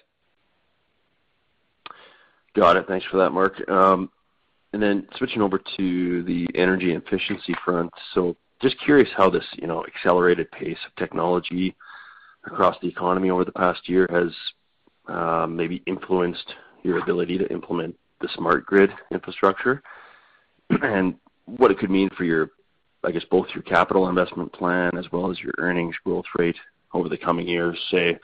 Got 2.57 2.77
it. 2.77 2.87
Thanks 2.89 3.07
for 3.07 3.19
that, 3.19 3.31
Mark. 3.31 3.69
Um, 3.69 4.11
and 4.73 4.83
then 4.83 5.07
switching 5.17 5.43
over 5.43 5.61
to 5.77 6.23
the 6.25 6.49
energy 6.55 6.93
efficiency 6.93 7.55
front. 7.65 7.93
So 8.15 8.37
just 8.61 8.79
curious 8.81 9.09
how 9.17 9.31
this, 9.31 9.45
you 9.55 9.67
know, 9.67 9.85
accelerated 9.85 10.51
pace 10.51 10.79
of 10.87 10.95
technology 10.97 11.77
across 12.45 12.77
the 12.81 12.89
economy 12.89 13.31
over 13.31 13.45
the 13.45 13.53
past 13.53 13.89
year 13.89 14.07
has 14.11 14.33
uh, 15.09 15.47
maybe 15.47 15.83
influenced 15.87 16.55
your 16.83 16.99
ability 16.99 17.39
to 17.39 17.51
implement 17.53 17.97
the 18.21 18.29
smart 18.35 18.67
grid 18.67 18.91
infrastructure, 19.13 19.83
and 20.83 21.15
what 21.47 21.71
it 21.71 21.79
could 21.79 21.91
mean 21.91 22.11
for 22.17 22.25
your, 22.25 22.51
I 23.05 23.11
guess, 23.11 23.25
both 23.31 23.47
your 23.55 23.63
capital 23.63 24.09
investment 24.09 24.53
plan 24.53 24.97
as 24.99 25.07
well 25.13 25.31
as 25.31 25.39
your 25.39 25.53
earnings 25.59 25.95
growth 26.05 26.27
rate 26.37 26.57
over 26.93 27.09
the 27.09 27.17
coming 27.17 27.47
years, 27.47 27.79
say, 27.91 28.19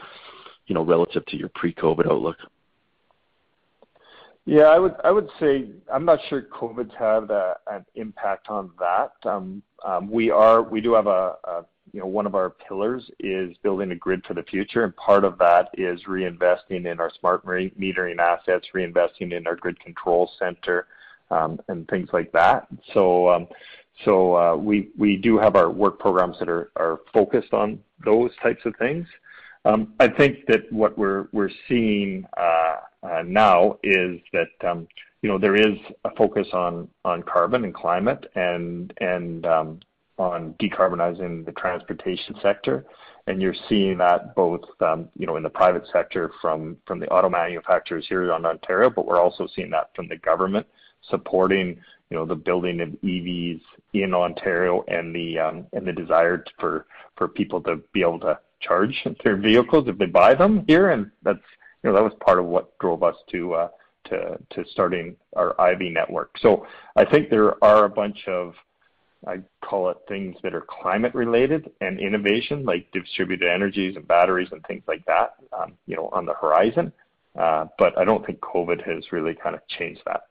you 0.67 0.75
know, 0.75 0.83
relative 0.83 1.25
to 1.27 1.37
your 1.37 1.51
pre-COVID 1.55 2.11
outlook. 2.11 2.37
Yeah, 4.47 4.65
I 4.65 4.79
would 4.79 4.95
I 5.03 5.11
would 5.11 5.29
say 5.41 5.69
I'm 5.93 6.05
not 6.05 6.19
sure 6.29 6.43
COVID's 6.43 6.93
had 6.99 7.31
a, 7.31 7.57
an 7.67 7.85
impact 7.95 8.49
on 8.51 8.71
that. 8.79 9.13
Um, 9.29 9.63
um, 9.85 10.11
we 10.11 10.31
are 10.31 10.63
we 10.63 10.83
do 10.83 10.93
have 10.93 11.07
a, 11.07 11.37
a 11.45 11.65
you 11.93 12.01
know 12.01 12.07
one 12.07 12.27
of 12.27 12.35
our 12.35 12.51
pillars 12.51 13.11
is 13.21 13.57
building 13.63 13.91
a 13.93 13.95
grid 13.95 14.23
for 14.27 14.35
the 14.35 14.43
future, 14.43 14.85
and 14.85 14.95
part 14.97 15.25
of 15.25 15.39
that 15.39 15.71
is 15.75 16.03
reinvesting 16.05 16.91
in 16.91 17.01
our 17.01 17.11
smart 17.19 17.47
metering 17.47 18.19
assets, 18.19 18.67
reinvesting 18.75 19.33
in 19.33 19.47
our 19.47 19.57
grid 19.57 19.81
control 19.81 20.31
center, 20.39 20.89
um, 21.31 21.59
and 21.69 21.89
things 21.89 22.11
like 22.13 22.31
that. 22.33 22.67
So 22.93 23.31
um, 23.31 23.49
so 24.05 24.37
uh, 24.37 24.57
we 24.57 24.91
we 24.99 25.17
do 25.17 25.39
have 25.39 25.57
our 25.57 25.71
work 25.71 25.99
programs 25.99 26.39
that 26.39 26.51
are 26.51 26.71
are 26.77 27.01
focused 27.15 27.55
on 27.55 27.79
those 28.05 28.31
types 28.43 28.61
of 28.67 28.77
things. 28.77 29.07
Um, 29.65 29.95
I 29.99 30.09
think 30.09 30.47
that 30.47 30.71
what 30.71 30.97
we're 30.99 31.29
we're 31.33 31.51
seeing 31.69 32.27
uh, 32.37 32.77
uh, 33.03 33.23
now 33.25 33.79
is 33.83 34.21
that 34.33 34.69
um, 34.69 34.87
you 35.23 35.29
know 35.29 35.39
there 35.39 35.57
is 35.57 35.79
a 36.05 36.15
focus 36.17 36.47
on 36.53 36.89
on 37.05 37.23
carbon 37.23 37.65
and 37.65 37.75
climate 37.75 38.31
and 38.35 38.93
and 39.01 39.47
um, 39.47 39.81
on 40.19 40.55
decarbonizing 40.61 41.47
the 41.47 41.53
transportation 41.53 42.37
sector, 42.43 42.85
and 43.27 43.41
you're 43.41 43.55
seeing 43.69 43.97
that 43.99 44.35
both 44.35 44.61
you 45.19 45.27
know 45.27 45.37
in 45.37 45.43
the 45.43 45.51
private 45.51 45.85
sector 45.91 46.31
from 46.43 46.77
the 46.87 47.09
auto 47.09 47.31
manufacturers 47.31 48.05
here 48.07 48.25
in 48.25 48.45
Ontario, 48.45 48.91
but 48.91 49.07
we're 49.07 49.21
also 49.21 49.49
seeing 49.57 49.71
that 49.71 49.91
from 49.97 50.09
the 50.09 50.17
government 50.19 50.67
supporting 51.09 51.69
you 52.11 52.19
know 52.19 52.27
the 52.27 52.35
building 52.35 52.83
of 52.83 52.91
EVs 53.03 53.63
in 53.95 54.13
Ontario 54.13 54.85
and 54.89 55.17
the 55.17 55.39
and 55.39 55.87
the 55.87 55.93
desire 55.93 56.45
for 56.61 56.85
for 57.17 57.29
people 57.29 57.63
to 57.63 57.77
be 57.95 58.03
able 58.03 58.21
to 58.21 58.39
charge 58.67 59.07
their 59.23 59.37
vehicles 59.37 59.89
if 59.89 59.99
they 59.99 60.07
buy 60.07 60.35
them 60.35 60.65
here, 60.67 60.91
and 60.91 61.11
that's 61.23 61.39
you 61.83 61.91
know 61.91 61.95
that 61.95 62.03
was 62.03 62.13
part 62.21 62.39
of 62.39 62.47
what 62.47 62.77
drove 62.79 63.03
us 63.03 63.17
to 63.31 63.55
uh, 63.55 63.69
to 64.07 64.39
to 64.51 64.65
starting 64.71 65.17
our 65.37 65.61
Ivy 65.61 65.91
network. 65.91 66.37
So 66.39 66.67
I 66.97 67.05
think 67.05 67.31
there 67.31 67.63
are 67.65 67.85
a 67.85 67.91
bunch 67.91 68.27
of 68.29 68.55
I 69.27 69.39
call 69.65 69.91
it 69.91 69.97
things 70.09 70.37
that 70.43 70.55
are 70.55 70.63
climate 70.63 71.15
related 71.15 71.71
and 71.81 71.99
innovation, 71.99 72.65
like 72.65 72.91
distributed 72.93 73.49
energies 73.49 73.97
and 73.97 74.07
batteries 74.07 74.49
and 74.53 74.65
things 74.67 74.83
like 74.87 75.05
that, 75.07 75.35
um, 75.53 75.73
you 75.87 75.97
know, 75.97 76.09
on 76.13 76.27
the 76.27 76.35
horizon. 76.35 76.93
Uh, 77.39 77.67
but 77.79 77.97
I 77.99 78.05
don't 78.05 78.25
think 78.25 78.41
COVID 78.41 78.87
has 78.87 79.11
really 79.13 79.35
kind 79.35 79.55
of 79.55 79.67
changed 79.67 80.03
that. 80.07 80.25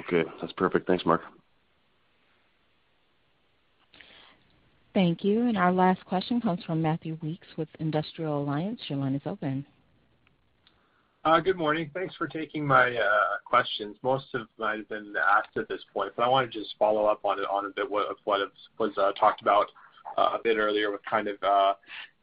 Okay, 0.00 0.28
that's 0.40 0.52
perfect. 0.52 0.86
Thanks, 0.86 1.04
Mark. 1.04 1.22
Thank 5.00 5.24
you. 5.24 5.48
And 5.48 5.56
Our 5.56 5.72
last 5.72 6.04
question 6.04 6.42
comes 6.42 6.62
from 6.64 6.82
Matthew 6.82 7.16
Weekes 7.22 7.46
with 7.56 7.68
Industrial 7.78 8.42
Alliance. 8.42 8.78
Your 8.86 8.98
line 8.98 9.14
is 9.14 9.22
open. 9.24 9.64
Uh, 11.24 11.40
good 11.40 11.56
morning. 11.56 11.90
Thanks 11.94 12.14
for 12.16 12.26
taking 12.26 12.66
my 12.66 12.94
uh, 12.94 13.38
questions. 13.46 13.96
Most 14.02 14.26
of 14.34 14.42
mine 14.58 14.80
have 14.80 14.88
been 14.90 15.14
asked 15.16 15.56
at 15.56 15.70
this 15.70 15.80
point, 15.94 16.12
but 16.16 16.24
I 16.24 16.28
want 16.28 16.52
to 16.52 16.58
just 16.58 16.74
follow 16.78 17.06
up 17.06 17.24
on 17.24 17.38
a 17.38 17.68
bit 17.74 17.86
of 17.86 18.16
what 18.24 18.38
was 18.78 18.92
uh, 18.98 19.12
talked 19.12 19.40
about 19.40 19.68
a 20.18 20.36
bit 20.44 20.58
earlier 20.58 20.92
with 20.92 21.00
kind 21.08 21.28
of 21.28 21.76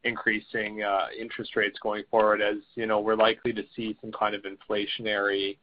increasing 0.04 0.84
interest 1.20 1.56
rates 1.56 1.80
going 1.82 2.04
forward. 2.12 2.44
As 2.44 2.58
you 2.76 2.86
know, 2.86 3.00
we're 3.00 3.16
likely 3.16 3.54
to 3.54 3.64
see 3.76 3.98
some 4.02 4.12
kind 4.12 4.36
of 4.36 4.44
inflationary 4.44 5.58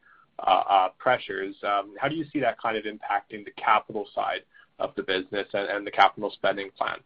pressures. 0.97 1.55
Um, 1.63 1.93
how 1.97 2.09
do 2.09 2.15
you 2.15 2.25
see 2.33 2.41
that 2.41 2.61
kind 2.61 2.75
of 2.75 2.83
impacting 2.83 3.45
the 3.45 3.51
capital 3.55 4.05
side 4.13 4.41
of 4.79 4.91
the 4.95 5.03
business 5.03 5.47
and 5.53 5.85
the 5.85 5.91
capital 5.91 6.31
spending 6.31 6.69
plan? 6.77 6.97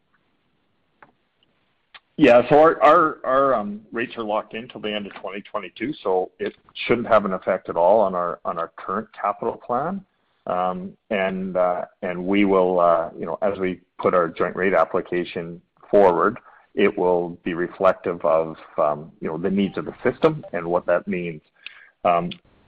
Yeah. 2.18 2.42
so 2.50 2.58
Our 2.58 3.56
um, 3.56 3.82
rates 3.92 4.14
are 4.18 4.24
locked 4.24 4.54
in 4.54 4.68
till 4.68 4.82
the 4.82 4.94
end 4.94 5.06
of 5.06 5.14
2022, 5.14 5.94
so 6.04 6.32
it 6.40 6.54
shouldn't 6.86 7.08
have 7.08 7.26
an 7.26 7.34
effect 7.34 7.70
at 7.70 7.78
all 7.78 8.02
on 8.02 8.14
our 8.16 8.72
current 8.76 9.08
capital 9.20 9.56
plan. 9.56 10.04
Um, 10.48 10.98
and 11.12 11.56
uh, 11.56 11.86
we 12.18 12.44
will, 12.44 12.80
uh, 12.80 13.10
you 13.18 13.26
know, 13.26 13.38
as 13.42 13.60
we 13.60 13.82
put 14.00 14.14
our 14.14 14.28
joint 14.28 14.56
rate 14.56 14.74
application 14.74 15.62
forward, 15.92 16.40
it 16.76 16.98
will 16.98 17.38
be 17.44 17.54
reflective 17.54 18.24
of, 18.26 18.56
um, 18.78 19.12
you 19.22 19.28
know, 19.28 19.38
the 19.38 19.50
needs 19.50 19.78
of 19.78 19.86
the 19.86 19.94
system 20.04 20.44
and 20.54 20.66
what 20.66 20.86
that 20.88 21.08
means. 21.08 21.42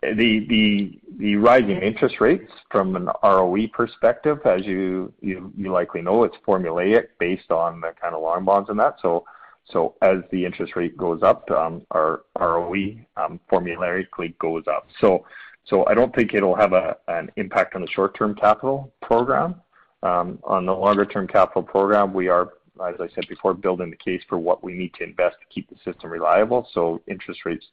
The 0.02 0.46
the 0.50 1.00
the 1.18 1.36
rising 1.36 1.78
interest 1.78 2.20
rates 2.20 2.52
from 2.72 2.96
an 2.96 3.10
ROE 3.24 3.68
perspective, 3.72 4.40
as 4.46 4.66
you 4.66 5.14
you, 5.22 5.54
you 5.56 5.72
likely 5.72 6.02
know, 6.02 6.24
it's 6.24 6.38
formulaic 6.48 7.08
based 7.20 7.52
on 7.52 7.82
the 7.82 7.94
kind 8.02 8.16
of 8.16 8.22
long 8.22 8.44
bonds 8.46 8.70
and 8.70 8.80
that. 8.80 8.96
So 9.02 9.26
so 9.66 9.96
as 10.02 10.18
the 10.32 10.44
interest 10.44 10.76
rate 10.76 10.98
goes 10.98 11.22
up, 11.22 11.50
um, 11.52 11.86
our 11.92 12.24
ROE 12.40 12.96
um, 13.16 13.40
formulaically 13.52 14.38
goes 14.40 14.64
up. 14.68 14.88
So 15.00 15.24
so 15.66 15.86
I 15.86 15.94
don't 15.94 16.14
think 16.16 16.34
it'll 16.34 16.56
have 16.56 16.74
a, 16.74 16.98
an 17.08 17.32
impact 17.36 17.76
on 17.76 17.82
the 17.82 17.88
short-term 17.88 18.36
capital 18.36 18.92
program. 19.02 19.62
Um, 20.04 20.40
on 20.44 20.66
the 20.66 20.74
longer-term 20.74 21.28
capital 21.28 21.62
program, 21.62 22.12
we 22.14 22.28
are, 22.28 22.54
as 22.84 22.96
I 23.00 23.08
said 23.14 23.28
before, 23.30 23.54
building 23.54 23.92
the 23.92 23.96
case 23.96 24.24
for 24.28 24.40
what 24.40 24.64
we 24.64 24.74
need 24.74 24.96
to 24.96 25.04
invest 25.04 25.36
to 25.40 25.46
keep 25.54 25.70
the 25.70 25.76
system 25.86 26.10
reliable. 26.10 26.68
So 26.74 27.02
interest 27.08 27.42
rates, 27.46 27.68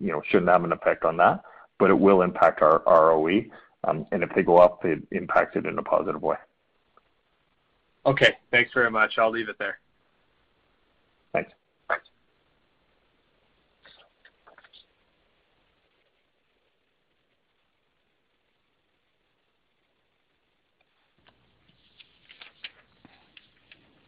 you 0.00 0.10
know, 0.12 0.22
shouldn't 0.30 0.48
have 0.48 0.64
an 0.64 0.72
effect 0.72 1.04
on 1.04 1.18
that, 1.18 1.42
but 1.78 1.90
it 1.90 1.98
will 1.98 2.22
impact 2.22 2.62
our 2.62 2.82
ROE. 2.86 3.42
Um, 3.84 4.06
and 4.12 4.22
if 4.22 4.30
they 4.34 4.42
go 4.42 4.58
up, 4.58 4.84
it 4.84 5.00
impacts 5.12 5.56
it 5.56 5.66
in 5.66 5.78
a 5.78 5.82
positive 5.82 6.22
way. 6.22 6.36
Okay, 8.04 8.34
thanks 8.50 8.72
very 8.72 8.90
much. 8.90 9.18
I'll 9.18 9.30
leave 9.30 9.48
it 9.48 9.58
there. 9.58 9.78
Thanks. 11.32 11.52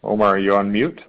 Omar, 0.03 0.37
are 0.37 0.39
you 0.39 0.55
on 0.55 0.73
mute? 0.73 1.01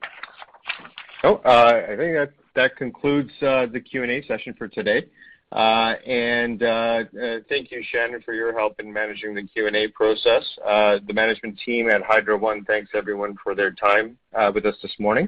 Oh, 1.23 1.35
uh, 1.45 1.83
I 1.85 1.95
think 1.95 2.15
that 2.15 2.31
that 2.55 2.75
concludes 2.75 3.31
uh, 3.41 3.67
the 3.71 3.79
Q&A 3.79 4.23
session 4.25 4.53
for 4.57 4.67
today. 4.67 5.05
Uh, 5.51 5.95
and 6.05 6.61
uh, 6.61 7.03
thank 7.49 7.71
you, 7.71 7.83
Shannon, 7.91 8.21
for 8.21 8.33
your 8.33 8.57
help 8.57 8.79
in 8.79 8.91
managing 8.91 9.33
the 9.33 9.43
Q&A 9.43 9.87
process. 9.89 10.43
The 10.65 11.13
management 11.13 11.59
team 11.65 11.89
at 11.89 12.01
Hydro 12.03 12.37
One 12.37 12.63
thanks 12.65 12.91
everyone 12.93 13.35
for 13.43 13.55
their 13.55 13.71
time 13.71 14.17
with 14.53 14.65
us 14.65 14.75
this 14.81 14.93
morning 14.99 15.27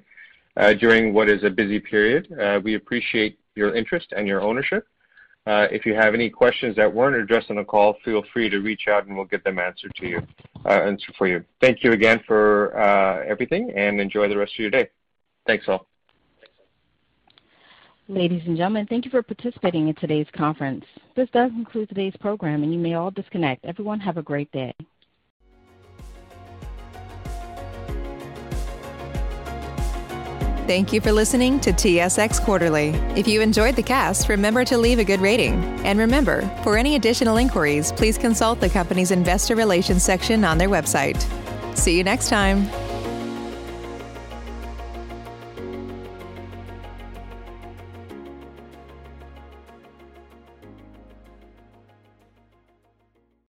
during 0.80 1.14
what 1.14 1.30
is 1.30 1.43
a 1.43 1.49
busy 1.49 1.80
period. 1.80 2.27
We 2.64 2.76
appreciate 2.76 3.39
your 3.56 3.76
interest 3.76 4.14
and 4.15 4.27
your 4.27 4.41
ownership. 4.41 4.88
Uh, 5.48 5.68
if 5.72 5.85
you 5.85 5.95
have 5.95 6.14
any 6.14 6.30
questions 6.30 6.76
that 6.76 6.93
weren't 6.93 7.15
addressed 7.15 7.49
on 7.49 7.56
the 7.56 7.64
call, 7.64 7.95
feel 8.06 8.23
free 8.31 8.48
to 8.48 8.60
reach 8.60 8.88
out 8.88 9.07
and 9.07 9.15
we'll 9.15 9.26
get 9.26 9.43
them 9.43 9.57
answered 9.57 9.91
to 9.95 10.07
you, 10.07 10.22
uh, 10.65 10.69
answered 10.69 11.15
for 11.18 11.27
you. 11.27 11.43
Thank 11.60 11.84
you 11.84 11.93
again 11.93 12.22
for 12.27 12.77
uh, 12.80 13.23
everything 13.27 13.72
and 13.76 13.99
enjoy 13.99 14.27
the 14.27 14.38
rest 14.38 14.53
of 14.53 14.60
your 14.60 14.69
day. 14.69 14.89
Thanks 15.48 15.65
all. 15.68 15.90
Ladies 18.11 18.41
and 18.45 18.57
gentlemen, 18.57 18.88
thank 18.88 19.05
you 19.05 19.09
for 19.09 19.23
participating 19.23 19.88
in 19.88 19.95
today's 19.95 20.27
conference. 20.33 20.83
This 21.15 21.29
does 21.29 21.49
conclude 21.51 21.88
today's 21.88 22.13
program 22.19 22.61
and 22.61 22.73
you 22.73 22.77
may 22.77 22.93
all 22.93 23.09
disconnect. 23.09 23.63
Everyone 23.63 24.01
have 24.01 24.17
a 24.17 24.21
great 24.21 24.51
day. 24.51 24.73
Thank 30.67 30.91
you 30.91 30.99
for 30.99 31.13
listening 31.13 31.61
to 31.61 31.71
TSX 31.71 32.41
Quarterly. 32.41 32.89
If 33.15 33.29
you 33.29 33.39
enjoyed 33.39 33.77
the 33.77 33.83
cast, 33.83 34.27
remember 34.27 34.65
to 34.65 34.77
leave 34.77 34.99
a 34.99 35.05
good 35.05 35.21
rating. 35.21 35.63
And 35.85 35.97
remember, 35.97 36.41
for 36.63 36.75
any 36.75 36.95
additional 36.95 37.38
inquiries, 37.38 37.93
please 37.93 38.17
consult 38.17 38.59
the 38.59 38.69
company's 38.69 39.11
investor 39.11 39.55
relations 39.55 40.03
section 40.03 40.43
on 40.43 40.57
their 40.57 40.69
website. 40.69 41.25
See 41.77 41.97
you 41.97 42.03
next 42.03 42.27
time. 42.27 42.69